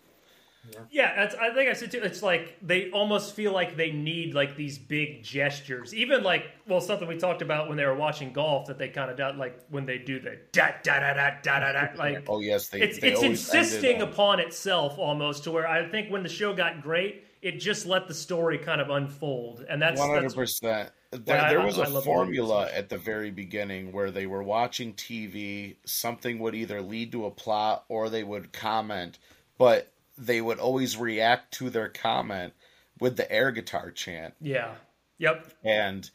Yeah, 0.91 1.15
that's, 1.15 1.35
I 1.35 1.53
think 1.55 1.69
I 1.69 1.73
said 1.75 1.91
too. 1.93 2.01
It's 2.03 2.23
like 2.23 2.57
they 2.63 2.91
almost 2.91 3.35
feel 3.35 3.53
like 3.53 3.77
they 3.77 3.93
need 3.93 4.35
like 4.35 4.57
these 4.57 4.79
big 4.79 5.23
gestures, 5.23 5.95
even 5.95 6.23
like 6.23 6.47
well, 6.67 6.81
something 6.81 7.07
we 7.07 7.17
talked 7.17 7.43
about 7.43 7.69
when 7.69 7.77
they 7.77 7.85
were 7.85 7.95
watching 7.95 8.33
golf 8.33 8.67
that 8.67 8.79
they 8.79 8.89
kind 8.89 9.11
of 9.11 9.17
got 9.17 9.37
like 9.37 9.61
when 9.71 9.87
they 9.87 9.99
do 9.99 10.19
the 10.21 10.39
da 10.53 10.69
da 10.83 11.01
da 11.01 11.15
da 11.15 11.31
da 11.43 11.61
da 11.61 11.73
da 11.73 11.89
like 11.99 12.25
Oh 12.29 12.41
yes, 12.41 12.69
they. 12.69 12.81
it's 12.81 12.99
they 12.99 13.13
it's 13.13 13.23
insisting 13.23 14.03
on- 14.03 14.09
upon 14.09 14.41
itself 14.41 14.99
almost 14.99 15.45
to 15.45 15.51
where 15.51 15.67
I 15.69 15.89
think 15.89 16.11
when 16.11 16.23
the 16.23 16.29
show 16.29 16.55
got 16.55 16.83
great, 16.83 17.25
it 17.43 17.61
just 17.61 17.87
let 17.87 18.09
the 18.09 18.15
story 18.15 18.59
kind 18.59 18.81
of 18.81 18.91
unfold, 18.91 19.65
and 19.69 19.81
that's 19.81 20.01
One 20.01 20.11
hundred 20.11 20.35
percent. 20.35 20.91
There, 21.11 21.41
I- 21.41 21.55
I- 21.55 21.65
was 21.65 21.79
I 21.79 21.85
a 21.85 21.89
love 21.91 22.05
formula 22.05 22.69
at 22.75 22.89
the 22.89 22.99
very 22.99 23.31
beginning 23.31 23.93
where 23.93 24.11
they 24.11 24.27
were 24.27 24.43
watching 24.43 24.95
TV. 24.95 25.77
Something 25.85 26.41
would 26.41 26.55
either 26.57 26.83
lead 26.83 27.13
to 27.13 27.27
a 27.27 27.31
plot 27.31 27.85
or 27.89 28.09
they 28.11 28.25
would 28.25 28.53
comment, 28.53 29.19
but 29.59 29.93
they 30.17 30.41
would 30.41 30.59
always 30.59 30.97
react 30.97 31.55
to 31.55 31.71
their 31.71 31.89
comment 31.89 32.53
with 33.01 33.17
the 33.17 33.31
air 33.31 33.51
guitar 33.51 33.91
chant. 33.91 34.35
yeah, 34.41 34.75
yep, 35.19 35.53
And 35.65 36.09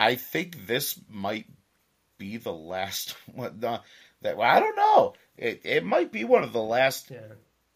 I 0.00 0.14
think 0.14 0.66
this 0.66 0.98
might 1.08 1.46
be 2.18 2.36
the 2.36 2.52
last 2.52 3.16
one. 3.34 3.60
The, 3.60 3.80
that 4.22 4.36
well, 4.36 4.50
I 4.50 4.60
don't 4.60 4.76
know. 4.76 5.14
It 5.36 5.60
it 5.64 5.84
might 5.84 6.10
be 6.10 6.24
one 6.24 6.42
of 6.42 6.52
the 6.52 6.62
last 6.62 7.10
yeah. 7.10 7.20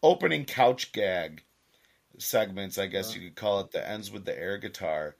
opening 0.01 0.45
couch 0.45 0.91
gag 0.91 1.43
segments, 2.17 2.77
I 2.77 2.87
guess 2.87 3.09
uh-huh. 3.09 3.19
you 3.19 3.29
could 3.29 3.35
call 3.35 3.59
it, 3.61 3.71
that 3.71 3.89
ends 3.89 4.11
with 4.11 4.25
the 4.25 4.37
air 4.37 4.57
guitar. 4.57 5.15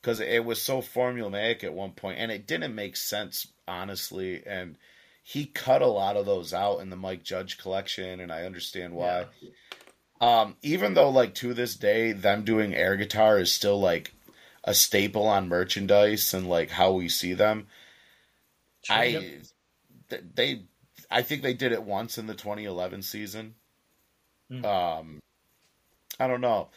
Because 0.00 0.20
it 0.20 0.44
was 0.44 0.62
so 0.62 0.78
formulaic 0.80 1.62
at 1.62 1.74
one 1.74 1.92
point, 1.92 2.18
and 2.18 2.32
it 2.32 2.46
didn't 2.46 2.74
make 2.74 2.96
sense, 2.96 3.46
honestly. 3.68 4.42
And 4.46 4.78
he 5.30 5.46
cut 5.46 5.80
a 5.80 5.86
lot 5.86 6.16
of 6.16 6.26
those 6.26 6.52
out 6.52 6.80
in 6.80 6.90
the 6.90 6.96
Mike 6.96 7.22
Judge 7.22 7.56
collection, 7.56 8.18
and 8.18 8.32
I 8.32 8.42
understand 8.42 8.94
why. 8.94 9.26
Um, 10.20 10.56
even 10.60 10.94
though, 10.94 11.08
like, 11.08 11.34
to 11.36 11.54
this 11.54 11.76
day, 11.76 12.10
them 12.10 12.44
doing 12.44 12.74
air 12.74 12.96
guitar 12.96 13.38
is 13.38 13.52
still, 13.52 13.78
like, 13.78 14.12
a 14.64 14.74
staple 14.74 15.28
on 15.28 15.48
merchandise 15.48 16.34
and, 16.34 16.48
like, 16.48 16.70
how 16.70 16.90
we 16.90 17.08
see 17.08 17.34
them. 17.34 17.68
I, 18.88 19.04
Yep. 19.04 19.22
th- 20.08 20.22
they, 20.34 20.62
I 21.12 21.22
think 21.22 21.42
they 21.42 21.54
did 21.54 21.70
it 21.70 21.84
once 21.84 22.18
in 22.18 22.26
the 22.26 22.34
2011 22.34 23.02
season. 23.02 23.54
Hmm. 24.50 24.64
Um, 24.64 25.20
I 26.18 26.26
don't 26.26 26.40
know. 26.40 26.70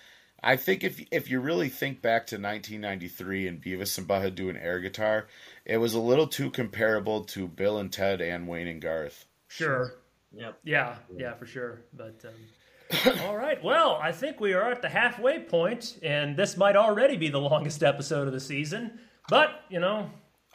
I 0.43 0.58
think 0.58 0.84
if 0.84 1.01
if 1.10 1.32
you 1.32 1.39
really 1.39 1.70
think 1.70 2.01
back 2.01 2.28
to 2.28 2.36
1993 2.36 3.47
and 3.47 3.62
Beavis 3.64 3.97
and 3.97 4.06
Butthead 4.06 4.36
doing 4.36 4.58
air 4.58 4.80
guitar, 4.82 5.28
it 5.66 5.78
was 5.78 5.93
a 5.93 5.99
little 5.99 6.28
too 6.28 6.49
comparable 6.51 7.24
to 7.26 7.47
Bill 7.47 7.78
and 7.78 7.91
Ted 7.91 8.22
and 8.22 8.47
Wayne 8.47 8.68
and 8.68 8.82
Garth. 8.82 9.26
Sure. 9.47 9.95
Yep. 10.36 10.59
Yeah, 10.64 10.95
yeah, 11.16 11.34
for 11.36 11.45
sure. 11.45 11.82
But 11.93 12.24
um, 12.26 13.20
all 13.26 13.38
right, 13.38 13.64
well, 13.64 13.99
I 14.01 14.11
think 14.11 14.39
we 14.39 14.53
are 14.53 14.72
at 14.72 14.82
the 14.82 14.89
halfway 14.89 15.39
point, 15.39 15.99
and 16.01 16.36
this 16.36 16.57
might 16.57 16.76
already 16.76 17.18
be 17.18 17.30
the 17.30 17.39
longest 17.39 17.84
episode 17.84 18.28
of 18.28 18.34
the 18.34 18.39
season. 18.39 18.99
But 19.30 19.61
you 19.70 19.80
know, 19.80 20.09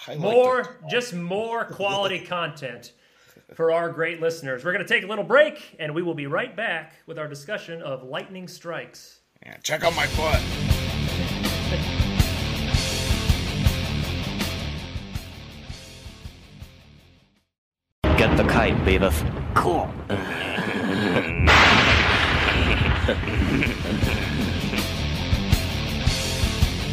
like 0.07 0.19
more, 0.19 0.79
the- 0.83 0.89
just 0.91 1.15
more 1.15 1.65
quality 1.65 2.21
content 2.27 2.93
for 3.55 3.73
our 3.73 3.91
great 3.91 4.21
listeners. 4.21 4.65
We're 4.65 4.73
going 4.73 4.85
to 4.85 4.93
take 4.93 5.05
a 5.05 5.07
little 5.07 5.25
break, 5.25 5.77
and 5.79 5.95
we 5.95 6.03
will 6.03 6.15
be 6.15 6.27
right 6.27 6.55
back 6.55 6.95
with 7.07 7.19
our 7.19 7.29
discussion 7.29 7.81
of 7.81 8.03
lightning 8.03 8.47
strikes. 8.49 9.21
Yeah, 9.47 9.57
check 9.63 9.85
out 9.85 9.95
my 9.95 10.07
butt. 10.17 10.43
Kite, 18.59 18.77
Beavis. 18.85 19.15
Cool. 19.55 19.89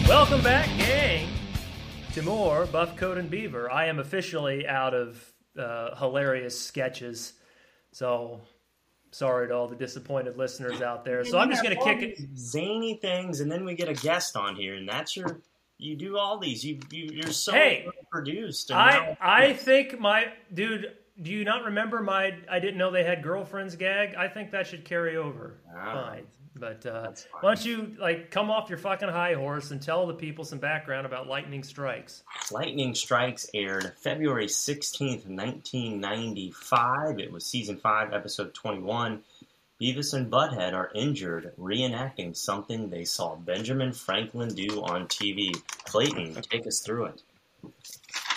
Welcome 0.08 0.42
back, 0.44 0.68
gang, 0.78 1.28
to 2.14 2.22
more 2.22 2.68
Buff 2.68 2.96
Coat 2.96 3.18
and 3.18 3.30
Beaver. 3.30 3.72
I 3.72 3.88
am 3.88 3.98
officially 3.98 4.68
out 4.68 4.94
of 4.94 5.24
uh, 5.58 5.96
hilarious 5.96 6.60
sketches, 6.60 7.34
so 7.92 8.42
sorry 9.12 9.48
to 9.48 9.56
all 9.56 9.68
the 9.68 9.76
disappointed 9.76 10.38
listeners 10.38 10.82
out 10.82 11.04
there. 11.04 11.26
So 11.26 11.40
I'm 11.40 11.50
just 11.50 11.64
going 11.64 11.76
to 11.76 11.84
kick 11.84 12.02
it. 12.02 12.38
zany 12.38 13.00
things, 13.02 13.40
and 13.40 13.52
then 13.52 13.66
we 13.66 13.74
get 13.74 13.90
a 13.90 13.94
guest 13.96 14.36
on 14.36 14.56
here, 14.56 14.76
and 14.76 14.88
that's 14.88 15.18
your. 15.18 15.42
You 15.78 15.96
do 15.98 16.18
all 16.18 16.38
these. 16.38 16.64
You, 16.64 16.80
you 16.92 17.10
you're 17.12 17.32
so 17.32 17.52
Hey, 17.52 17.88
produced. 18.12 18.70
And 18.70 18.80
I 18.80 18.92
now- 18.92 19.18
I 19.20 19.54
think 19.54 20.00
my 20.00 20.26
dude. 20.54 20.94
Do 21.22 21.32
you 21.32 21.46
not 21.46 21.64
remember 21.64 22.02
my? 22.02 22.38
I 22.50 22.60
didn't 22.60 22.78
know 22.78 22.92
they 22.92 23.04
had 23.04 23.24
girlfriends 23.24 23.76
gag. 23.76 24.16
I 24.16 24.28
think 24.28 24.52
that 24.52 24.68
should 24.68 24.84
carry 24.84 25.16
over. 25.16 25.56
Ah. 25.74 25.94
Fine, 25.94 26.28
but 26.56 26.86
uh, 26.86 27.04
fine. 27.04 27.16
why 27.40 27.56
don't 27.56 27.66
you 27.66 27.96
like 27.98 28.32
come 28.32 28.52
off 28.52 28.70
your 28.70 28.78
fucking 28.78 29.08
high 29.08 29.34
horse 29.34 29.72
and 29.72 29.82
tell 29.82 30.08
the 30.08 30.14
people 30.14 30.44
some 30.44 30.60
background 30.60 31.06
about 31.06 31.28
lightning 31.28 31.64
strikes? 31.64 32.24
Lightning 32.52 32.94
Strikes 32.94 33.50
aired 33.54 33.94
February 33.98 34.48
16th, 34.48 35.26
1995. 35.26 37.20
It 37.20 37.32
was 37.32 37.46
season 37.46 37.78
5, 37.78 38.12
episode 38.14 38.54
21. 38.54 39.24
Beavis 39.82 40.14
and 40.14 40.32
Butthead 40.32 40.74
are 40.74 40.92
injured 40.96 41.54
reenacting 41.60 42.36
something 42.36 42.90
they 42.90 43.04
saw 43.04 43.36
Benjamin 43.36 43.92
Franklin 43.92 44.50
do 44.50 44.82
on 44.84 45.08
TV. 45.08 45.54
Clayton, 45.86 46.42
take 46.42 46.66
us 46.66 46.80
through 46.80 47.06
it. 47.06 47.22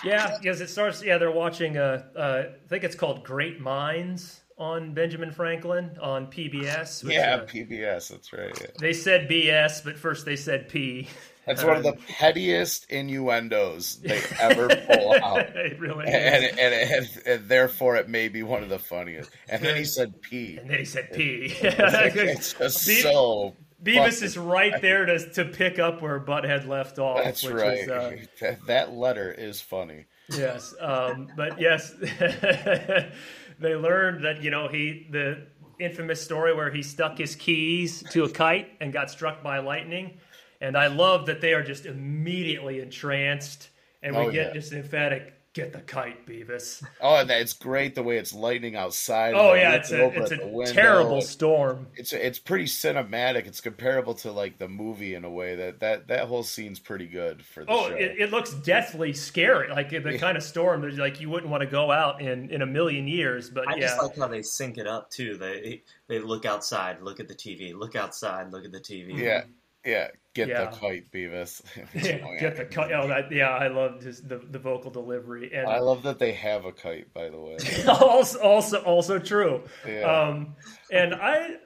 Yeah, 0.04 0.36
because 0.40 0.60
it 0.60 0.68
starts. 0.68 1.02
Yeah, 1.02 1.18
they're 1.18 1.30
watching. 1.30 1.76
Uh, 1.76 2.02
uh, 2.16 2.42
I 2.64 2.68
think 2.68 2.84
it's 2.84 2.96
called 2.96 3.24
Great 3.24 3.60
Minds 3.60 4.40
on 4.58 4.92
Benjamin 4.92 5.30
Franklin 5.30 5.96
on 6.00 6.26
PBS. 6.26 7.04
which, 7.04 7.14
Yeah, 7.14 7.36
uh, 7.36 7.46
PBS. 7.46 8.08
That's 8.08 8.32
right. 8.32 8.56
Yeah. 8.60 8.66
they 8.80 8.92
said 8.92 9.28
BS, 9.28 9.84
but 9.84 9.96
first 9.96 10.24
they 10.24 10.36
said 10.36 10.68
P. 10.68 11.08
That's 11.46 11.64
one 11.64 11.78
of 11.78 11.82
the 11.82 11.94
pettiest 11.94 12.90
innuendos 12.90 13.96
they 14.00 14.20
ever 14.40 14.68
pull 14.68 15.14
out. 15.14 15.38
it 15.56 15.80
really 15.80 16.06
is. 16.06 16.14
And, 16.14 16.58
and, 16.58 16.74
and, 16.74 17.22
and 17.24 17.48
therefore, 17.48 17.96
it 17.96 18.08
may 18.08 18.28
be 18.28 18.42
one 18.42 18.62
of 18.62 18.68
the 18.68 18.78
funniest. 18.78 19.30
And 19.48 19.62
then 19.62 19.74
he 19.76 19.84
said 19.84 20.20
"P." 20.20 20.58
And 20.58 20.68
then 20.68 20.78
he 20.78 20.84
said 20.84 21.12
P. 21.12 21.54
It's 21.62 22.52
just 22.52 22.84
so. 23.02 23.54
Beavis 23.82 24.22
is 24.22 24.36
right 24.36 24.80
there 24.82 25.06
to 25.06 25.30
to 25.34 25.44
pick 25.44 25.78
up 25.78 26.02
where 26.02 26.18
Butthead 26.18 26.66
left 26.66 26.98
off. 26.98 27.22
That's 27.22 27.44
which 27.44 27.54
right. 27.54 27.78
Is, 27.78 27.88
uh, 27.88 28.16
that, 28.40 28.66
that 28.66 28.92
letter 28.92 29.32
is 29.32 29.60
funny. 29.60 30.06
yes, 30.30 30.74
um, 30.80 31.28
but 31.36 31.60
yes, 31.60 31.92
they 33.60 33.74
learned 33.74 34.24
that 34.24 34.42
you 34.42 34.50
know 34.50 34.68
he 34.68 35.06
the 35.10 35.46
infamous 35.78 36.20
story 36.22 36.54
where 36.54 36.70
he 36.70 36.82
stuck 36.82 37.16
his 37.18 37.36
keys 37.36 38.02
to 38.10 38.24
a 38.24 38.28
kite 38.28 38.68
and 38.80 38.92
got 38.92 39.10
struck 39.10 39.42
by 39.42 39.58
lightning, 39.58 40.18
and 40.60 40.76
I 40.76 40.88
love 40.88 41.26
that 41.26 41.40
they 41.40 41.54
are 41.54 41.62
just 41.62 41.86
immediately 41.86 42.80
entranced, 42.80 43.68
and 44.02 44.16
we 44.16 44.22
Oh, 44.22 44.30
get 44.30 44.48
yeah. 44.48 44.52
just 44.54 44.72
emphatic. 44.72 45.34
Get 45.58 45.72
the 45.72 45.80
kite, 45.80 46.24
Beavis. 46.24 46.84
Oh, 47.00 47.16
and 47.16 47.28
it's 47.32 47.52
great 47.52 47.96
the 47.96 48.02
way 48.04 48.16
it's 48.16 48.32
lightning 48.32 48.76
outside. 48.76 49.34
Oh 49.34 49.54
yeah, 49.54 49.72
it's 49.72 49.90
a 49.90 50.06
it's 50.06 50.30
a 50.30 50.72
terrible 50.72 51.20
storm. 51.20 51.88
It's 51.96 52.12
it's 52.12 52.38
pretty 52.38 52.66
cinematic. 52.66 53.48
It's 53.48 53.60
comparable 53.60 54.14
to 54.14 54.30
like 54.30 54.58
the 54.58 54.68
movie 54.68 55.16
in 55.16 55.24
a 55.24 55.30
way 55.30 55.56
that 55.56 55.80
that 55.80 56.06
that 56.06 56.28
whole 56.28 56.44
scene's 56.44 56.78
pretty 56.78 57.08
good 57.08 57.44
for 57.44 57.64
the 57.64 57.72
Oh, 57.72 57.88
show. 57.88 57.96
it, 57.96 58.14
it 58.20 58.30
looks 58.30 58.52
deathly 58.52 59.12
scary. 59.12 59.68
Like 59.68 59.90
the 59.90 60.16
kind 60.16 60.36
of 60.36 60.44
storm 60.44 60.82
that 60.82 60.96
like 60.96 61.20
you 61.20 61.28
wouldn't 61.28 61.50
want 61.50 61.62
to 61.64 61.68
go 61.68 61.90
out 61.90 62.20
in 62.20 62.50
in 62.50 62.62
a 62.62 62.66
million 62.66 63.08
years. 63.08 63.50
But 63.50 63.66
I 63.66 63.74
yeah, 63.74 63.80
just 63.80 64.00
like 64.00 64.16
how 64.16 64.28
they 64.28 64.42
sync 64.42 64.78
it 64.78 64.86
up 64.86 65.10
too. 65.10 65.36
They 65.38 65.82
they 66.06 66.20
look 66.20 66.44
outside, 66.44 67.02
look 67.02 67.18
at 67.18 67.26
the 67.26 67.34
TV, 67.34 67.74
look 67.74 67.96
outside, 67.96 68.52
look 68.52 68.64
at 68.64 68.70
the 68.70 68.78
TV. 68.78 69.18
yeah, 69.18 69.42
yeah. 69.84 70.06
Get 70.38 70.48
Yeah. 70.50 70.70
the 70.70 70.76
kite, 70.76 71.10
Beavis. 71.10 71.62
get 72.38 72.56
the 72.56 72.64
kite. 72.64 72.92
Oh, 72.92 73.08
that 73.08 73.32
yeah, 73.32 73.50
I 73.50 73.66
love 73.66 74.00
just 74.00 74.28
the 74.28 74.38
the 74.38 74.60
vocal 74.60 74.88
delivery 74.92 75.50
and 75.52 75.66
I 75.66 75.80
love 75.80 76.04
that 76.04 76.20
they 76.20 76.30
have 76.32 76.64
a 76.64 76.70
kite, 76.70 77.12
by 77.12 77.28
the 77.28 77.38
way. 77.40 77.56
also 77.88 78.38
also 78.40 78.78
also 78.82 79.18
true. 79.18 79.64
Yeah. 79.84 80.02
Um, 80.02 80.54
and 80.92 81.12
I 81.12 81.56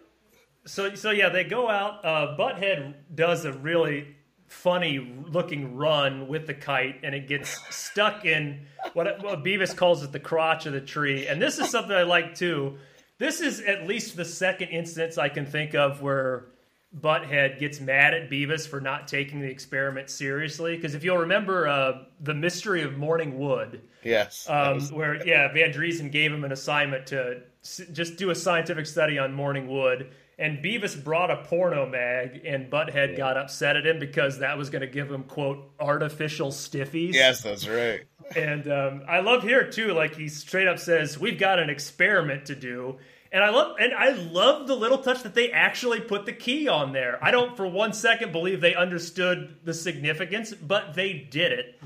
so 0.65 0.95
so 0.95 1.11
yeah, 1.11 1.29
they 1.29 1.45
go 1.45 1.69
out. 1.69 2.03
Uh, 2.03 2.35
Butthead 2.39 2.95
does 3.15 3.45
a 3.45 3.53
really 3.53 4.17
funny 4.49 4.99
looking 5.27 5.77
run 5.77 6.29
with 6.29 6.47
the 6.47 6.55
kite, 6.55 7.01
and 7.03 7.15
it 7.15 7.29
gets 7.29 7.59
stuck 7.75 8.25
in 8.25 8.67
what, 8.95 9.23
what 9.23 9.45
Beavis 9.45 9.77
calls 9.77 10.03
it 10.03 10.13
the 10.13 10.21
crotch 10.21 10.65
of 10.65 10.73
the 10.73 10.81
tree. 10.81 11.27
And 11.27 11.41
this 11.43 11.59
is 11.59 11.71
something 11.71 11.95
I 11.95 12.05
like 12.05 12.35
too. 12.37 12.79
This 13.19 13.41
is 13.43 13.61
at 13.61 13.87
least 13.87 14.17
the 14.17 14.25
second 14.25 14.69
instance 14.69 15.19
I 15.19 15.29
can 15.29 15.45
think 15.47 15.75
of 15.75 16.01
where 16.03 16.52
Butthead 16.99 17.59
gets 17.59 17.81
mad 17.81 18.13
at 18.15 18.29
Beavis 18.31 18.69
for 18.69 18.81
not 18.81 19.09
taking 19.09 19.41
the 19.41 19.49
experiment 19.49 20.11
seriously. 20.11 20.77
Because 20.77 20.95
if 20.95 21.03
you'll 21.05 21.19
remember, 21.19 21.67
uh, 21.67 22.05
the 22.21 22.35
mystery 22.35 22.83
of 22.83 22.99
Morning 22.99 23.39
Wood 23.39 23.81
Yes. 24.03 24.47
um, 24.49 24.75
was- 24.75 24.93
where 24.93 25.27
yeah, 25.27 25.51
Van 25.53 25.73
Driessen 25.73 26.11
gave 26.13 26.33
him 26.33 26.45
an 26.45 26.53
assignment 26.53 27.07
to 27.09 27.43
s- 27.63 27.81
just 27.93 28.17
do 28.17 28.31
a 28.31 28.35
scientific 28.35 28.85
study 28.87 29.19
on 29.19 29.33
morning 29.33 29.69
wood, 29.69 30.09
and 30.39 30.59
Beavis 30.59 31.03
brought 31.03 31.31
a 31.31 31.37
porno 31.45 31.87
mag, 31.87 32.43
and 32.45 32.69
Butthead 32.71 33.17
got 33.17 33.37
upset 33.39 33.77
at 33.77 33.87
him 33.87 33.99
because 33.99 34.41
that 34.41 34.59
was 34.59 34.69
going 34.71 34.81
to 34.83 34.87
give 34.89 35.11
him 35.11 35.23
quote 35.23 35.71
artificial 35.81 36.51
stiffies. 36.51 37.15
yes, 37.15 37.43
that's 37.43 37.67
right. 37.69 38.01
and 38.37 38.71
um, 38.71 39.03
I 39.09 39.21
love 39.21 39.43
here 39.45 39.71
too, 39.71 39.93
like 39.93 40.15
he 40.17 40.29
straight 40.29 40.67
up 40.69 40.79
says, 40.79 41.19
"We've 41.19 41.39
got 41.39 41.59
an 41.59 41.71
experiment 41.71 42.47
to 42.47 42.55
do." 42.55 42.99
And 43.33 43.43
I 43.43 43.49
love, 43.49 43.77
and 43.81 43.95
I 43.95 44.11
love 44.11 44.67
the 44.69 44.75
little 44.77 44.99
touch 44.99 45.23
that 45.23 45.35
they 45.35 45.51
actually 45.53 46.01
put 46.01 46.27
the 46.27 46.33
key 46.35 46.69
on 46.69 46.93
there. 46.93 47.19
I 47.25 47.31
don't, 47.31 47.57
for 47.57 47.67
one 47.67 47.95
second, 47.95 48.31
believe 48.31 48.61
they 48.61 48.75
understood 48.75 49.57
the 49.65 49.73
significance, 49.73 50.53
but 50.53 50.95
they 50.95 51.15
did 51.15 51.53
it. 51.53 51.81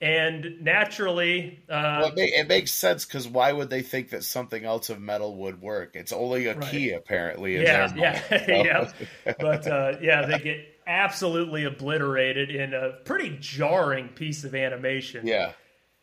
And 0.00 0.60
naturally, 0.62 1.60
uh, 1.68 1.98
Well, 2.02 2.06
it, 2.08 2.14
ma- 2.16 2.40
it 2.42 2.48
makes 2.48 2.72
sense 2.72 3.04
because 3.04 3.26
why 3.28 3.52
would 3.52 3.68
they 3.70 3.82
think 3.82 4.10
that 4.10 4.24
something 4.24 4.64
else 4.64 4.90
of 4.90 5.00
metal 5.00 5.36
would 5.38 5.60
work? 5.60 5.94
It's 5.94 6.12
only 6.12 6.46
a 6.46 6.56
Right. 6.56 6.70
key, 6.70 6.90
apparently. 6.90 7.56
Yeah, 7.56 7.86
their 7.88 7.98
yeah, 7.98 8.22
mind. 8.30 8.92
yeah. 9.26 9.34
But 9.38 9.66
uh, 9.66 9.92
yeah, 10.00 10.26
they 10.26 10.38
get 10.38 10.58
absolutely 10.86 11.64
obliterated 11.64 12.50
in 12.50 12.74
a 12.74 12.92
pretty 13.04 13.36
jarring 13.40 14.08
piece 14.08 14.44
of 14.44 14.54
animation. 14.54 15.26
yeah. 15.26 15.52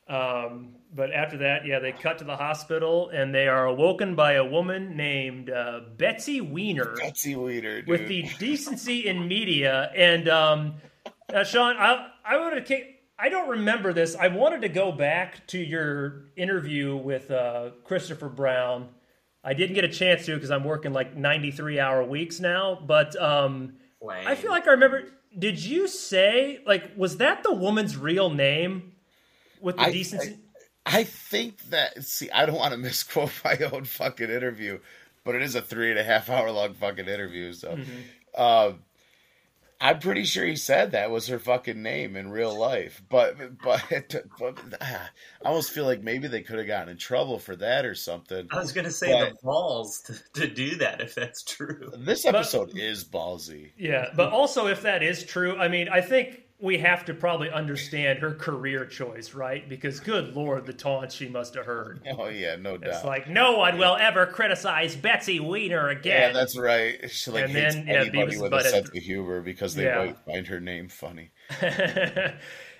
Um, 0.08 0.76
but 0.94 1.12
after 1.14 1.38
that, 1.38 1.66
yeah, 1.66 1.80
they 1.80 1.92
cut 1.92 2.18
to 2.20 2.24
the 2.24 2.36
hospital 2.36 3.10
and 3.10 3.34
they 3.34 3.48
are 3.48 3.66
awoken 3.66 4.16
by 4.16 4.34
a 4.34 4.44
woman 4.46 4.98
named 4.98 5.50
uh, 5.50 5.82
Betsy 5.98 6.42
Weiner 6.42 6.96
Betsy 6.96 7.36
Weeder, 7.36 7.82
dude. 7.82 7.88
with 7.88 8.08
the 8.08 8.24
decency 8.40 9.08
in 9.08 9.28
media. 9.28 9.92
And 9.96 10.28
um, 10.28 10.76
uh, 11.34 11.44
Sean, 11.44 11.76
I 11.78 12.08
I 12.26 12.38
wanted 12.40 12.66
to. 12.68 12.82
I 13.22 13.30
don't 13.30 13.50
remember 13.50 13.92
this. 13.94 14.16
I 14.16 14.30
wanted 14.30 14.62
to 14.62 14.70
go 14.70 14.92
back 14.92 15.46
to 15.48 15.60
your 15.60 16.24
interview 16.38 16.96
with 16.96 17.30
uh, 17.30 17.72
Christopher 17.84 18.30
Brown. 18.30 18.90
I 19.44 19.54
didn't 19.54 19.76
get 19.76 19.84
a 19.84 19.90
chance 19.90 20.26
to 20.26 20.34
because 20.36 20.52
I'm 20.52 20.64
working 20.64 20.92
like 20.94 21.16
93 21.16 21.80
hour 21.80 22.04
weeks 22.04 22.40
now. 22.40 22.80
But 22.86 23.16
um, 23.22 23.74
I 24.08 24.36
feel 24.36 24.52
like 24.52 24.68
I 24.68 24.72
remember. 24.72 25.04
Did 25.38 25.64
you 25.64 25.88
say 25.88 26.60
like 26.66 26.92
was 26.98 27.18
that 27.18 27.44
the 27.44 27.54
woman's 27.54 27.96
real 27.96 28.30
name 28.32 28.94
with 29.62 29.76
the 29.76 29.84
I- 29.84 29.92
decency? 29.92 30.34
I 30.34 30.38
think 31.04 31.60
that 31.70 32.04
see, 32.04 32.30
I 32.32 32.46
don't 32.46 32.56
want 32.56 32.72
to 32.74 32.78
misquote 32.78 33.32
my 33.44 33.58
own 33.72 33.86
fucking 33.86 34.30
interview, 34.30 34.80
but 35.24 35.36
it 35.36 35.42
is 35.42 35.56
a 35.56 35.62
three 35.62 35.90
and 35.90 36.00
a 36.00 36.04
half 36.04 36.30
hour 36.30 36.52
long 36.52 36.74
fucking 36.74 37.08
interview. 37.08 37.54
So, 37.54 37.76
Mm-hmm. 37.76 38.42
um, 38.42 38.80
I'm 39.82 40.00
pretty 40.00 40.26
sure 40.26 40.46
he 40.46 40.58
said 40.58 40.92
that 40.92 41.10
was 41.10 41.28
her 41.28 41.40
fucking 41.40 41.82
name 41.82 42.18
in 42.18 42.32
real 42.32 42.54
life, 42.58 43.02
but 43.08 43.38
but, 43.64 43.82
but 44.38 44.58
I 44.82 44.98
almost 45.46 45.72
feel 45.72 45.86
like 45.86 46.04
maybe 46.04 46.28
they 46.28 46.42
could 46.42 46.58
have 46.58 46.68
gotten 46.68 46.90
in 46.90 46.98
trouble 46.98 47.40
for 47.40 47.56
that 47.56 47.86
or 47.86 47.96
something. 47.96 48.50
I 48.52 48.60
was 48.60 48.74
gonna 48.74 48.92
say 48.92 49.10
But- 49.14 49.30
the 49.30 49.38
balls 49.42 50.02
to, 50.02 50.42
to 50.42 50.54
do 50.54 50.76
that 50.80 51.00
if 51.00 51.16
that's 51.16 51.44
true. 51.44 51.94
This 51.98 52.26
episode 52.26 52.78
is 52.78 53.06
ballsy. 53.06 53.70
Yeah, 53.78 54.10
but 54.18 54.34
also 54.34 54.68
if 54.68 54.82
that 54.82 55.02
is 55.02 55.24
true, 55.24 55.56
I 55.58 55.70
mean, 55.70 55.88
I 55.88 56.02
think 56.02 56.42
we 56.62 56.78
have 56.80 57.06
to 57.06 57.14
probably 57.14 57.50
understand 57.50 58.20
her 58.20 58.34
career 58.34 58.86
choice, 58.86 59.34
right? 59.34 59.68
Because 59.70 60.00
good 60.02 60.36
lord, 60.36 60.66
the 60.66 60.74
taunts 60.74 61.16
she 61.16 61.30
must 61.30 61.56
have 61.56 61.66
heard. 61.66 62.02
Oh 62.18 62.28
yeah, 62.28 62.58
no 62.58 62.78
doubt. 62.78 62.90
It's 62.96 63.04
like 63.06 63.30
no 63.30 63.58
one 63.58 63.78
will 63.78 63.96
ever 63.96 64.26
criticize 64.26 64.96
Betsy 64.96 65.40
Weiner 65.40 65.88
again. 65.90 66.22
yeah, 66.22 66.32
that's 66.34 66.58
right. 66.58 67.10
She 67.10 67.32
like 67.32 67.46
And 67.46 67.54
hates 67.54 67.76
then, 67.76 67.88
yeah, 67.88 67.94
anybody 68.02 68.36
Beavis 68.36 68.42
with 68.42 68.54
a 68.54 68.64
sense 68.64 68.90
of 68.90 68.94
humor 68.96 69.42
because 69.42 69.76
they 69.76 69.86
Yeah. 69.86 70.06
might 70.06 70.18
find 70.26 70.48
her 70.48 70.60
name 70.60 70.90
funny. 70.90 71.32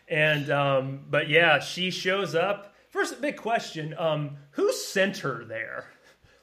and 0.10 0.50
um, 0.50 1.06
but 1.10 1.30
yeah, 1.30 1.60
she 1.60 1.92
shows 1.92 2.36
up. 2.36 2.76
First, 2.90 3.22
big 3.22 3.38
question: 3.38 3.94
um, 3.98 4.38
Who 4.52 4.72
sent 4.74 5.18
her 5.20 5.46
there? 5.46 5.86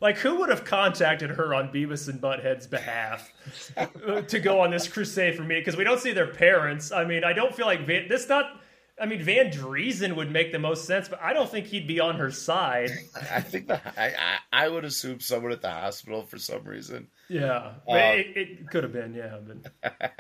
Like, 0.00 0.18
who 0.18 0.40
would 0.40 0.50
have 0.50 0.64
contacted 0.64 1.30
her 1.30 1.54
on 1.54 1.72
Beavis 1.72 2.08
and 2.08 2.20
Butthead's 2.20 2.66
behalf 2.66 3.32
uh, 3.76 4.20
to 4.22 4.38
go 4.38 4.60
on 4.60 4.70
this 4.70 4.88
crusade 4.88 5.36
for 5.36 5.42
me? 5.42 5.58
Because 5.58 5.76
we 5.76 5.84
don't 5.84 6.00
see 6.00 6.12
their 6.12 6.26
parents. 6.26 6.92
I 6.92 7.04
mean, 7.04 7.24
I 7.24 7.32
don't 7.32 7.54
feel 7.54 7.66
like 7.66 7.86
Van, 7.86 8.06
this. 8.06 8.28
Not, 8.28 8.60
I 9.00 9.06
mean, 9.06 9.22
Van 9.22 9.50
Driessen 9.50 10.14
would 10.16 10.30
make 10.30 10.52
the 10.52 10.58
most 10.58 10.84
sense, 10.86 11.08
but 11.08 11.20
I 11.22 11.32
don't 11.32 11.48
think 11.48 11.66
he'd 11.66 11.86
be 11.86 11.98
on 11.98 12.16
her 12.16 12.30
side. 12.30 12.90
I 13.32 13.40
think 13.40 13.68
the 13.68 13.80
I, 13.98 14.08
I 14.52 14.64
I 14.64 14.68
would 14.68 14.84
assume 14.84 15.20
someone 15.20 15.52
at 15.52 15.62
the 15.62 15.70
hospital 15.70 16.22
for 16.22 16.38
some 16.38 16.64
reason. 16.64 17.08
Yeah, 17.28 17.72
Uh, 17.88 17.96
it, 17.96 18.36
it 18.36 18.70
could 18.70 18.84
have 18.84 18.92
been. 18.92 19.14
Yeah, 19.14 19.38
but, 19.46 19.72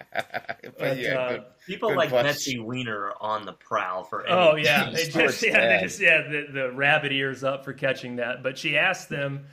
But, 0.62 0.78
but, 0.78 0.98
yeah, 0.98 1.18
uh, 1.18 1.28
good. 1.28 1.44
People 1.66 1.88
Good 1.90 1.98
like 1.98 2.08
question. 2.10 2.26
Betsy 2.26 2.58
Wiener 2.58 3.12
on 3.20 3.46
the 3.46 3.52
prowl 3.52 4.04
for. 4.04 4.28
Oh 4.28 4.56
yeah, 4.56 4.90
they 4.90 5.08
just 5.08 5.42
yeah, 5.46 5.78
they 5.78 5.82
just 5.82 6.00
yeah 6.00 6.22
the, 6.22 6.46
the 6.52 6.72
rabbit 6.72 7.12
ears 7.12 7.44
up 7.44 7.64
for 7.64 7.72
catching 7.72 8.16
that. 8.16 8.42
But 8.42 8.58
she 8.58 8.76
asked 8.76 9.08
them 9.08 9.46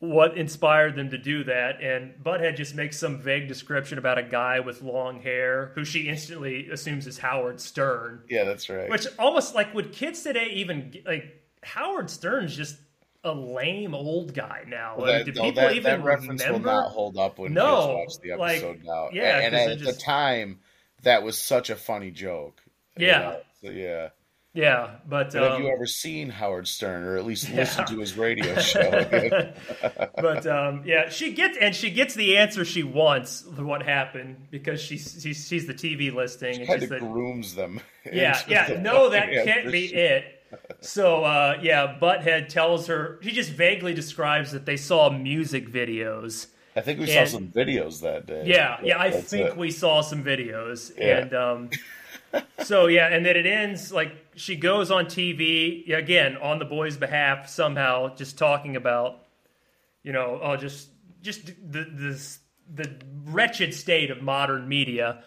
what 0.00 0.36
inspired 0.38 0.94
them 0.94 1.10
to 1.10 1.18
do 1.18 1.42
that, 1.44 1.82
and 1.82 2.14
Butthead 2.22 2.56
just 2.56 2.74
makes 2.74 2.96
some 2.98 3.18
vague 3.18 3.48
description 3.48 3.98
about 3.98 4.16
a 4.18 4.22
guy 4.22 4.60
with 4.60 4.80
long 4.82 5.20
hair 5.20 5.72
who 5.74 5.84
she 5.84 6.08
instantly 6.08 6.68
assumes 6.70 7.06
is 7.06 7.18
Howard 7.18 7.60
Stern. 7.60 8.22
yeah, 8.28 8.44
that's 8.44 8.68
right. 8.68 8.88
Which 8.88 9.06
almost 9.18 9.54
like 9.56 9.74
would 9.74 9.92
kids 9.92 10.22
today 10.22 10.50
even 10.54 10.94
like 11.04 11.42
Howard 11.64 12.10
Stern's 12.10 12.54
just 12.56 12.76
a 13.24 13.32
lame 13.32 13.92
old 13.94 14.32
guy 14.34 14.62
now. 14.68 14.94
Well, 14.96 15.06
Like, 15.12 15.24
that, 15.26 15.32
do 15.34 15.40
no, 15.40 15.46
people 15.48 15.62
that, 15.62 15.72
even 15.74 16.00
that 16.00 16.04
reference 16.04 16.44
remember? 16.44 16.68
will 16.68 16.74
not 16.76 16.90
hold 16.92 17.16
up 17.18 17.38
when 17.40 17.52
No, 17.52 17.96
kids 18.06 18.18
watch 18.20 18.22
the 18.22 18.36
like, 18.36 18.52
episode 18.58 18.84
now. 18.84 19.08
yeah, 19.12 19.38
and, 19.40 19.56
and 19.56 19.72
at 19.72 19.78
just- 19.78 19.98
the 19.98 20.04
time, 20.04 20.60
that 21.02 21.24
was 21.24 21.36
such 21.36 21.70
a 21.70 21.76
funny 21.76 22.12
joke. 22.12 22.62
you 22.96 23.08
Yeah. 23.08 23.18
know? 23.18 23.40
So, 23.62 23.70
yeah. 23.70 24.08
Yeah, 24.58 24.96
but, 25.08 25.32
But 25.32 25.42
have 25.42 25.52
um, 25.52 25.62
you 25.62 25.68
ever 25.72 25.86
seen 25.86 26.28
Howard 26.30 26.66
Stern, 26.66 27.04
or 27.04 27.16
at 27.16 27.24
least 27.24 27.48
Yeah. 27.50 27.56
listened 27.58 27.86
to 27.88 27.98
his 28.00 28.16
radio 28.16 28.54
show? 28.60 28.90
but 30.16 30.46
um, 30.46 30.82
yeah, 30.84 31.08
she 31.08 31.32
gets 31.32 31.56
and 31.58 31.74
she 31.74 31.90
gets 31.90 32.14
the 32.14 32.36
answer 32.36 32.64
she 32.64 32.82
wants 32.82 33.44
for 33.56 33.64
what 33.64 33.82
happened 33.82 34.48
because 34.50 34.80
she's 34.80 35.18
she's, 35.22 35.46
she's 35.46 35.66
the 35.66 35.74
TV 35.74 36.12
listing. 36.12 36.56
and 36.58 36.66
kind 36.66 36.80
she 36.80 36.84
of 36.86 36.90
said, 36.90 37.00
grooms 37.00 37.54
them. 37.54 37.80
yeah, 38.12 38.40
yeah, 38.48 38.68
the 38.68 38.78
no, 38.78 39.10
that 39.10 39.30
can't 39.30 39.70
be 39.70 39.88
sheet. 39.88 39.96
it. 39.96 40.24
So 40.80 41.24
uh, 41.24 41.58
yeah, 41.62 41.96
Butthead 42.00 42.48
tells 42.48 42.86
her 42.88 43.18
he 43.22 43.30
just 43.32 43.50
vaguely 43.50 43.94
describes 43.94 44.52
that 44.52 44.66
they 44.66 44.76
saw 44.76 45.10
music 45.10 45.68
videos. 45.70 46.46
I 46.74 46.80
think 46.80 47.00
we 47.00 47.10
And- 47.10 47.28
saw 47.28 47.38
some 47.38 47.48
videos 47.48 48.00
that 48.02 48.26
day. 48.26 48.44
Yeah, 48.46 48.78
yeah, 48.82 48.98
I 49.00 49.10
That's 49.10 49.28
think 49.28 49.48
it. 49.48 49.56
we 49.56 49.70
saw 49.70 50.00
some 50.00 50.22
videos, 50.24 50.92
Yeah. 50.96 51.18
and 51.18 51.34
um, 51.34 51.70
so 52.64 52.86
yeah, 52.86 53.08
and 53.08 53.24
then 53.24 53.36
it 53.36 53.46
ends 53.46 53.92
like 53.92 54.12
she 54.34 54.56
goes 54.56 54.90
on 54.90 55.06
TV 55.06 55.90
again 55.92 56.36
on 56.36 56.58
the 56.58 56.64
boy's 56.64 56.96
behalf 56.96 57.48
somehow, 57.48 58.14
just 58.14 58.38
talking 58.38 58.76
about, 58.76 59.24
you 60.02 60.12
know, 60.12 60.38
oh, 60.42 60.56
just 60.56 60.88
just 61.22 61.46
the 61.46 61.86
this 61.90 62.38
the 62.72 62.90
wretched 63.24 63.74
state 63.74 64.10
of 64.10 64.22
modern 64.22 64.68
media, 64.68 65.22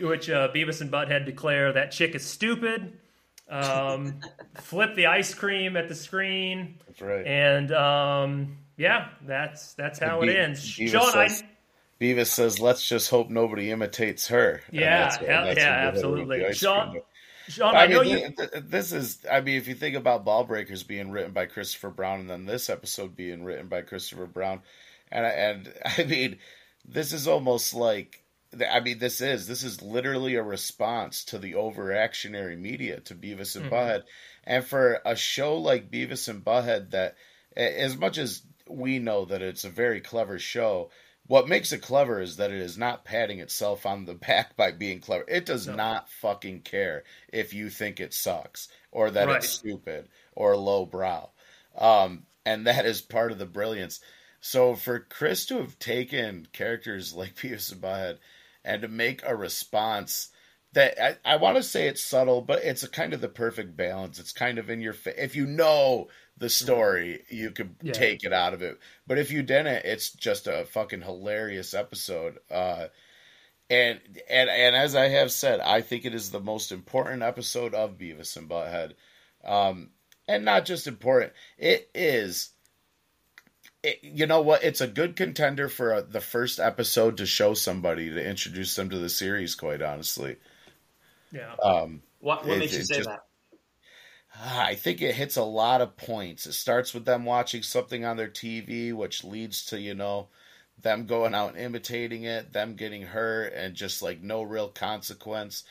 which 0.00 0.30
uh, 0.30 0.48
Beavis 0.54 0.80
and 0.80 0.90
Butthead 0.90 1.26
declare 1.26 1.72
that 1.72 1.90
chick 1.92 2.14
is 2.14 2.24
stupid. 2.24 2.98
Um, 3.48 4.20
flip 4.56 4.94
the 4.96 5.06
ice 5.06 5.32
cream 5.34 5.76
at 5.76 5.88
the 5.88 5.94
screen, 5.94 6.78
That's 6.86 7.00
right. 7.00 7.26
and 7.26 7.70
um, 7.72 8.58
yeah, 8.76 9.08
that's 9.24 9.74
that's 9.74 9.98
how 9.98 10.22
it 10.22 10.34
ends. 10.34 10.60
Beavis 10.76 10.90
Sean, 10.90 11.16
I, 11.18 11.28
says- 11.28 11.44
Beavis 12.00 12.26
says, 12.26 12.60
"Let's 12.60 12.86
just 12.86 13.10
hope 13.10 13.30
nobody 13.30 13.70
imitates 13.70 14.28
her." 14.28 14.62
Yeah, 14.70 15.08
that's- 15.08 15.16
hell- 15.16 15.44
that's 15.46 15.58
yeah, 15.58 15.84
when 15.86 15.94
they 15.94 16.00
hit 16.00 16.04
her 16.04 16.26
with 16.26 16.44
absolutely. 16.44 16.54
Sean- 16.54 17.00
Sean, 17.48 17.76
I, 17.76 17.84
I 17.84 17.86
know 17.86 18.02
mean, 18.02 18.10
you. 18.18 18.30
th- 18.36 18.50
th- 18.50 18.64
this 18.66 18.92
is. 18.92 19.18
I 19.30 19.40
mean, 19.40 19.56
if 19.56 19.68
you 19.68 19.74
think 19.74 19.94
about 19.96 20.24
Ball 20.24 20.42
Breakers 20.44 20.82
being 20.82 21.10
written 21.12 21.30
by 21.32 21.46
Christopher 21.46 21.90
Brown, 21.90 22.20
and 22.20 22.28
then 22.30 22.44
this 22.44 22.68
episode 22.68 23.14
being 23.14 23.44
written 23.44 23.68
by 23.68 23.82
Christopher 23.82 24.26
Brown, 24.26 24.62
and 25.12 25.24
I- 25.24 25.30
and 25.30 25.72
I 25.98 26.04
mean, 26.04 26.38
this 26.84 27.12
is 27.12 27.26
almost 27.28 27.72
like. 27.74 28.22
I 28.70 28.80
mean, 28.80 28.98
this 29.00 29.20
is 29.20 29.46
this 29.46 29.62
is 29.62 29.82
literally 29.82 30.34
a 30.36 30.42
response 30.42 31.24
to 31.26 31.38
the 31.38 31.52
overreactionary 31.54 32.58
media 32.58 33.00
to 33.00 33.14
Beavis 33.14 33.54
and 33.56 33.66
Mm-hmm. 33.66 33.74
Butthead, 33.74 34.02
and 34.44 34.64
for 34.64 35.00
a 35.04 35.14
show 35.16 35.56
like 35.58 35.90
Beavis 35.90 36.28
and 36.28 36.44
Butthead, 36.44 36.90
that 36.92 37.16
as 37.56 37.96
much 37.96 38.18
as 38.18 38.42
we 38.68 38.98
know 38.98 39.24
that 39.26 39.42
it's 39.42 39.64
a 39.64 39.68
very 39.70 40.00
clever 40.00 40.38
show, 40.38 40.90
what 41.28 41.48
makes 41.48 41.72
it 41.72 41.82
clever 41.82 42.20
is 42.20 42.36
that 42.36 42.50
it 42.50 42.60
is 42.60 42.78
not 42.78 43.04
patting 43.04 43.40
itself 43.40 43.86
on 43.86 44.04
the 44.04 44.14
back 44.28 44.56
by 44.56 44.70
being 44.72 45.00
clever. 45.00 45.24
It 45.28 45.46
does 45.46 45.66
No. 45.66 45.74
not 45.74 46.08
fucking 46.08 46.62
care 46.62 47.04
if 47.32 47.52
you 47.54 47.70
think 47.70 48.00
it 48.00 48.14
sucks 48.14 48.68
or 48.92 49.10
that 49.10 49.28
Right. 49.28 49.36
it's 49.38 49.48
stupid 49.48 50.08
or 50.34 50.56
lowbrow. 50.56 51.30
Um, 51.76 52.26
and 52.44 52.66
that 52.66 52.86
is 52.86 53.00
part 53.02 53.32
of 53.32 53.38
the 53.38 53.46
brilliance. 53.46 54.00
So 54.40 54.74
for 54.74 55.00
Chris 55.00 55.46
to 55.46 55.58
have 55.58 55.78
taken 55.78 56.46
characters 56.52 57.14
like 57.14 57.34
Beavis 57.36 57.72
and 57.72 58.18
and 58.64 58.82
to 58.82 58.88
make 58.88 59.22
a 59.24 59.36
response 59.36 60.30
that 60.72 61.00
I, 61.24 61.34
I 61.34 61.36
want 61.36 61.56
to 61.56 61.62
say 61.62 61.86
it's 61.88 62.02
subtle, 62.02 62.42
but 62.42 62.62
it's 62.64 62.82
a 62.82 62.88
kind 62.88 63.14
of 63.14 63.20
the 63.20 63.28
perfect 63.28 63.76
balance. 63.76 64.18
It's 64.18 64.32
kind 64.32 64.58
of 64.58 64.68
in 64.68 64.80
your 64.80 64.92
face. 64.92 65.14
If 65.16 65.34
you 65.36 65.46
know 65.46 66.08
the 66.38 66.50
story, 66.50 67.24
you 67.30 67.50
could 67.50 67.74
Yeah. 67.82 67.92
take 67.92 68.24
it 68.24 68.32
out 68.32 68.52
of 68.54 68.62
it. 68.62 68.78
But 69.06 69.18
if 69.18 69.30
you 69.30 69.42
didn't, 69.42 69.84
it's 69.86 70.10
just 70.10 70.46
a 70.46 70.66
fucking 70.66 71.02
hilarious 71.02 71.72
episode. 71.74 72.38
Uh, 72.50 72.88
and 73.70 74.00
and 74.28 74.48
and 74.50 74.76
as 74.76 74.94
I 74.94 75.08
have 75.08 75.32
said, 75.32 75.60
I 75.60 75.80
think 75.80 76.04
it 76.04 76.14
is 76.14 76.30
the 76.30 76.40
most 76.40 76.72
important 76.72 77.22
episode 77.22 77.74
of 77.74 77.98
Beavis 77.98 78.36
and 78.36 78.48
Butthead. 78.48 78.92
Um, 79.44 79.90
and 80.28 80.44
not 80.44 80.64
just 80.66 80.86
important, 80.86 81.32
it 81.58 81.88
is. 81.94 82.50
It, 83.82 84.00
you 84.02 84.26
know 84.26 84.40
what? 84.40 84.64
It's 84.64 84.80
a 84.80 84.86
good 84.88 85.14
contender 85.16 85.68
for 85.68 85.92
a, 85.94 86.02
the 86.02 86.20
first 86.20 86.58
episode 86.58 87.16
to 87.18 87.26
show 87.26 87.54
somebody 87.54 88.10
to 88.10 88.24
introduce 88.28 88.74
them 88.74 88.90
to 88.90 88.98
the 88.98 89.08
series. 89.08 89.54
Quite 89.54 89.82
honestly, 89.82 90.36
Yeah. 91.32 91.54
um, 91.62 92.02
What, 92.18 92.44
what 92.46 92.56
It- 92.56 92.60
makes 92.60 92.72
you 92.76 92.84
say 92.84 92.96
just- 92.96 93.08
that? 93.08 93.20
I 94.44 94.74
think 94.74 95.00
it 95.00 95.14
hits 95.14 95.36
a 95.36 95.44
lot 95.44 95.80
of 95.80 95.96
points. 95.96 96.46
It 96.46 96.52
starts 96.52 96.92
with 96.92 97.04
them 97.04 97.24
watching 97.24 97.62
something 97.62 98.04
on 98.04 98.16
their 98.16 98.28
TV, 98.28 98.92
which 98.92 99.24
leads 99.24 99.64
to, 99.66 99.80
you 99.80 99.94
know, 99.94 100.28
them 100.80 101.06
going 101.06 101.34
out 101.34 101.54
and 101.54 101.58
imitating 101.62 102.24
it, 102.24 102.52
them 102.52 102.74
getting 102.74 103.02
hurt, 103.02 103.52
and 103.54 103.74
just 103.74 104.02
like 104.02 104.22
no 104.22 104.42
real 104.42 104.68
consequence. 104.68 105.64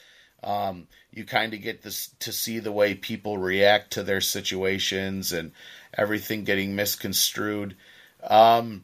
Um, 0.43 0.87
you 1.11 1.25
kind 1.25 1.53
of 1.53 1.61
get 1.61 1.81
this 1.81 2.09
to 2.19 2.31
see 2.31 2.59
the 2.59 2.71
way 2.71 2.93
people 2.95 3.37
react 3.37 3.93
to 3.93 4.03
their 4.03 4.21
situations 4.21 5.31
and 5.31 5.51
everything 5.93 6.43
getting 6.43 6.75
misconstrued. 6.75 7.75
Um, 8.23 8.83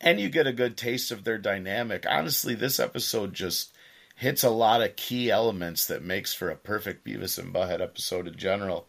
and 0.00 0.20
you 0.20 0.28
get 0.28 0.46
a 0.46 0.52
good 0.52 0.76
taste 0.76 1.10
of 1.10 1.24
their 1.24 1.38
dynamic. 1.38 2.06
Honestly, 2.08 2.54
this 2.54 2.80
episode 2.80 3.34
just 3.34 3.71
hits 4.16 4.42
a 4.44 4.50
lot 4.50 4.82
of 4.82 4.96
key 4.96 5.30
elements 5.30 5.86
that 5.86 6.02
makes 6.02 6.34
for 6.34 6.50
a 6.50 6.56
perfect 6.56 7.04
Beavis 7.06 7.38
and 7.38 7.52
Butthead 7.52 7.80
episode 7.80 8.26
in 8.26 8.36
general. 8.36 8.86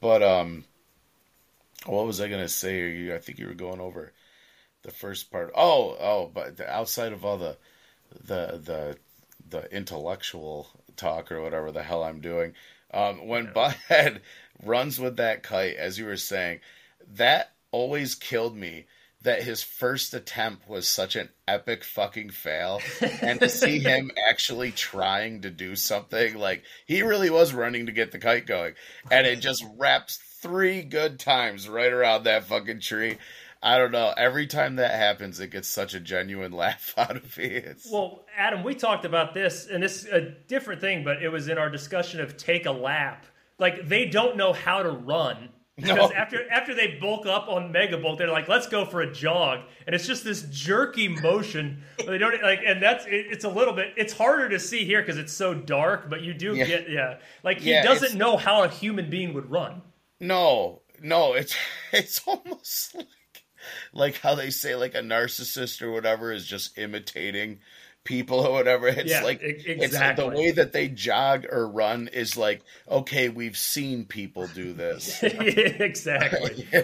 But 0.00 0.22
um, 0.22 0.64
what 1.86 2.06
was 2.06 2.20
I 2.20 2.28
gonna 2.28 2.48
say? 2.48 2.90
You, 2.90 3.14
I 3.14 3.18
think 3.18 3.38
you 3.38 3.46
were 3.46 3.54
going 3.54 3.80
over 3.80 4.12
the 4.82 4.90
first 4.90 5.30
part. 5.30 5.52
Oh, 5.54 5.96
oh, 6.00 6.30
but 6.32 6.56
the, 6.56 6.70
outside 6.70 7.12
of 7.12 7.24
all 7.24 7.38
the 7.38 7.56
the 8.12 8.60
the 8.62 8.96
the 9.48 9.74
intellectual 9.74 10.68
talk 10.96 11.32
or 11.32 11.42
whatever 11.42 11.72
the 11.72 11.82
hell 11.82 12.02
I'm 12.02 12.20
doing, 12.20 12.54
um, 12.92 13.26
when 13.26 13.48
Butthead 13.48 14.20
runs 14.62 14.98
with 14.98 15.16
that 15.16 15.42
kite, 15.42 15.76
as 15.76 15.98
you 15.98 16.06
were 16.06 16.16
saying, 16.16 16.60
that 17.14 17.52
always 17.70 18.14
killed 18.14 18.56
me. 18.56 18.86
That 19.28 19.42
his 19.42 19.62
first 19.62 20.14
attempt 20.14 20.66
was 20.66 20.88
such 20.88 21.14
an 21.14 21.28
epic 21.46 21.84
fucking 21.84 22.30
fail, 22.30 22.80
and 23.20 23.38
to 23.40 23.50
see 23.50 23.78
him 23.78 24.10
actually 24.26 24.70
trying 24.70 25.42
to 25.42 25.50
do 25.50 25.76
something 25.76 26.38
like 26.38 26.62
he 26.86 27.02
really 27.02 27.28
was 27.28 27.52
running 27.52 27.84
to 27.84 27.92
get 27.92 28.10
the 28.10 28.18
kite 28.18 28.46
going, 28.46 28.72
and 29.10 29.26
it 29.26 29.40
just 29.40 29.62
wraps 29.76 30.16
three 30.40 30.80
good 30.80 31.20
times 31.20 31.68
right 31.68 31.92
around 31.92 32.24
that 32.24 32.44
fucking 32.44 32.80
tree. 32.80 33.18
I 33.62 33.76
don't 33.76 33.92
know. 33.92 34.14
Every 34.16 34.46
time 34.46 34.76
that 34.76 34.92
happens, 34.92 35.40
it 35.40 35.50
gets 35.50 35.68
such 35.68 35.92
a 35.92 36.00
genuine 36.00 36.52
laugh 36.64 36.94
out 36.96 37.16
of 37.16 37.36
me. 37.36 37.48
It's, 37.48 37.86
Well, 37.92 38.24
Adam, 38.34 38.64
we 38.64 38.74
talked 38.74 39.04
about 39.04 39.34
this, 39.34 39.66
and 39.66 39.82
this 39.82 40.06
is 40.06 40.10
a 40.10 40.22
different 40.22 40.80
thing, 40.80 41.04
but 41.04 41.22
it 41.22 41.28
was 41.28 41.48
in 41.48 41.58
our 41.58 41.68
discussion 41.68 42.22
of 42.22 42.38
take 42.38 42.64
a 42.64 42.72
lap. 42.72 43.26
Like 43.58 43.90
they 43.90 44.06
don't 44.06 44.38
know 44.38 44.54
how 44.54 44.82
to 44.82 44.90
run 44.90 45.50
because 45.78 46.10
No. 46.10 46.16
after 46.16 46.50
after 46.50 46.74
they 46.74 46.98
bulk 47.00 47.24
up 47.26 47.48
on 47.48 47.70
Mega 47.72 47.96
Bulk, 47.98 48.18
they're 48.18 48.28
like, 48.30 48.48
"Let's 48.48 48.66
go 48.66 48.84
for 48.84 49.00
a 49.00 49.12
jog," 49.12 49.60
and 49.86 49.94
it's 49.94 50.06
just 50.06 50.24
this 50.24 50.42
jerky 50.50 51.08
motion. 51.08 51.82
They 52.04 52.18
don't 52.18 52.42
like, 52.42 52.60
and 52.66 52.82
that's 52.82 53.06
it, 53.06 53.26
it's 53.30 53.44
a 53.44 53.48
little 53.48 53.74
bit. 53.74 53.94
It's 53.96 54.12
harder 54.12 54.48
to 54.48 54.58
see 54.58 54.84
here 54.84 55.00
because 55.00 55.18
it's 55.18 55.32
so 55.32 55.54
dark, 55.54 56.10
but 56.10 56.22
you 56.22 56.34
do 56.34 56.54
Yeah. 56.54 56.64
get 56.66 56.90
yeah. 56.90 57.18
Like 57.44 57.60
he 57.60 57.70
Yeah, 57.70 57.82
doesn't 57.84 58.18
know 58.18 58.36
how 58.36 58.64
a 58.64 58.68
human 58.68 59.08
being 59.08 59.34
would 59.34 59.50
run. 59.50 59.82
no, 60.20 60.82
no, 61.00 61.34
it's 61.34 61.54
it's 61.92 62.20
almost 62.26 62.94
like 62.94 63.06
like 63.92 64.18
how 64.20 64.34
they 64.34 64.50
say 64.50 64.74
like 64.74 64.94
a 64.94 65.00
narcissist 65.00 65.82
or 65.82 65.92
whatever 65.92 66.32
is 66.32 66.46
just 66.46 66.76
imitating 66.78 67.60
people 68.08 68.40
or 68.40 68.52
whatever. 68.52 68.88
It's 68.88 69.10
Yeah, 69.10 69.22
like 69.22 69.42
e- 69.42 69.62
it's 69.66 69.66
like 69.68 69.82
exactly. 69.84 70.24
the 70.24 70.30
way 70.36 70.50
that 70.52 70.72
they 70.72 70.88
jog 70.88 71.44
or 71.50 71.68
run 71.68 72.08
is 72.08 72.36
like 72.36 72.62
okay, 72.88 73.28
we've 73.28 73.56
seen 73.56 74.06
people 74.06 74.48
do 74.48 74.72
this. 74.72 75.22
exactly. 75.22 76.66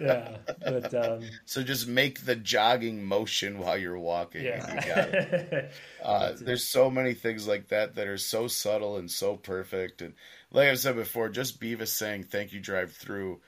Yeah, 0.00 0.36
but 0.64 0.94
um, 0.94 1.22
so 1.46 1.62
just 1.62 1.86
make 1.88 2.24
the 2.24 2.36
jogging 2.36 3.04
motion 3.04 3.58
while 3.58 3.78
you're 3.78 3.98
walking. 3.98 4.46
and 4.46 4.68
you 4.68 4.94
got 4.94 5.08
it. 5.08 5.50
yeah. 5.52 5.66
Uh, 6.04 6.32
there's 6.38 6.68
so 6.68 6.90
many 6.90 7.14
things 7.14 7.48
like 7.48 7.68
that 7.68 7.94
that 7.94 8.06
are 8.06 8.18
so 8.18 8.46
subtle 8.46 8.98
and 8.98 9.10
so 9.10 9.36
perfect. 9.36 10.02
And 10.02 10.12
like 10.52 10.68
I've 10.68 10.78
said 10.78 10.96
before, 10.96 11.30
just 11.30 11.60
Beavis 11.60 11.88
saying 11.88 12.24
"Thank 12.24 12.52
you, 12.52 12.60
drive 12.60 12.92
through." 12.92 13.40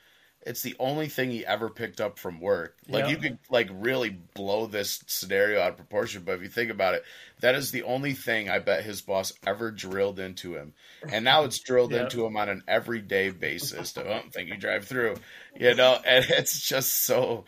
It's 0.45 0.61
the 0.61 0.75
only 0.79 1.09
thing 1.09 1.29
he 1.31 1.45
ever 1.45 1.69
picked 1.69 1.99
up 1.99 2.17
from 2.17 2.39
work. 2.39 2.77
Like 2.87 3.05
Yeah. 3.05 3.09
you 3.11 3.17
could 3.17 3.39
like 3.49 3.69
really 3.71 4.09
blow 4.11 4.65
this 4.65 5.03
scenario 5.07 5.59
out 5.59 5.71
of 5.71 5.77
proportion, 5.77 6.23
but 6.23 6.35
if 6.35 6.41
you 6.41 6.47
think 6.47 6.71
about 6.71 6.93
it, 6.93 7.03
that 7.41 7.55
is 7.55 7.71
the 7.71 7.83
only 7.83 8.13
thing 8.13 8.49
I 8.49 8.59
bet 8.59 8.83
his 8.85 9.01
boss 9.01 9.33
ever 9.45 9.71
drilled 9.71 10.19
into 10.19 10.55
him, 10.55 10.73
and 11.11 11.25
now 11.25 11.43
it's 11.43 11.59
drilled 11.59 11.91
Yeah. 11.91 12.03
into 12.03 12.25
him 12.25 12.37
on 12.37 12.47
an 12.49 12.63
everyday 12.67 13.29
basis. 13.31 13.93
To, 13.93 14.07
oh, 14.07 14.21
thank 14.31 14.47
you, 14.47 14.55
drive 14.57 14.85
through. 14.85 15.15
You 15.59 15.75
know, 15.75 15.99
and 16.05 16.25
it's 16.29 16.67
just 16.67 16.93
so. 17.05 17.43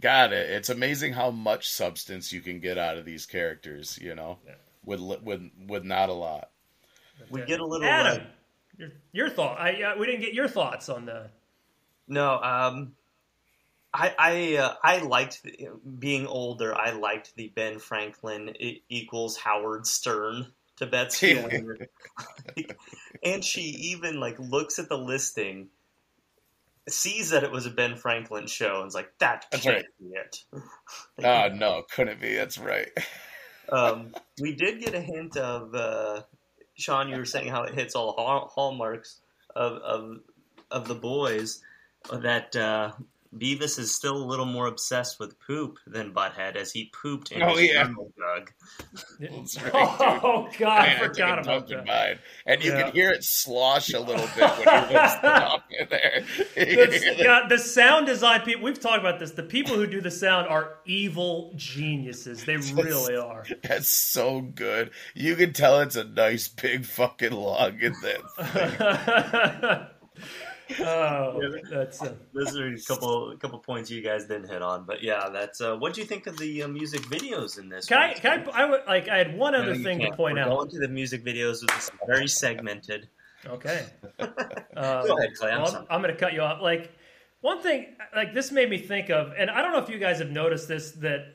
God, 0.00 0.32
it, 0.32 0.50
it's 0.50 0.70
amazing 0.70 1.12
how 1.12 1.30
much 1.30 1.68
substance 1.68 2.32
you 2.32 2.40
can 2.40 2.58
get 2.58 2.78
out 2.78 2.96
of 2.96 3.04
these 3.04 3.26
characters. 3.26 3.98
You 4.00 4.14
know, 4.14 4.38
with 4.84 5.00
with 5.22 5.50
with 5.68 5.84
not 5.84 6.08
a 6.08 6.14
lot. 6.14 6.50
We 7.28 7.42
get 7.42 7.60
a 7.60 7.66
little. 7.66 7.86
Adam, 7.86 8.22
uh, 8.22 8.26
your, 8.78 8.88
your 9.12 9.30
thought. 9.30 9.60
I 9.60 9.82
uh, 9.82 9.96
we 9.98 10.06
didn't 10.06 10.22
get 10.22 10.32
your 10.34 10.48
thoughts 10.48 10.88
on 10.88 11.04
the. 11.04 11.28
No, 12.10 12.40
um, 12.42 12.92
I 13.94 14.14
I 14.18 14.56
uh, 14.56 14.74
I 14.82 14.98
liked 14.98 15.44
the, 15.44 15.68
being 15.98 16.26
older. 16.26 16.74
I 16.74 16.90
liked 16.90 17.36
the 17.36 17.52
Ben 17.54 17.78
Franklin 17.78 18.54
equals 18.88 19.36
Howard 19.36 19.86
Stern 19.86 20.48
to 20.76 20.86
Betsy, 20.86 21.38
and 23.24 23.44
she 23.44 23.60
even 23.60 24.18
like 24.18 24.40
looks 24.40 24.80
at 24.80 24.88
the 24.88 24.98
listing, 24.98 25.68
sees 26.88 27.30
that 27.30 27.44
it 27.44 27.52
was 27.52 27.66
a 27.66 27.70
Ben 27.70 27.96
Franklin 27.96 28.48
show, 28.48 28.80
and 28.80 28.88
is 28.88 28.94
like, 28.94 29.12
"That 29.18 29.46
That's 29.52 29.62
can't 29.62 29.76
right. 29.76 29.84
be 30.00 30.16
it." 30.16 30.44
Oh 31.24 31.48
no, 31.54 31.84
couldn't 31.94 32.20
be. 32.20 32.34
That's 32.34 32.58
right. 32.58 32.90
um, 33.70 34.16
we 34.40 34.56
did 34.56 34.80
get 34.80 34.94
a 34.94 35.00
hint 35.00 35.36
of 35.36 35.72
uh, 35.76 36.22
Sean. 36.74 37.08
You 37.08 37.18
were 37.18 37.24
saying 37.24 37.48
how 37.48 37.62
it 37.62 37.74
hits 37.74 37.94
all 37.94 38.14
hall- 38.14 38.50
hallmarks 38.52 39.20
of 39.54 39.74
of 39.74 40.20
of 40.70 40.88
the 40.88 40.94
boys. 40.94 41.62
That 42.12 42.56
uh, 42.56 42.92
Beavis 43.36 43.78
is 43.78 43.94
still 43.94 44.16
a 44.16 44.24
little 44.26 44.46
more 44.46 44.66
obsessed 44.66 45.20
with 45.20 45.38
poop 45.38 45.78
than 45.86 46.12
Butthead, 46.12 46.56
as 46.56 46.72
he 46.72 46.90
pooped 47.00 47.30
in 47.30 47.42
Oh, 47.42 47.54
his 47.54 47.68
yeah. 47.68 47.84
thermal 47.84 48.10
jug. 48.18 48.50
That's 49.20 49.62
right, 49.62 49.70
Oh 49.74 50.48
God, 50.58 50.82
Man, 50.82 50.96
I 50.96 51.06
forgot 51.06 51.38
a 51.38 51.42
about 51.42 51.68
dump 51.68 51.70
in 51.70 51.76
that. 51.76 51.86
mine. 51.86 52.18
And 52.46 52.64
you 52.64 52.72
Yeah. 52.72 52.82
can 52.82 52.92
hear 52.92 53.10
it 53.12 53.22
slosh 53.22 53.92
a 53.92 54.00
little 54.00 54.26
bit 54.34 54.50
when 54.58 54.88
he 54.88 54.94
whips 54.94 55.14
it 55.14 55.24
up 55.24 55.64
in 55.70 55.86
there. 55.90 56.24
The, 56.56 57.22
God, 57.24 57.48
the 57.48 57.58
sound 57.58 58.06
design 58.06 58.40
people. 58.42 58.62
We've 58.64 58.80
talked 58.80 58.98
about 58.98 59.18
this. 59.20 59.30
The 59.32 59.42
people 59.44 59.76
who 59.76 59.86
do 59.86 60.00
the 60.00 60.10
sound 60.10 60.48
are 60.48 60.78
evil 60.84 61.52
geniuses. 61.56 62.44
They 62.44 62.56
really 62.56 63.14
are. 63.16 63.44
That's 63.62 63.88
so 63.88 64.40
good. 64.40 64.90
You 65.14 65.36
can 65.36 65.52
tell 65.52 65.80
it's 65.80 65.96
a 65.96 66.04
nice 66.04 66.48
big 66.48 66.84
fucking 66.84 67.32
log 67.32 67.80
in 67.82 67.94
that. 68.02 69.90
Oh, 70.80 71.40
that's. 71.70 72.02
Uh, 72.02 72.14
Those 72.32 72.56
are 72.56 72.68
a 72.68 72.80
couple 72.80 73.32
a 73.32 73.36
couple 73.36 73.58
points 73.58 73.90
you 73.90 74.02
guys 74.02 74.26
didn't 74.26 74.48
hit 74.48 74.62
on, 74.62 74.84
but 74.84 75.02
yeah, 75.02 75.28
that's. 75.28 75.60
Uh, 75.60 75.76
what 75.76 75.94
do 75.94 76.00
you 76.00 76.06
think 76.06 76.26
of 76.26 76.38
the 76.38 76.62
uh, 76.62 76.68
music 76.68 77.02
videos 77.02 77.58
in 77.58 77.68
this? 77.68 77.86
can 77.86 77.98
I? 77.98 78.12
Can 78.14 78.48
I? 78.48 78.62
I 78.62 78.64
would 78.64 78.80
like. 78.86 79.08
I 79.08 79.18
had 79.18 79.36
one 79.36 79.54
other 79.54 79.74
thing 79.74 79.98
to 79.98 80.06
can't. 80.06 80.16
point 80.16 80.34
We're 80.36 80.42
out. 80.42 80.48
Going 80.50 80.70
to 80.70 80.78
the 80.78 80.88
music 80.88 81.24
videos, 81.24 81.62
which 81.62 81.76
is 81.76 81.90
very 82.06 82.28
segmented. 82.28 83.08
Okay. 83.46 83.86
Um, 84.18 84.28
Go 84.74 85.16
ahead, 85.18 85.34
Clay. 85.34 85.50
I'm 85.50 85.62
well. 85.62 85.86
I'm, 85.90 86.02
going 86.02 86.14
to 86.14 86.20
cut 86.20 86.32
you 86.32 86.42
off. 86.42 86.60
Like 86.60 86.92
one 87.40 87.62
thing, 87.62 87.86
like 88.14 88.34
this 88.34 88.52
made 88.52 88.68
me 88.68 88.78
think 88.78 89.10
of, 89.10 89.32
and 89.36 89.50
I 89.50 89.62
don't 89.62 89.72
know 89.72 89.78
if 89.78 89.88
you 89.88 89.98
guys 89.98 90.18
have 90.18 90.30
noticed 90.30 90.68
this 90.68 90.92
that 90.92 91.34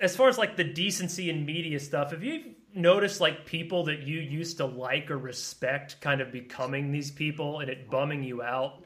as 0.00 0.16
far 0.16 0.28
as 0.28 0.38
like 0.38 0.56
the 0.56 0.64
decency 0.64 1.30
in 1.30 1.44
media 1.44 1.80
stuff, 1.80 2.12
have 2.12 2.22
you 2.22 2.54
noticed 2.74 3.20
like 3.20 3.46
people 3.46 3.84
that 3.84 4.00
you 4.00 4.20
used 4.20 4.58
to 4.58 4.66
like 4.66 5.10
or 5.10 5.18
respect 5.18 6.00
kind 6.00 6.20
of 6.20 6.32
becoming 6.32 6.92
these 6.92 7.10
people 7.10 7.60
and 7.60 7.70
it 7.70 7.90
bumming 7.90 8.22
you 8.22 8.42
out? 8.42 8.84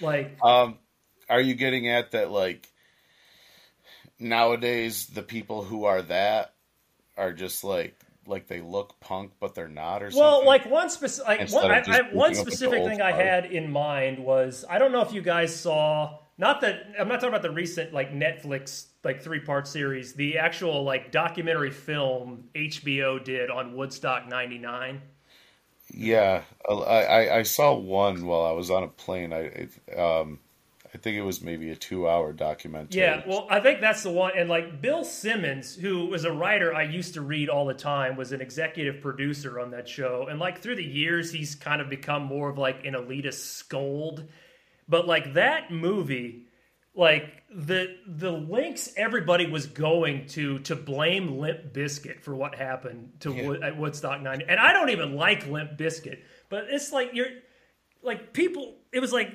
Like, 0.00 0.38
Um, 0.42 0.78
are 1.28 1.40
you 1.40 1.54
getting 1.54 1.88
at 1.88 2.12
that? 2.12 2.30
Like 2.30 2.68
nowadays, 4.18 5.06
the 5.06 5.22
people 5.22 5.62
who 5.62 5.84
are 5.84 6.02
that 6.02 6.54
are 7.16 7.32
just 7.32 7.64
like 7.64 7.96
like 8.26 8.46
they 8.46 8.60
look 8.60 9.00
punk, 9.00 9.32
but 9.40 9.54
they're 9.54 9.68
not, 9.68 10.02
or 10.02 10.10
Well, 10.14 10.32
something. 10.36 10.46
like 10.46 10.66
one 10.66 10.90
specific, 10.90 11.26
like, 11.26 11.50
one, 11.50 11.70
I, 11.70 11.78
I, 11.78 12.00
one 12.12 12.32
up 12.32 12.38
at 12.38 12.44
the 12.44 12.50
specific 12.50 12.84
thing 12.84 13.00
I 13.00 13.12
had 13.12 13.46
in 13.46 13.70
mind 13.70 14.18
was 14.18 14.64
I 14.68 14.78
don't 14.78 14.92
know 14.92 15.00
if 15.00 15.12
you 15.12 15.22
guys 15.22 15.54
saw 15.58 16.18
not 16.36 16.60
that 16.60 16.86
I'm 16.98 17.08
not 17.08 17.16
talking 17.16 17.30
about 17.30 17.42
the 17.42 17.50
recent 17.50 17.92
like 17.92 18.12
Netflix 18.12 18.86
like 19.08 19.22
three 19.22 19.40
part 19.40 19.66
series, 19.66 20.12
the 20.12 20.36
actual 20.36 20.84
like 20.84 21.10
documentary 21.10 21.70
film 21.70 22.44
HBO 22.54 23.24
did 23.24 23.50
on 23.50 23.74
Woodstock 23.74 24.28
'99. 24.28 25.00
Yeah, 25.90 26.42
I, 26.68 27.30
I 27.30 27.42
saw 27.44 27.74
one 27.74 28.26
while 28.26 28.44
I 28.44 28.52
was 28.52 28.70
on 28.70 28.82
a 28.82 28.88
plane. 28.88 29.32
I 29.32 29.38
it, 29.38 29.98
um 29.98 30.40
I 30.94 30.98
think 30.98 31.16
it 31.16 31.22
was 31.22 31.40
maybe 31.42 31.70
a 31.70 31.76
two 31.76 32.06
hour 32.06 32.34
documentary. 32.34 33.00
Yeah, 33.00 33.22
well, 33.26 33.46
I 33.50 33.60
think 33.60 33.80
that's 33.80 34.02
the 34.02 34.10
one. 34.10 34.32
And 34.36 34.48
like 34.50 34.82
Bill 34.82 35.04
Simmons, 35.04 35.74
who 35.74 36.06
was 36.06 36.24
a 36.24 36.32
writer 36.32 36.74
I 36.74 36.82
used 36.82 37.14
to 37.14 37.22
read 37.22 37.48
all 37.48 37.64
the 37.64 37.74
time, 37.74 38.14
was 38.16 38.32
an 38.32 38.42
executive 38.42 39.00
producer 39.00 39.58
on 39.58 39.70
that 39.70 39.88
show. 39.88 40.26
And 40.28 40.38
like 40.38 40.60
through 40.60 40.76
the 40.76 40.84
years, 40.84 41.32
he's 41.32 41.54
kind 41.54 41.80
of 41.80 41.88
become 41.88 42.24
more 42.24 42.50
of 42.50 42.58
like 42.58 42.84
an 42.84 42.92
elitist 42.92 43.56
scold. 43.56 44.24
But 44.86 45.06
like 45.06 45.34
that 45.34 45.70
movie, 45.70 46.47
like 46.98 47.44
the 47.48 47.96
the 48.08 48.32
links 48.32 48.90
everybody 48.96 49.46
was 49.46 49.66
going 49.66 50.26
to 50.26 50.58
to 50.60 50.74
blame 50.74 51.38
Limp 51.38 51.72
Bizkit 51.72 52.20
for 52.20 52.34
what 52.34 52.56
happened 52.56 53.12
to 53.20 53.30
Wood, 53.30 53.62
at 53.62 53.78
Woodstock 53.78 54.20
Nine, 54.20 54.42
and 54.46 54.58
I 54.58 54.72
don't 54.72 54.90
even 54.90 55.14
like 55.14 55.46
Limp 55.46 55.78
Bizkit, 55.78 56.18
but 56.50 56.64
it's 56.68 56.92
like 56.92 57.10
you're 57.14 57.28
like 58.02 58.32
people. 58.32 58.74
It 58.92 58.98
was 58.98 59.12
like 59.12 59.32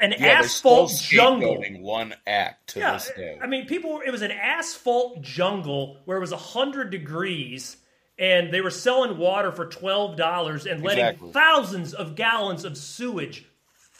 an 0.00 0.14
yeah, 0.18 0.38
asphalt 0.38 0.92
jungle. 0.98 1.62
one 1.80 2.14
act 2.26 2.70
to 2.70 2.78
Yeah, 2.80 2.94
this 2.94 3.12
day. 3.14 3.38
I 3.40 3.46
mean, 3.46 3.66
people. 3.66 4.00
It 4.04 4.10
was 4.10 4.22
an 4.22 4.32
asphalt 4.32 5.20
jungle 5.20 6.00
where 6.06 6.16
it 6.16 6.20
was 6.20 6.32
hundred 6.32 6.90
degrees, 6.90 7.76
and 8.18 8.52
they 8.54 8.62
were 8.62 8.70
selling 8.70 9.18
water 9.18 9.52
for 9.52 9.66
twelve 9.66 10.16
dollars 10.16 10.64
and 10.64 10.82
letting 10.82 11.04
Exactly. 11.04 11.32
thousands 11.32 11.92
of 11.92 12.14
gallons 12.14 12.64
of 12.64 12.78
sewage 12.78 13.44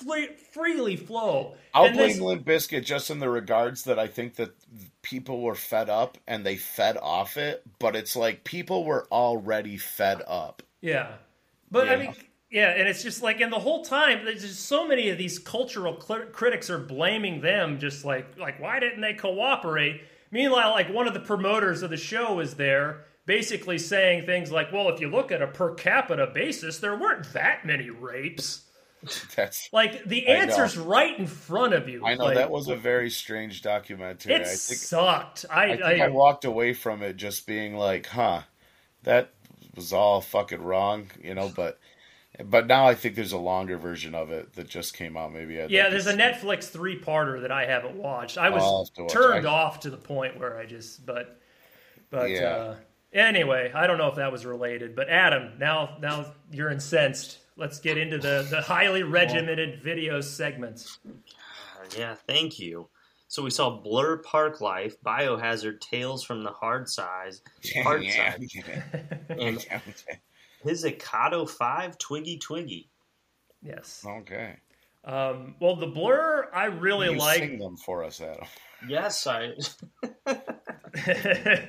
free, 0.07 0.29
freely 0.53 0.97
flow. 0.97 1.55
I'll 1.73 1.87
and 1.87 1.97
blame 1.97 2.09
this- 2.09 2.21
Limp 2.21 2.45
Bizkit 2.45 2.85
just 2.85 3.11
in 3.11 3.19
the 3.19 3.29
regards 3.29 3.85
that 3.85 3.99
I 3.99 4.07
think 4.07 4.37
that 4.37 4.51
people 5.03 5.43
were 5.43 5.55
fed 5.55 5.89
up 5.91 6.19
and 6.27 6.45
they 6.45 6.57
fed 6.57 6.97
off 6.97 7.37
it, 7.37 7.63
but 7.79 7.97
it's 7.97 8.17
like 8.17 8.45
people 8.45 8.85
were 8.85 9.07
already 9.11 9.77
fed 9.77 10.23
up. 10.27 10.63
Yeah, 10.81 11.13
but 11.71 11.89
I 11.89 11.97
mean, 11.97 12.15
yeah, 12.51 12.69
and 12.69 12.87
it's 12.87 13.03
just 13.03 13.23
like, 13.23 13.41
and 13.41 13.53
the 13.53 13.59
whole 13.59 13.85
time, 13.85 14.25
there's 14.25 14.43
just 14.43 14.67
so 14.67 14.87
many 14.87 15.11
of 15.11 15.19
these 15.19 15.39
cultural 15.39 16.01
cl- 16.01 16.27
critics 16.27 16.71
are 16.71 16.79
blaming 16.79 17.41
them, 17.41 17.79
just 17.79 18.05
like, 18.05 18.39
like 18.39 18.61
why 18.61 18.79
didn't 18.81 19.01
they 19.01 19.15
cooperate? 19.15 20.03
Meanwhile, 20.31 20.71
like 20.71 20.93
one 20.93 21.07
of 21.09 21.15
the 21.15 21.21
promoters 21.21 21.83
of 21.83 21.91
the 21.91 21.97
show 21.97 22.41
is 22.41 22.55
there, 22.55 23.07
basically 23.27 23.79
saying 23.79 24.27
things 24.27 24.53
like, 24.53 24.73
well, 24.73 24.89
if 24.89 25.01
you 25.01 25.09
look 25.09 25.33
at 25.33 25.43
a 25.43 25.47
per 25.47 25.75
capita 25.75 26.27
basis, 26.33 26.79
there 26.79 26.97
weren't 26.97 27.33
that 27.33 27.65
many 27.65 27.91
rapes. 27.91 28.64
That's 29.37 29.71
Like 29.73 30.05
the 30.05 30.27
answer's 30.29 30.77
right 30.77 31.19
in 31.19 31.27
front 31.27 31.75
of 31.75 31.89
you. 31.89 32.05
I 32.05 32.15
know 32.15 32.25
Like, 32.27 32.35
that 32.35 32.51
was 32.51 32.69
a 32.69 32.77
very 32.77 33.11
strange 33.11 33.63
documentary. 33.63 34.35
It 34.35 34.47
I 34.47 34.57
think 34.57 34.89
sucked. 34.89 35.45
I, 35.69 35.73
I 35.73 35.77
think 35.79 36.01
I, 36.01 36.07
I, 36.07 36.09
walked 36.09 36.45
away 36.45 36.75
from 36.75 37.03
it 37.03 37.17
just 37.17 37.47
being 37.47 37.77
like, 37.77 38.07
huh, 38.07 38.43
that 39.05 39.35
was 39.77 39.93
all 39.93 40.21
fucking 40.21 40.63
wrong, 40.63 41.11
you 41.23 41.35
know, 41.35 41.49
but 41.51 41.81
But 42.45 42.67
now 42.69 42.87
I 42.89 42.95
think 42.97 43.17
there's 43.17 43.33
a 43.33 43.39
longer 43.39 43.79
version 43.79 44.15
of 44.15 44.31
it 44.33 44.55
that 44.55 44.69
just 44.69 44.95
came 44.97 45.17
out. 45.17 45.33
Maybe 45.33 45.61
I'd 45.61 45.71
Yeah, 45.71 45.89
like 45.89 45.89
there's 45.89 46.07
a 46.07 46.15
Netflix 46.15 46.69
three 46.69 47.01
parter 47.01 47.41
that 47.43 47.51
I 47.53 47.65
haven't 47.67 47.97
watched. 47.97 48.37
I 48.39 48.51
was 48.51 48.73
watch 48.73 48.91
turned 49.07 49.45
it. 49.45 49.47
off 49.47 49.81
to 49.81 49.91
the 49.91 49.97
point 49.97 50.39
where 50.39 50.59
I 50.59 50.67
just 50.67 51.05
but 51.07 51.41
but 52.11 52.31
Yeah. 52.31 52.41
uh 52.41 52.77
anyway, 53.13 53.73
I 53.75 53.87
don't 53.87 53.99
know 53.99 54.09
if 54.09 54.17
that 54.17 54.33
was 54.33 54.47
related. 54.47 54.97
But 54.97 55.09
Adam, 55.11 55.59
now 55.59 55.99
now 56.01 56.35
you're 56.53 56.71
incensed. 56.71 57.39
Let's 57.57 57.79
get 57.79 57.97
into 57.99 58.19
the, 58.19 58.47
the 58.51 58.61
highly 58.61 59.03
regimented 59.05 59.83
video 59.83 60.21
segments. 60.21 60.99
Uh, 61.07 61.85
yeah, 61.97 62.15
thank 62.27 62.59
you. 62.59 62.89
So 63.29 63.43
we 63.43 63.51
saw 63.51 63.71
Blur 63.81 64.19
Park 64.19 64.61
Life, 64.61 64.97
Biohazard, 65.05 65.81
Tales 65.81 66.25
from 66.25 66.43
the 66.43 66.51
Hard 66.51 66.89
Size, 66.89 67.43
Hard 67.83 68.05
Yeah. 68.05 68.33
Side, 68.33 69.19
and 69.39 69.67
Pizzicato 70.65 71.47
5, 71.47 71.99
Twiggy 71.99 72.39
Twiggy. 72.39 72.91
Yes. 73.63 74.05
okay. 74.07 74.57
Um, 75.05 75.55
well, 75.61 75.77
the 75.77 75.87
blur 75.87 76.49
I 76.53 76.67
really 76.67 77.11
You 77.13 77.19
like. 77.19 77.39
sing 77.39 77.59
them 77.59 77.77
for 77.77 78.05
us, 78.05 78.21
Adam. 78.21 78.47
Yes, 78.89 79.27
I. 79.27 79.53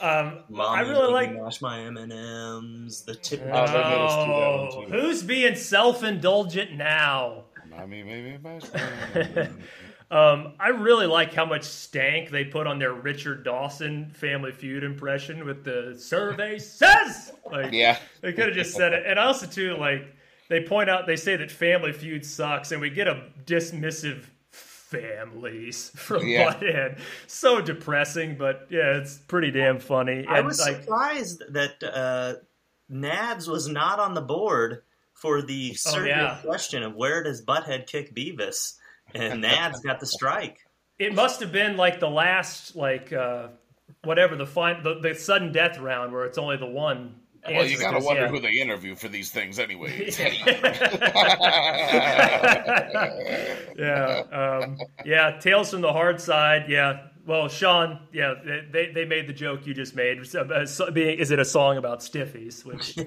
um, 0.00 0.38
Mommy, 0.48 0.78
I 0.78 0.80
really 0.88 1.12
like. 1.12 1.34
mash 1.34 1.60
my 1.60 1.80
M 1.80 1.96
and 1.96 2.12
M's. 2.12 3.02
The 3.02 3.14
tip. 3.14 3.40
Oh, 3.42 3.44
they 3.44 3.50
made 3.50 3.56
us 3.58 3.66
do 3.66 3.72
that 3.72 4.36
Oh, 4.36 4.76
one, 4.80 4.86
too. 4.90 4.92
who's 4.92 5.22
being 5.22 5.54
self-indulgent 5.54 6.72
now? 6.72 7.44
Mommy, 7.70 8.02
maybe 8.02 8.38
my 8.42 9.48
Um, 10.10 10.54
I 10.58 10.68
really 10.70 11.04
like 11.06 11.34
how 11.34 11.44
much 11.44 11.64
stank 11.64 12.30
they 12.30 12.44
put 12.46 12.66
on 12.66 12.78
their 12.78 12.94
Richard 12.94 13.44
Dawson 13.44 14.10
Family 14.14 14.52
Feud 14.52 14.82
impression 14.82 15.44
with 15.44 15.64
the 15.64 15.96
survey 15.98 16.58
says. 16.58 17.30
Like, 17.50 17.72
Yeah. 17.72 17.98
they 18.22 18.32
could 18.32 18.46
have 18.46 18.54
just 18.54 18.74
said 18.74 18.94
it. 18.94 19.04
And 19.06 19.18
also 19.18 19.46
too, 19.46 19.76
like 19.76 20.14
they 20.48 20.62
point 20.62 20.88
out, 20.88 21.06
they 21.06 21.16
say 21.16 21.36
that 21.36 21.50
Family 21.50 21.92
Feud 21.92 22.24
sucks, 22.24 22.72
and 22.72 22.80
we 22.80 22.88
get 22.88 23.06
a 23.06 23.22
dismissive 23.44 24.24
families 24.88 25.90
from 25.96 26.26
Yeah. 26.26 26.54
Butthead. 26.54 27.00
So 27.26 27.60
depressing, 27.60 28.36
but 28.36 28.66
yeah, 28.70 28.96
it's 28.98 29.18
pretty 29.18 29.50
damn 29.50 29.78
funny. 29.78 30.26
I 30.26 30.38
And, 30.38 30.46
was 30.46 30.60
like, 30.60 30.82
surprised 30.82 31.42
that 31.52 31.82
uh, 31.82 32.34
Nads 32.90 33.48
was 33.48 33.68
not 33.68 34.00
on 34.00 34.14
the 34.14 34.20
board 34.22 34.82
for 35.14 35.42
the 35.42 35.74
survey 35.74 36.12
Oh, 36.12 36.16
yeah. 36.16 36.38
question 36.44 36.82
of 36.82 36.94
where 36.94 37.22
does 37.22 37.44
Butthead 37.44 37.86
kick 37.86 38.14
Beavis, 38.14 38.74
and 39.14 39.42
Nads 39.44 39.82
got 39.82 40.00
the 40.00 40.06
strike. 40.06 40.58
it 40.98 41.14
must 41.14 41.40
have 41.40 41.52
been 41.52 41.76
like 41.76 42.00
the 42.00 42.08
last, 42.10 42.76
like 42.76 43.12
uh, 43.12 43.48
whatever 44.04 44.36
the 44.36 44.46
fine, 44.46 44.82
the, 44.82 45.00
the 45.00 45.14
sudden 45.14 45.52
death 45.52 45.78
round 45.78 46.12
where 46.12 46.24
it's 46.24 46.38
only 46.38 46.56
the 46.56 46.66
one. 46.66 47.16
Well, 47.46 47.64
you 47.64 47.78
got 47.78 47.92
to 47.92 48.04
wonder 48.04 48.22
yeah. 48.22 48.28
who 48.28 48.40
they 48.40 48.52
interview 48.52 48.94
for 48.94 49.08
these 49.08 49.30
things, 49.30 49.58
anyway. 49.58 50.10
yeah, 53.78 54.22
um, 54.32 54.78
yeah. 55.04 55.38
Tales 55.40 55.70
from 55.70 55.80
the 55.80 55.92
hard 55.92 56.20
side. 56.20 56.66
Yeah. 56.68 57.06
Well, 57.26 57.48
Sean. 57.48 58.00
Yeah, 58.12 58.34
they- 58.42 58.90
they, 58.94 59.04
made 59.04 59.26
the 59.28 59.32
joke 59.32 59.66
you 59.66 59.74
just 59.74 59.94
made. 59.94 60.26
So, 60.26 60.42
uh, 60.42 60.66
is 60.96 61.30
it 61.30 61.38
a 61.38 61.44
song 61.44 61.76
about 61.76 62.00
stiffies? 62.00 62.64
Which 62.64 62.96
is 62.98 63.06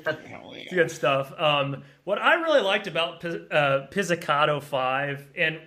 good 0.72 0.92
stuff. 0.92 1.34
Um, 1.40 1.84
what 2.04 2.20
I 2.20 2.36
really 2.36 2.62
liked 2.62 2.88
about 2.88 3.24
uh, 3.26 3.88
Pizzicato 3.92 4.60
Five, 4.60 5.28
and 5.36 5.60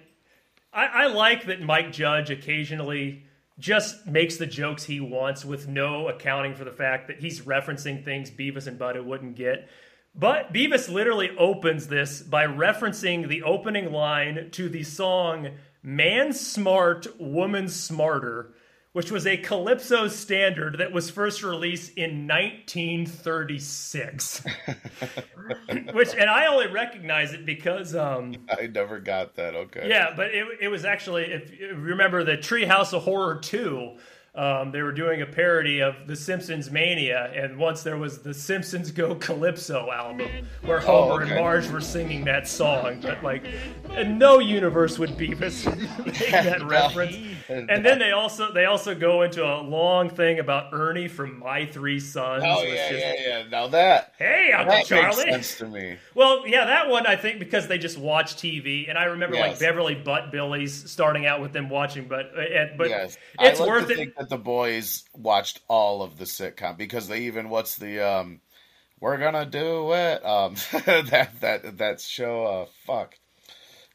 I, 0.73 0.87
I 0.87 1.07
like 1.07 1.47
that 1.47 1.61
Mike 1.61 1.93
Judge 1.93 2.31
occasionally 2.31 3.25
just 3.59 4.07
makes 4.07 4.36
the 4.36 4.46
jokes 4.46 4.84
he 4.84 5.00
wants 5.00 5.44
with 5.44 5.68
no 5.68 6.09
accounting 6.09 6.55
for 6.55 6.64
the 6.64 6.72
fact 6.72 7.09
that 7.09 7.20
he's 7.20 7.42
referencing 7.42 8.05
things 8.05 8.30
Beavis 8.30 8.66
and 8.66 8.78
Butthead 8.78 9.05
wouldn't 9.05 9.36
get. 9.36 9.68
But 10.14 10.52
Beavis 10.52 10.88
literally 10.88 11.30
opens 11.36 11.88
this 11.88 12.22
by 12.22 12.46
referencing 12.46 13.28
the 13.28 13.42
opening 13.42 13.92
line 13.92 14.50
to 14.52 14.68
the 14.68 14.84
song 14.84 15.50
Man 15.82 16.32
Smart, 16.32 17.07
Woman 17.20 17.68
Smarter, 17.68 18.53
which 18.95 19.11
was 19.11 19.26
a 19.26 19.36
Calypso 19.36 20.07
standard 20.07 20.78
that 20.78 20.92
was 20.92 21.11
first 21.11 21.42
released 21.42 21.99
in 21.99 22.28
1936. 22.28 24.40
which, 25.92 26.14
and 26.14 26.30
I 26.30 26.47
only 26.47 26.68
recognize 26.68 27.32
it 27.32 27.45
because. 27.45 27.97
Um, 27.97 28.36
I 28.49 28.68
never 28.68 29.01
got 29.01 29.34
that. 29.34 29.57
Okay. 29.57 29.88
yeah, 29.88 30.14
but 30.16 30.28
it, 30.28 30.47
it 30.61 30.68
was 30.68 30.84
actually, 30.84 31.24
if 31.24 31.59
you 31.59 31.74
remember 31.74 32.22
the 32.22 32.36
Treehouse 32.36 32.92
of 32.92 33.03
Horror 33.03 33.40
2, 33.40 33.97
um, 34.35 34.72
they 34.72 34.82
were 34.82 34.91
doing 34.93 35.22
a 35.22 35.26
parody 35.26 35.80
of 35.80 35.95
The 36.07 36.16
Simpsons 36.16 36.70
Mania, 36.70 37.30
and 37.35 37.57
once 37.57 37.82
there 37.85 37.97
was 37.97 38.18
the 38.18 38.35
Simpsons 38.35 38.91
Go 38.91 39.14
Calypso 39.14 39.91
album, 39.93 40.28
where 40.62 40.80
Homer 40.80 41.22
okay. 41.22 41.30
and 41.30 41.41
Marge 41.41 41.68
were 41.68 41.80
singing 41.80 42.24
that 42.24 42.49
song. 42.49 43.01
But, 43.01 43.22
like, 43.22 43.45
in 43.97 44.18
no 44.18 44.41
universe 44.41 44.99
would 44.99 45.11
Beavis 45.11 45.64
make 46.07 46.30
that 46.30 46.61
No. 46.61 46.66
reference. 46.66 47.16
And 47.49 47.85
then 47.85 47.99
they 47.99 48.12
also 48.12 48.53
they 48.53 48.64
also 48.64 48.95
go 48.95 49.22
into 49.22 49.45
a 49.45 49.61
long 49.61 50.09
thing 50.09 50.39
about 50.39 50.72
Ernie 50.72 51.09
from 51.09 51.39
My 51.39 51.66
Three 51.66 52.01
Sons. 52.01 52.43
Oh 52.47 52.62
yeah, 52.62 52.91
is, 52.91 53.03
yeah, 53.03 53.14
yeah. 53.26 53.43
Now 53.49 53.68
that 53.68 54.14
Hey, 54.18 54.51
Uncle 54.53 54.70
that 54.72 54.76
makes 54.78 54.89
Charlie. 54.89 55.30
sense 55.30 55.59
to 55.59 55.66
me. 55.66 55.97
Well, 56.14 56.47
yeah, 56.49 56.64
that 56.64 56.89
one 56.89 57.07
I 57.07 57.16
think 57.16 57.39
because 57.39 57.68
they 57.68 57.78
just 57.78 57.99
watch 57.99 58.37
TV, 58.37 58.89
and 58.89 58.97
I 58.97 59.05
remember 59.05 59.37
like 59.37 59.59
Beverly 59.59 59.95
Butt 59.95 60.32
Billies 60.32 60.91
starting 60.91 61.26
out 61.26 61.41
with 61.41 61.53
them 61.53 61.68
watching, 61.68 62.09
but 62.09 62.32
uh, 62.37 62.66
but 62.76 62.89
yes, 62.89 63.18
it's 63.41 63.61
worth 63.61 63.91
it. 63.91 64.14
That 64.29 64.37
the 64.37 64.43
boys 64.43 65.05
watched 65.14 65.61
all 65.68 66.03
of 66.03 66.18
the 66.18 66.25
sitcom 66.25 66.77
because 66.77 67.09
they 67.09 67.20
even 67.22 67.49
what's 67.49 67.77
the 67.77 68.01
um, 68.01 68.41
we're 69.01 69.18
gonna 69.18 69.47
do 69.47 69.93
it 69.93 70.25
um 70.25 70.55
that 70.87 71.31
that 71.41 71.79
that 71.79 72.01
show 72.01 72.45
uh 72.47 72.66
fuck. 72.87 73.14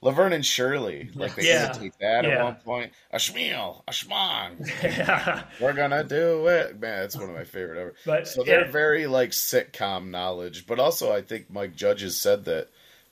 Laverne 0.02 0.32
and 0.32 0.46
Shirley, 0.46 1.10
like 1.14 1.36
they 1.36 1.48
Yeah. 1.50 1.66
imitate 1.72 1.92
that 2.00 2.24
Yeah. 2.24 2.30
at 2.38 2.44
one 2.46 2.56
point. 2.56 2.94
A 3.12 3.18
schmeal, 3.18 3.84
a 3.86 3.92
schmong. 3.92 4.66
Yeah. 4.82 5.44
We're 5.60 5.74
gonna 5.74 6.06
do 6.06 6.48
it, 6.48 6.80
man. 6.80 7.02
That's 7.02 7.18
one 7.18 7.26
of 7.30 7.36
my 7.36 7.44
favorite 7.44 7.80
ever. 7.82 7.96
But, 8.06 8.26
so 8.28 8.44
they're 8.44 8.66
yeah. 8.66 8.72
very 8.72 9.08
like 9.08 9.32
sitcom 9.32 10.10
knowledge, 10.10 10.66
but 10.68 10.80
also 10.80 11.12
I 11.12 11.22
think 11.22 11.50
Mike 11.50 11.76
Judges 11.76 12.18
said 12.18 12.46
that 12.46 12.70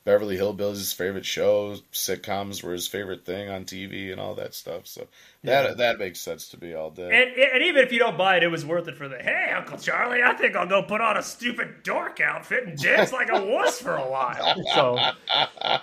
Beverly 0.07 0.37
Hillbillies 0.37 0.75
his 0.75 0.93
favorite 0.93 1.25
show, 1.25 1.75
sitcoms 1.91 2.63
were 2.63 2.71
his 2.71 2.87
favorite 2.87 3.25
thing 3.25 3.49
on 3.49 3.65
TV, 3.65 4.09
and 4.09 4.21
all 4.21 4.35
that 4.35 4.55
stuff. 4.55 4.87
So 4.87 5.05
that 5.43 5.75
that 5.75 5.99
makes 5.99 6.21
sense 6.21 6.47
to 6.47 6.63
me 6.63 6.73
all 6.73 6.91
day. 6.91 7.03
And, 7.03 7.37
and 7.37 7.61
even 7.63 7.83
if 7.83 7.91
you 7.91 7.99
don't 7.99 8.17
buy 8.17 8.37
it, 8.37 8.43
it 8.43 8.47
was 8.47 8.65
worth 8.65 8.87
it 8.87 8.95
for 8.95 9.09
the 9.09 9.17
hey, 9.17 9.51
Uncle 9.53 9.77
Charlie. 9.77 10.23
I 10.23 10.33
think 10.33 10.55
I'll 10.55 10.65
go 10.65 10.81
put 10.81 11.01
on 11.01 11.17
a 11.17 11.21
stupid 11.21 11.83
dork 11.83 12.21
outfit 12.21 12.65
and 12.65 12.77
dance 12.77 13.11
like 13.11 13.27
a 13.29 13.45
wuss 13.45 13.81
for 13.81 13.97
a 13.97 14.09
while. 14.09 14.55
So, 14.73 14.97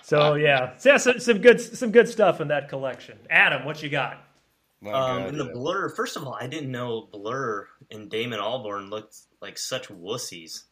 so 0.00 0.34
yeah, 0.36 0.74
so, 0.78 0.88
yeah, 0.88 0.96
some, 0.96 1.20
some 1.20 1.38
good 1.42 1.60
some 1.60 1.90
good 1.92 2.08
stuff 2.08 2.40
in 2.40 2.48
that 2.48 2.70
collection. 2.70 3.18
Adam, 3.28 3.66
what 3.66 3.82
you 3.82 3.90
got? 3.90 4.24
My 4.80 4.90
Um, 4.90 5.18
God, 5.24 5.28
in 5.28 5.36
the 5.36 5.44
yeah. 5.44 5.52
Blur, 5.52 5.90
first 5.90 6.16
of 6.16 6.24
all, 6.24 6.34
I 6.40 6.46
didn't 6.46 6.70
know 6.70 7.10
Blur 7.12 7.68
and 7.90 8.10
Damon 8.10 8.40
Albarn 8.40 8.88
looked 8.88 9.16
like 9.42 9.58
such 9.58 9.88
wussies. 9.88 10.62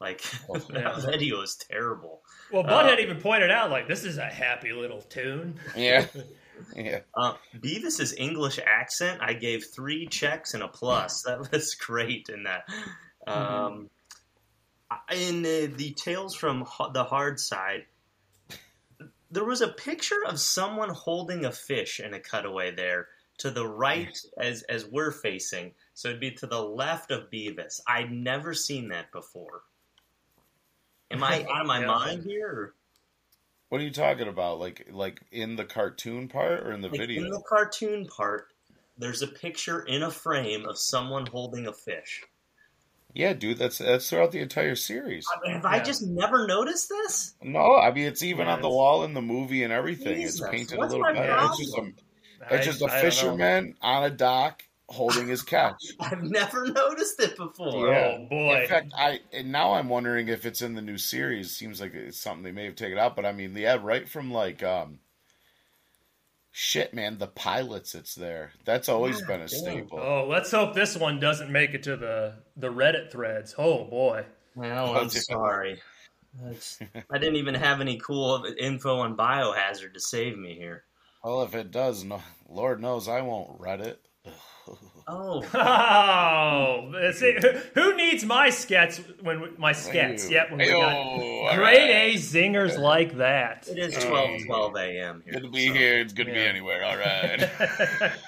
Like 0.00 0.20
that 0.70 1.06
video 1.08 1.40
is 1.40 1.56
terrible. 1.56 2.22
Well, 2.52 2.64
Butthead 2.64 3.00
even 3.00 3.20
pointed 3.20 3.50
out 3.50 3.70
like 3.70 3.88
this 3.88 4.04
is 4.04 4.18
a 4.18 4.26
happy 4.26 4.72
little 4.72 5.02
tune. 5.02 5.58
yeah, 5.74 6.06
yeah. 6.76 7.00
Uh, 7.14 7.34
Beavis's 7.60 8.14
English 8.14 8.58
accent, 8.64 9.20
I 9.22 9.32
gave 9.32 9.64
three 9.64 10.06
checks 10.06 10.54
and 10.54 10.62
a 10.62 10.68
plus. 10.68 11.22
That 11.22 11.50
was 11.52 11.74
great 11.74 12.28
in 12.28 12.44
that. 12.44 12.68
Um, 13.26 13.90
in 15.10 15.42
the, 15.42 15.66
the 15.66 15.92
Tales 15.92 16.34
from 16.34 16.66
the 16.92 17.04
Hard 17.04 17.40
Side, 17.40 17.86
there 19.30 19.44
was 19.44 19.60
a 19.60 19.68
picture 19.68 20.24
of 20.26 20.38
someone 20.38 20.90
holding 20.90 21.44
a 21.44 21.52
fish 21.52 22.00
in 22.00 22.14
a 22.14 22.20
cutaway 22.20 22.70
there 22.70 23.08
to 23.38 23.50
the 23.50 23.66
right 23.66 24.16
as 24.38 24.62
as 24.62 24.86
we're 24.86 25.10
facing. 25.10 25.72
So 25.94 26.08
it'd 26.08 26.20
be 26.20 26.30
to 26.32 26.46
the 26.46 26.62
left 26.62 27.10
of 27.10 27.30
Beavis. 27.30 27.80
I'd 27.86 28.12
never 28.12 28.54
seen 28.54 28.88
that 28.88 29.10
before. 29.10 29.62
Am 31.10 31.22
I 31.22 31.44
out 31.50 31.62
of 31.62 31.66
my 31.66 31.80
Yeah. 31.80 31.86
mind 31.86 32.24
here? 32.24 32.74
What 33.68 33.80
are 33.80 33.84
you 33.84 33.90
talking 33.90 34.28
about? 34.28 34.60
Like 34.60 34.86
like 34.90 35.22
in 35.32 35.56
the 35.56 35.64
cartoon 35.64 36.28
part 36.28 36.60
or 36.66 36.72
in 36.72 36.80
the 36.82 36.88
Like, 36.88 37.00
video? 37.00 37.22
In 37.24 37.30
the 37.30 37.42
cartoon 37.48 38.06
part, 38.06 38.48
there's 38.96 39.22
a 39.22 39.26
picture 39.26 39.82
in 39.82 40.02
a 40.02 40.10
frame 40.10 40.66
of 40.66 40.78
someone 40.78 41.26
holding 41.26 41.66
a 41.66 41.72
fish. 41.72 42.22
Yeah, 43.12 43.32
dude, 43.32 43.58
that's 43.58 43.78
that's 43.78 44.08
throughout 44.10 44.30
the 44.32 44.40
entire 44.40 44.76
series. 44.76 45.26
I 45.34 45.40
mean, 45.40 45.52
have 45.56 45.64
I 45.64 45.80
just 45.80 46.02
never 46.02 46.46
noticed 46.46 46.88
this? 46.88 47.34
No, 47.42 47.76
I 47.76 47.90
mean 47.90 48.06
it's 48.06 48.22
even 48.22 48.46
Yeah, 48.46 48.54
on 48.54 48.62
the 48.62 48.68
wall 48.68 49.04
in 49.04 49.14
the 49.14 49.22
movie 49.22 49.62
and 49.62 49.72
everything. 49.72 50.16
Jesus, 50.16 50.40
it's 50.40 50.50
painted 50.50 50.78
what's 50.78 50.92
a 50.92 50.98
little 50.98 51.14
my 51.14 51.20
better. 51.26 51.46
It's 51.46 51.58
just 51.58 51.76
a 51.78 51.92
it's 52.54 52.66
just 52.66 52.82
a 52.82 52.84
I- 52.86 52.88
I 52.88 52.90
don't 52.90 53.02
know. 53.02 53.10
fisherman 53.10 53.74
on 53.80 54.04
a 54.04 54.10
dock 54.10 54.64
holding 54.88 55.26
his 55.28 55.42
catch. 55.42 55.82
I've 56.00 56.22
never 56.22 56.66
noticed 56.66 57.20
it 57.20 57.36
before. 57.36 57.88
Yeah. 57.88 58.18
Oh 58.20 58.26
boy. 58.28 58.62
In 58.62 58.68
fact, 58.68 58.92
I 58.96 59.20
and 59.32 59.50
now 59.52 59.72
I'm 59.74 59.88
wondering 59.88 60.28
if 60.28 60.46
it's 60.46 60.62
in 60.62 60.74
the 60.74 60.82
new 60.82 60.98
series. 60.98 61.56
Seems 61.56 61.80
like 61.80 61.94
it's 61.94 62.18
something 62.20 62.42
they 62.44 62.52
may 62.52 62.64
have 62.66 62.76
taken 62.76 62.98
out, 62.98 63.16
but 63.16 63.26
I 63.26 63.32
mean, 63.32 63.56
yeah, 63.56 63.78
right 63.80 64.08
from 64.08 64.30
like 64.32 64.62
um, 64.62 65.00
shit, 66.52 66.94
man, 66.94 67.18
the 67.18 67.26
pilots. 67.26 67.94
It's 67.94 68.14
there. 68.14 68.52
That's 68.64 68.88
always 68.88 69.20
been 69.22 69.40
a 69.40 69.48
staple. 69.48 69.98
Oh, 69.98 70.26
let's 70.28 70.50
hope 70.50 70.74
this 70.74 70.96
one 70.96 71.20
doesn't 71.20 71.50
make 71.50 71.74
it 71.74 71.82
to 71.84 71.96
the 71.96 72.34
the 72.56 72.68
Reddit 72.72 73.10
threads. 73.10 73.54
Oh 73.58 73.84
boy. 73.84 74.24
Well, 74.54 74.96
I'm 74.96 75.06
Okay. 75.06 75.18
sorry. 75.18 75.82
That's- 76.40 76.78
I 77.10 77.18
didn't 77.18 77.36
even 77.36 77.54
have 77.54 77.80
any 77.80 77.98
cool 77.98 78.44
info 78.58 78.98
on 78.98 79.16
Biohazard 79.16 79.94
to 79.94 80.00
save 80.00 80.38
me 80.38 80.54
here. 80.54 80.84
Well, 81.24 81.42
if 81.42 81.54
it 81.54 81.70
does, 81.70 82.04
no, 82.04 82.22
Lord 82.48 82.80
knows 82.80 83.08
I 83.08 83.22
won't 83.22 83.58
read 83.58 83.80
it. 83.80 84.00
Oh, 85.08 85.40
Oh, 85.54 87.10
see, 87.12 87.36
who 87.74 87.96
needs 87.96 88.24
my 88.24 88.48
skets 88.50 88.98
when 89.22 89.54
my 89.56 89.72
skets? 89.72 90.28
Yep, 90.28 90.50
when 90.50 90.58
we 90.58 90.66
got 90.66 90.92
all 90.92 91.54
grade 91.54 91.58
right. 91.58 91.90
A 91.90 92.14
zingers 92.14 92.76
like 92.78 93.16
that. 93.18 93.68
it 93.68 93.78
is 93.78 93.94
12, 94.04 94.46
12 94.46 94.76
a.m. 94.76 95.22
here. 95.24 95.34
Good 95.34 95.42
to 95.44 95.48
be 95.50 95.68
so- 95.68 95.72
here. 95.74 96.00
It's 96.00 96.12
good 96.12 96.26
to 96.26 96.32
be 96.32 96.38
anywhere. 96.40 96.84
All 96.84 96.96
right. 96.98 98.12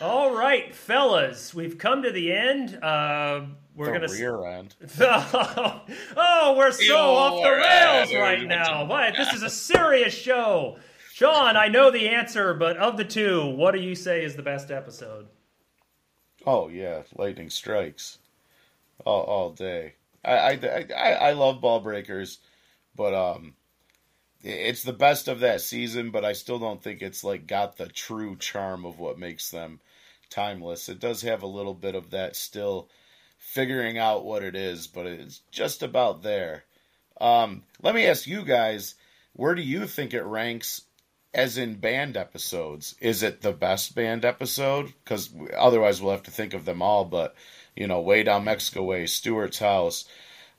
All 0.00 0.34
right, 0.34 0.74
fellas, 0.74 1.54
we've 1.54 1.78
come 1.78 2.02
to 2.02 2.10
the 2.10 2.32
end. 2.32 2.74
Uh, 2.82 3.42
we're 3.76 3.86
the 3.86 3.92
gonna. 3.92 4.04
s- 4.06 4.18
rear 4.18 4.44
end. 4.46 4.74
oh, 4.98 6.54
we're 6.56 6.72
so 6.72 6.82
Ew, 6.82 6.94
off 6.94 7.42
the 7.44 7.50
rails 7.50 8.08
there 8.10 8.20
right 8.20 8.44
now. 8.44 8.82
go. 8.82 8.90
What? 8.90 9.14
This 9.16 9.32
is 9.32 9.44
a 9.44 9.50
serious 9.50 10.12
show. 10.12 10.78
Sean, 11.12 11.56
I 11.56 11.68
know 11.68 11.92
the 11.92 12.08
answer, 12.08 12.52
but 12.52 12.76
of 12.78 12.96
the 12.96 13.04
two, 13.04 13.46
what 13.54 13.74
do 13.74 13.80
you 13.80 13.94
say 13.94 14.24
is 14.24 14.34
the 14.34 14.42
best 14.42 14.72
episode? 14.72 15.28
Oh 16.46 16.68
yeah, 16.68 17.02
lightning 17.16 17.50
strikes, 17.50 18.18
all 19.04 19.22
all 19.24 19.50
day. 19.50 19.94
I 20.24 20.36
I 20.36 20.86
I, 20.96 21.12
I 21.12 21.32
love 21.32 21.60
ball 21.60 21.80
breakers, 21.80 22.38
but 22.96 23.14
um, 23.14 23.54
it's 24.42 24.82
the 24.82 24.92
best 24.92 25.28
of 25.28 25.40
that 25.40 25.60
season. 25.60 26.10
But 26.10 26.24
I 26.24 26.32
still 26.32 26.58
don't 26.58 26.82
think 26.82 27.02
it's 27.02 27.24
like 27.24 27.46
got 27.46 27.76
the 27.76 27.86
true 27.86 28.36
charm 28.36 28.84
of 28.84 28.98
what 28.98 29.18
makes 29.18 29.50
them 29.50 29.80
timeless. 30.30 30.88
It 30.88 31.00
does 31.00 31.22
have 31.22 31.42
a 31.42 31.46
little 31.46 31.74
bit 31.74 31.94
of 31.94 32.10
that 32.10 32.36
still 32.36 32.88
figuring 33.38 33.98
out 33.98 34.24
what 34.24 34.42
it 34.42 34.56
is, 34.56 34.86
but 34.86 35.06
it's 35.06 35.40
just 35.50 35.82
about 35.82 36.22
there. 36.22 36.64
Um, 37.20 37.64
let 37.82 37.94
me 37.94 38.06
ask 38.06 38.26
you 38.26 38.44
guys, 38.44 38.94
where 39.34 39.54
do 39.54 39.62
you 39.62 39.86
think 39.86 40.14
it 40.14 40.22
ranks 40.24 40.82
as 41.34 41.56
in 41.56 41.76
band 41.76 42.16
episodes? 42.16 42.94
Is 43.00 43.22
it 43.22 43.40
the 43.40 43.52
best 43.52 43.94
band 43.94 44.24
episode? 44.24 44.92
Because 45.04 45.30
otherwise 45.56 46.00
we'll 46.00 46.12
have 46.12 46.22
to 46.24 46.30
think 46.30 46.54
of 46.54 46.64
them 46.64 46.82
all. 46.82 47.04
But 47.04 47.34
you 47.76 47.86
know, 47.86 48.00
way 48.00 48.22
down 48.22 48.44
Mexico 48.44 48.82
way, 48.82 49.06
Stewart's 49.06 49.58
house, 49.58 50.04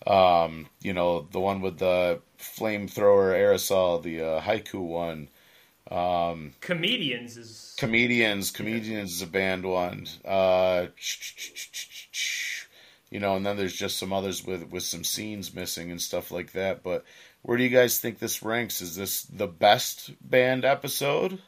um, 0.08 0.68
you 0.82 0.94
know, 0.94 1.28
the 1.32 1.40
one 1.40 1.62
with 1.62 1.78
the 1.78 2.22
flamethrower 2.40 3.34
aerosol, 3.34 4.02
the 4.02 4.22
uh, 4.22 4.42
haiku 4.42 4.82
one. 4.82 5.30
Um, 5.92 6.54
Comedians 6.62 7.38
is 7.38 7.76
comedians, 7.78 8.52
comedians 8.52 9.14
is 9.14 9.22
a 9.22 9.28
band 9.28 9.66
one. 9.66 10.08
Uh, 10.26 10.88
you 13.12 13.20
know, 13.20 13.36
and 13.36 13.46
then 13.46 13.58
there's 13.58 13.76
just 13.76 13.98
some 13.98 14.12
others 14.12 14.44
with 14.44 14.72
with 14.72 14.84
some 14.84 15.04
scenes 15.04 15.54
missing 15.54 15.92
and 15.92 16.02
stuff 16.02 16.32
like 16.32 16.54
that. 16.54 16.82
But 16.82 17.06
where 17.44 17.58
do 17.58 17.64
you 17.64 17.70
guys 17.70 18.00
think 18.00 18.20
this 18.20 18.42
ranks? 18.44 18.82
Is 18.82 18.96
this 18.96 19.24
the 19.24 19.48
best 19.48 20.12
band 20.28 20.66
episode? 20.66 21.40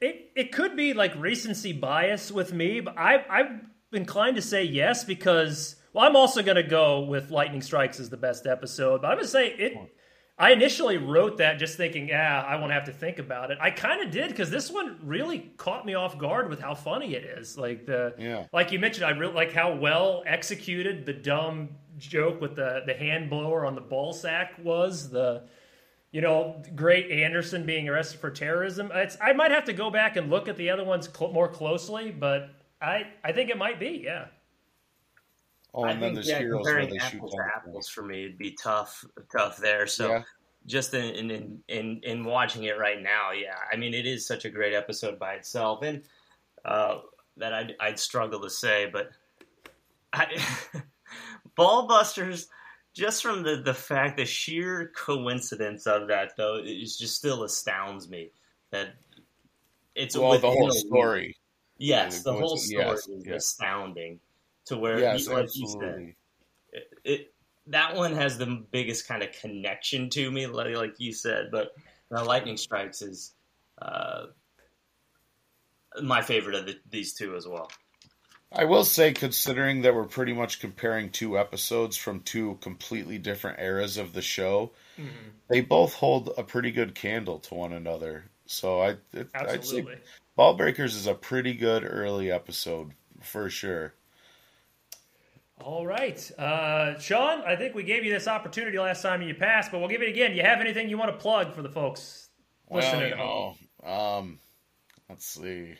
It 0.00 0.30
it 0.36 0.52
could 0.52 0.76
be 0.76 0.92
like 0.94 1.14
recency 1.16 1.72
bias 1.72 2.30
with 2.30 2.52
me, 2.52 2.80
but 2.80 2.96
I 2.98 3.24
I'm 3.28 3.70
inclined 3.92 4.36
to 4.36 4.42
say 4.42 4.62
yes 4.64 5.04
because 5.04 5.76
well, 5.92 6.04
I'm 6.04 6.16
also 6.16 6.42
gonna 6.42 6.62
go 6.62 7.00
with 7.00 7.30
Lightning 7.30 7.62
Strikes 7.62 7.98
as 7.98 8.10
the 8.10 8.16
best 8.18 8.46
episode, 8.46 9.00
but 9.02 9.08
I'm 9.08 9.16
gonna 9.16 9.26
say 9.28 9.48
it. 9.48 9.72
I 10.38 10.52
initially 10.52 10.98
wrote 10.98 11.38
that 11.38 11.58
just 11.58 11.78
thinking, 11.78 12.08
yeah, 12.08 12.42
I 12.46 12.56
won't 12.56 12.70
have 12.72 12.84
to 12.84 12.92
think 12.92 13.18
about 13.18 13.50
it. 13.50 13.56
I 13.58 13.70
kind 13.70 14.02
of 14.02 14.10
did 14.10 14.28
because 14.28 14.50
this 14.50 14.70
one 14.70 14.98
really 15.02 15.50
caught 15.56 15.86
me 15.86 15.94
off 15.94 16.18
guard 16.18 16.50
with 16.50 16.60
how 16.60 16.74
funny 16.74 17.14
it 17.14 17.24
is. 17.24 17.56
Like 17.56 17.86
the, 17.86 18.14
Yeah. 18.18 18.44
like 18.52 18.70
you 18.70 18.78
mentioned, 18.78 19.06
I 19.06 19.12
really 19.12 19.32
like 19.32 19.52
how 19.52 19.74
well 19.74 20.22
executed 20.26 21.06
the 21.06 21.14
dumb 21.14 21.70
joke 21.98 22.40
with 22.40 22.56
the 22.56 22.82
the 22.86 22.94
hand 22.94 23.30
blower 23.30 23.64
on 23.66 23.74
the 23.74 23.80
ball 23.80 24.12
sack 24.12 24.54
was. 24.62 25.10
The 25.10 25.48
you 26.12 26.22
know, 26.22 26.62
great 26.74 27.10
Anderson 27.10 27.66
being 27.66 27.88
arrested 27.90 28.20
for 28.20 28.30
terrorism. 28.30 28.90
It's, 28.94 29.18
I 29.20 29.34
might 29.34 29.50
have 29.50 29.64
to 29.64 29.74
go 29.74 29.90
back 29.90 30.16
and 30.16 30.30
look 30.30 30.48
at 30.48 30.56
the 30.56 30.70
other 30.70 30.84
ones 30.84 31.10
cl- 31.14 31.32
more 31.32 31.48
closely, 31.48 32.10
but 32.10 32.48
I 32.80 33.08
I 33.22 33.32
think 33.32 33.50
it 33.50 33.58
might 33.58 33.78
be. 33.78 34.02
Yeah. 34.04 34.26
Oh, 35.74 35.82
I 35.84 35.90
and 35.90 36.00
then 36.02 36.14
think 36.14 36.14
there's 36.14 36.28
yeah, 36.28 36.38
heroes 36.38 36.64
where 36.64 36.86
they 36.86 36.96
shoot 36.98 37.16
apples 37.16 37.32
to 37.32 37.36
down. 37.36 37.50
apples 37.54 37.88
for 37.88 38.02
me 38.02 38.24
It'd 38.24 38.38
be 38.38 38.52
tough, 38.52 39.04
tough 39.30 39.58
there. 39.58 39.86
So 39.86 40.08
Yeah. 40.08 40.22
just 40.64 40.94
in, 40.94 41.30
in 41.30 41.62
in 41.68 42.00
in 42.02 42.24
watching 42.24 42.62
it 42.64 42.78
right 42.78 43.02
now, 43.02 43.32
yeah, 43.32 43.56
I 43.70 43.76
mean 43.76 43.92
it 43.92 44.06
is 44.06 44.26
such 44.26 44.46
a 44.46 44.50
great 44.50 44.72
episode 44.72 45.18
by 45.18 45.34
itself, 45.34 45.82
and 45.82 46.02
uh, 46.64 47.00
that 47.36 47.52
I'd, 47.52 47.74
I'd 47.78 47.98
struggle 47.98 48.40
to 48.40 48.48
say, 48.48 48.88
but 48.90 49.10
I, 50.14 50.42
Ballbusters, 51.56 52.46
just 52.94 53.22
from 53.22 53.42
the 53.42 53.56
the 53.56 53.74
fact, 53.74 54.16
the 54.16 54.24
sheer 54.24 54.92
coincidence 54.96 55.86
of 55.86 56.08
that 56.08 56.32
though, 56.36 56.60
is 56.62 56.98
just 56.98 57.16
still 57.16 57.44
astounds 57.44 58.08
me 58.08 58.30
that 58.70 58.94
it's 59.94 60.16
Well, 60.16 60.38
the 60.38 60.50
whole 60.50 60.70
story. 60.70 61.36
Yes, 61.78 62.22
the 62.22 62.32
the 62.32 62.38
whole 62.38 62.56
story 62.56 62.86
yes, 62.86 63.08
is 63.08 63.26
yes. 63.26 63.36
astounding. 63.44 64.20
To 64.66 64.76
where, 64.76 64.98
Yes, 64.98 65.28
like 65.28 65.54
you 65.54 65.68
said, 65.68 65.82
absolutely. 65.84 66.16
it, 66.72 66.88
it 67.04 67.34
that 67.68 67.94
one 67.94 68.12
has 68.14 68.36
the 68.36 68.64
biggest 68.70 69.06
kind 69.06 69.22
of 69.22 69.30
connection 69.32 70.10
to 70.10 70.30
me, 70.30 70.46
like, 70.46 70.76
like 70.76 70.94
you 70.98 71.12
said. 71.12 71.50
But 71.52 71.72
uh, 72.10 72.24
Lightning 72.24 72.56
Strikes 72.56 73.02
is 73.02 73.34
uh, 73.80 74.26
my 76.02 76.22
favorite 76.22 76.56
of 76.56 76.66
the, 76.66 76.76
these 76.90 77.14
two 77.14 77.36
as 77.36 77.46
well. 77.46 77.70
I 78.52 78.64
will 78.64 78.84
say, 78.84 79.12
considering 79.12 79.82
that 79.82 79.94
we're 79.94 80.04
pretty 80.04 80.32
much 80.32 80.60
comparing 80.60 81.10
two 81.10 81.38
episodes 81.38 81.96
from 81.96 82.20
two 82.20 82.58
completely 82.60 83.18
different 83.18 83.58
eras 83.58 83.96
of 83.96 84.12
the 84.12 84.22
show, 84.22 84.70
they 85.48 85.60
both 85.60 85.94
hold 85.94 86.32
a 86.38 86.42
pretty 86.42 86.70
good 86.70 86.94
candle 86.94 87.38
to 87.40 87.54
one 87.54 87.72
another. 87.72 88.24
So 88.46 88.80
I, 88.80 88.90
it, 89.12 89.28
I'd 89.34 89.48
say 89.48 89.54
Absolutely. 89.56 89.96
Ball 90.36 90.54
Breakers 90.54 90.94
is 90.94 91.06
a 91.06 91.14
pretty 91.14 91.54
good 91.54 91.84
early 91.84 92.30
episode 92.30 92.92
for 93.20 93.50
sure. 93.50 93.94
All 95.58 95.86
right, 95.86 96.30
uh, 96.38 96.98
Sean. 96.98 97.40
I 97.46 97.56
think 97.56 97.74
we 97.74 97.82
gave 97.82 98.04
you 98.04 98.12
this 98.12 98.28
opportunity 98.28 98.78
last 98.78 99.02
time 99.02 99.22
you 99.22 99.34
passed, 99.34 99.72
but 99.72 99.78
we'll 99.78 99.88
give 99.88 100.02
it 100.02 100.08
again. 100.08 100.34
You 100.36 100.42
have 100.42 100.60
anything 100.60 100.88
you 100.90 100.98
want 100.98 101.10
to 101.10 101.16
plug 101.16 101.54
for 101.54 101.62
the 101.62 101.70
folks 101.70 102.28
Well, 102.68 102.82
listening? 102.82 103.10
you 103.10 103.16
know, 103.16 103.56
um, 103.82 104.38
let's 105.08 105.24
see. 105.24 105.74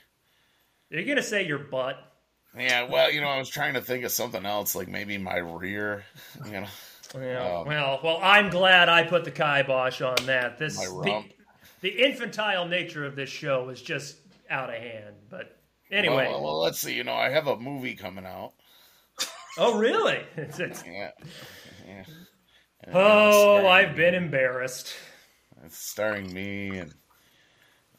You're 0.89 1.05
gonna 1.05 1.23
say 1.23 1.47
your 1.47 1.59
butt. 1.59 2.16
Yeah, 2.59 2.89
well, 2.89 3.11
you 3.13 3.21
know, 3.21 3.29
I 3.29 3.39
was 3.39 3.51
trying 3.51 3.75
to 3.75 3.81
think 3.83 4.05
of 4.05 4.13
something 4.13 4.47
else, 4.47 4.75
like 4.75 4.89
maybe 4.89 5.19
my 5.19 5.37
rear. 5.37 6.05
You 6.47 6.61
know, 6.63 6.67
Yeah. 7.15 7.59
Um, 7.59 7.67
well, 7.67 8.01
well, 8.03 8.19
I'm 8.23 8.49
glad 8.49 8.89
I 8.89 9.05
put 9.05 9.25
the 9.25 9.31
kibosh 9.31 10.01
on 10.01 10.17
that. 10.27 10.59
This 10.59 10.79
the, 10.79 11.25
the 11.83 11.89
infantile 11.89 12.67
nature 12.67 13.05
of 13.05 13.15
this 13.15 13.29
show 13.29 13.69
is 13.69 13.83
just 13.83 14.17
out 14.49 14.71
of 14.71 14.77
hand. 14.77 15.17
But 15.29 15.59
anyway, 15.91 16.29
Well, 16.31 16.43
well, 16.43 16.61
let's 16.61 16.79
see. 16.79 16.95
You 16.95 17.05
know, 17.05 17.15
I 17.15 17.29
have 17.31 17.47
a 17.47 17.57
movie 17.57 17.95
coming 17.95 18.27
out. 18.27 18.53
oh 19.59 19.79
really? 19.79 20.21
It's, 20.37 20.59
it's, 20.59 20.83
Yeah. 20.87 21.11
yeah. 21.87 22.05
And 22.85 22.95
oh, 22.95 23.67
I've 23.67 23.97
been 23.97 24.15
embarrassed. 24.15 24.95
It's 25.65 25.79
starring 25.79 26.33
me 26.33 26.79
and 26.79 26.95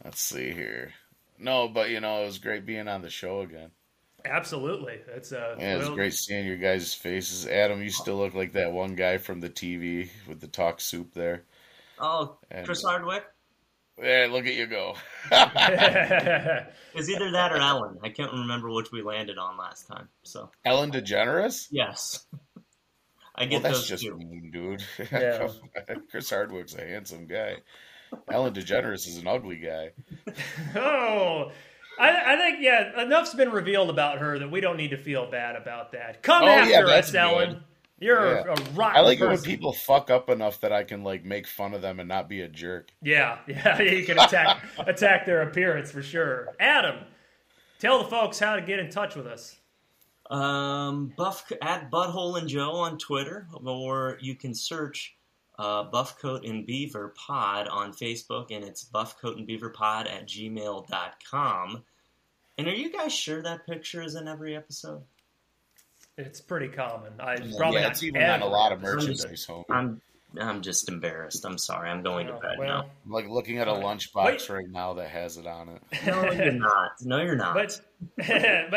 let's 0.03 0.21
see 0.21 0.51
here. 0.51 0.93
No, 1.37 1.67
but 1.67 1.89
you 1.89 1.99
know, 1.99 2.23
it 2.23 2.25
was 2.25 2.37
great 2.39 2.65
being 2.65 2.87
on 2.87 3.01
the 3.01 3.09
show 3.09 3.41
again. 3.41 3.71
Absolutely, 4.29 4.99
it's 5.15 5.31
uh, 5.31 5.55
Yeah, 5.59 5.75
it 5.75 5.77
was 5.79 5.87
well, 5.87 5.95
great 5.95 6.13
seeing 6.13 6.45
your 6.45 6.57
guys' 6.57 6.93
faces. 6.93 7.47
Adam, 7.47 7.81
you 7.81 7.89
still 7.89 8.17
look 8.17 8.33
like 8.33 8.53
that 8.53 8.71
one 8.71 8.95
guy 8.95 9.17
from 9.17 9.39
the 9.39 9.49
TV 9.49 10.09
with 10.27 10.39
the 10.39 10.47
talk 10.47 10.79
soup 10.81 11.13
there. 11.13 11.43
Oh, 11.99 12.37
And- 12.51 12.65
Chris 12.65 12.83
Hardwick 12.83 13.23
Yeah, 14.01 14.27
look 14.29 14.45
at 14.45 14.53
you 14.53 14.67
go. 14.67 14.95
is 15.31 17.09
either 17.09 17.31
that 17.31 17.51
or 17.51 17.57
Ellen. 17.57 17.97
I 18.03 18.09
can't 18.09 18.31
remember 18.31 18.69
which 18.71 18.91
we 18.91 19.01
landed 19.01 19.37
on 19.37 19.57
last 19.57 19.87
time. 19.87 20.07
So 20.23 20.51
Ellen 20.65 20.91
DeGeneres? 20.91 21.67
yes, 21.71 22.25
I 23.35 23.41
Well, 23.41 23.49
get 23.49 23.63
that's 23.63 23.77
those 23.79 23.87
just 23.89 24.03
two. 24.03 24.17
mean, 24.17 24.51
dude. 24.51 24.83
Yeah. 25.11 25.47
Chris 26.11 26.29
Hardwick's 26.29 26.75
a 26.75 26.85
handsome 26.85 27.27
guy. 27.27 27.57
Ellen 28.31 28.53
DeGeneres 28.53 29.07
is 29.07 29.17
an 29.17 29.27
ugly 29.27 29.57
guy. 29.57 29.91
oh. 30.75 31.51
I, 31.99 32.33
I 32.33 32.37
think 32.37 32.57
yeah, 32.61 33.01
enough's 33.01 33.33
been 33.33 33.51
revealed 33.51 33.89
about 33.89 34.19
her 34.19 34.37
that 34.39 34.49
we 34.51 34.61
don't 34.61 34.77
need 34.77 34.89
to 34.91 34.97
feel 34.97 35.29
bad 35.29 35.55
about 35.55 35.91
that. 35.93 36.21
Come 36.23 36.43
Oh, 36.43 36.47
after 36.47 36.85
that's 36.87 37.09
us, 37.09 37.15
Ellen. 37.15 37.49
good. 37.53 37.63
You're 37.99 38.35
Yeah. 38.35 38.41
a 38.53 38.55
rotten 38.73 38.97
I 38.97 38.99
like 38.99 39.19
it 39.19 39.25
when 39.27 39.41
people 39.41 39.73
fuck 39.73 40.11
up 40.11 40.29
enough 40.29 40.59
that 40.61 40.71
I 40.71 40.83
can 40.83 41.03
like 41.03 41.25
make 41.25 41.47
fun 41.47 41.73
of 41.73 41.81
them 41.81 41.99
and 41.99 42.07
not 42.07 42.29
be 42.29 42.41
a 42.41 42.47
jerk. 42.47 42.89
Yeah, 43.01 43.39
yeah, 43.47 43.81
you 43.81 44.05
can 44.05 44.19
attack 44.19 44.63
attack 44.77 45.25
their 45.25 45.41
appearance 45.41 45.89
for 45.91 46.03
sure. 46.03 46.53
Adam, 46.59 46.97
tell 47.79 48.03
the 48.03 48.09
folks 48.09 48.37
how 48.37 48.55
to 48.55 48.61
get 48.61 48.77
in 48.79 48.91
touch 48.91 49.15
with 49.15 49.25
us. 49.25 49.57
Um, 50.29 51.11
Buff 51.17 51.51
at 51.61 51.89
Butthole 51.89 52.37
and 52.37 52.47
Joe 52.47 52.71
on 52.75 52.97
Twitter, 52.99 53.47
or 53.65 54.17
you 54.21 54.35
can 54.35 54.53
search 54.53 55.16
uh, 55.59 55.83
Buffcoat 55.83 56.45
and 56.45 56.65
Beaver 56.65 57.13
Pod 57.17 57.67
on 57.67 57.91
Facebook, 57.91 58.47
and 58.51 58.63
it's 58.63 58.83
Buffcoat 58.83 59.37
and 59.37 59.47
Beaver 59.47 59.69
Pod 59.69 60.07
at 60.07 60.27
gmail.com. 60.27 61.83
And 62.59 62.67
are 62.67 62.73
you 62.73 62.91
guys 62.91 63.13
sure 63.13 63.41
that 63.43 63.65
picture 63.65 64.01
is 64.01 64.15
in 64.15 64.27
every 64.27 64.55
episode? 64.55 65.03
It's 66.17 66.41
pretty 66.41 66.69
common. 66.69 67.13
I 67.19 67.35
probably 67.57 67.77
yeah, 67.79 67.83
not 67.83 67.91
it's 67.91 68.03
even 68.03 68.23
on 68.23 68.41
a 68.41 68.47
lot 68.47 68.71
of 68.71 68.83
I'm 68.83 68.99
just- 68.99 69.45
home. 69.47 69.65
I'm 69.69 70.01
I'm 70.39 70.61
just 70.61 70.89
embarrassed. 70.89 71.45
I'm 71.45 71.57
sorry. 71.57 71.89
I'm 71.89 72.03
going 72.03 72.27
to 72.27 72.33
Oh, 72.33 72.39
bed 72.39 72.55
well, 72.59 72.89
I'm 73.05 73.11
like 73.11 73.29
looking 73.29 73.59
at 73.59 73.67
a 73.69 73.73
Wait. 73.73 73.83
lunchbox 73.83 74.49
right 74.53 74.69
now 74.69 74.93
that 74.95 75.09
has 75.09 75.37
it 75.37 75.47
on 75.47 75.69
it. 75.69 75.81
No, 76.05 76.31
you're 76.31 76.51
not. 76.51 76.91
No, 77.01 77.21
you're 77.21 77.35
not. 77.37 77.53
But 77.55 77.81
but 78.17 78.25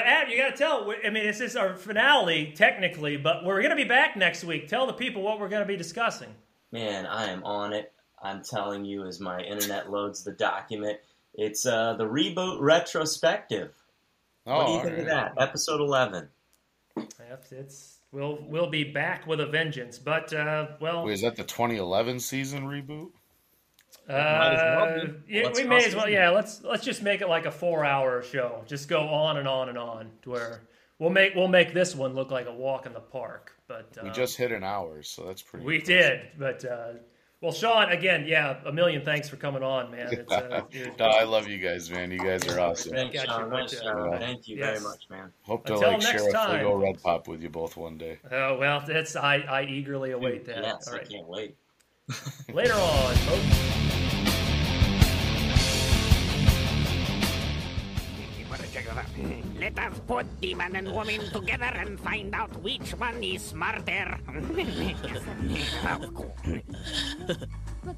Ab, 0.07 0.28
you 0.28 0.39
got 0.39 0.51
to 0.51 0.57
tell. 0.57 0.91
I 1.05 1.11
mean, 1.11 1.26
this 1.26 1.41
is 1.41 1.57
our 1.57 1.74
finale 1.74 2.53
technically, 2.55 3.16
but 3.16 3.45
we're 3.45 3.59
going 3.62 3.70
to 3.70 3.76
be 3.76 3.85
back 3.89 4.16
next 4.16 4.45
week. 4.45 4.68
Tell 4.68 4.87
the 4.87 4.93
people 4.93 5.22
what 5.22 5.41
we're 5.41 5.49
going 5.49 5.62
to 5.62 5.66
be 5.68 5.76
discussing. 5.76 6.28
Man, 6.73 7.07
I 7.07 7.31
am 7.31 7.43
on 7.45 7.73
it. 7.73 7.93
I'm 8.23 8.43
telling 8.43 8.85
you, 8.85 9.07
as 9.07 9.18
my 9.21 9.41
internet 9.41 9.91
loads 9.91 10.23
the 10.23 10.33
document, 10.33 10.99
it's 11.35 11.66
uh, 11.66 11.95
the 11.95 12.05
reboot 12.05 12.61
retrospective. 12.61 13.73
Oh, 14.47 14.57
what 14.57 14.66
do 14.66 14.73
you 14.73 14.79
all 14.79 14.85
think 14.85 14.99
of 14.99 15.07
that? 15.07 15.35
Episode 15.39 15.81
11. 15.81 16.29
Yep, 16.97 17.45
it's 17.53 17.99
we'll 18.12 18.39
we'll 18.49 18.71
be 18.71 18.85
back 18.85 19.27
with 19.27 19.41
a 19.41 19.47
vengeance. 19.47 19.99
But 19.99 20.33
uh, 20.33 20.68
well, 20.81 21.05
Wait, 21.05 21.14
is 21.14 21.23
that 21.23 21.37
the 21.37 21.45
2011 21.45 22.21
season 22.21 22.64
reboot? 22.64 23.11
uh, 24.09 24.12
Might 24.12 24.53
as 24.53 24.61
well 24.61 25.14
yeah, 25.29 25.51
we 25.55 25.64
may 25.64 25.85
as 25.85 25.95
well. 25.95 26.09
Yeah, 26.09 26.31
let's 26.31 26.62
let's 26.62 26.85
just 26.85 27.03
make 27.03 27.21
it 27.21 27.29
like 27.29 27.47
a 27.47 27.51
four-hour 27.51 28.23
show. 28.23 28.62
Just 28.66 28.89
go 28.89 29.01
on 29.09 29.37
and 29.37 29.49
on 29.49 29.68
and 29.68 29.79
on 29.79 30.11
to 30.23 30.31
where 30.31 30.62
we'll 31.01 31.11
make 31.11 31.35
we'll 31.35 31.49
make 31.49 31.75
this 31.75 31.97
one 31.97 32.15
look 32.15 32.31
like 32.31 32.47
a 32.47 32.53
walk 32.55 32.87
in 32.87 32.93
the 32.93 33.01
park. 33.01 33.53
But 33.67 33.99
uh, 33.99 34.03
We 34.05 34.11
just 34.11 34.37
hit 34.37 34.53
an 34.53 34.63
hour, 34.63 35.03
so 35.03 35.25
that's 35.25 35.43
pretty. 35.43 35.67
we 35.67 35.77
impressive. 35.81 36.21
did. 36.23 36.39
But 36.39 36.65
uh, 36.65 36.93
well, 37.41 37.53
Sean, 37.53 37.91
again, 37.91 38.27
yeah, 38.27 38.61
a 38.67 38.73
million 38.73 39.03
thanks 39.03 39.29
for 39.29 39.37
coming 39.37 39.63
on, 39.63 39.91
man. 39.91 40.09
It's, 40.13 40.31
uh, 40.31 40.63
it- 40.71 40.99
no, 40.99 41.07
I 41.07 41.25
love 41.25 41.49
you 41.49 41.57
guys, 41.59 41.91
man. 41.91 42.11
You 42.11 42.19
guys 42.19 42.47
are 42.49 42.61
awesome. 42.61 42.93
Thanks, 42.93 43.15
you, 43.15 43.21
Sean. 43.25 43.49
Nice 43.49 43.75
but, 43.83 43.87
uh, 43.97 44.19
Thank 44.19 44.47
you 44.47 44.59
yes. 44.59 44.79
very 44.79 44.81
much, 44.81 45.09
man. 45.09 45.33
Hope 45.43 45.65
to 45.67 45.75
Until 45.75 45.93
like 45.93 46.03
share 46.03 46.29
a 46.29 46.33
time. 46.33 46.59
Fuego 46.61 46.77
Red 46.77 47.03
Pop 47.03 47.29
with 47.29 47.43
you 47.43 47.49
both 47.49 47.77
one 47.77 47.97
day. 47.97 48.19
Oh 48.31 48.59
well, 48.59 48.85
that's 48.87 49.17
I, 49.17 49.37
I 49.37 49.63
eagerly 49.65 50.11
await 50.13 50.45
that. 50.47 50.63
Yes, 50.63 50.87
All 50.89 50.95
I 50.95 50.97
right, 50.99 51.09
can't 51.09 51.27
wait. 51.29 51.57
later 52.53 52.75
on, 52.75 53.15
folks. 53.15 53.67
Let 59.61 59.79
us 59.79 59.99
put 60.07 60.27
the 60.41 60.55
man 60.55 60.77
and 60.77 60.93
woman 60.93 61.21
together 61.33 61.73
and 61.77 61.99
find 62.01 62.35
out 62.35 62.51
which 62.62 62.93
one 62.99 63.23
is 63.23 63.43
smarter. 63.43 64.18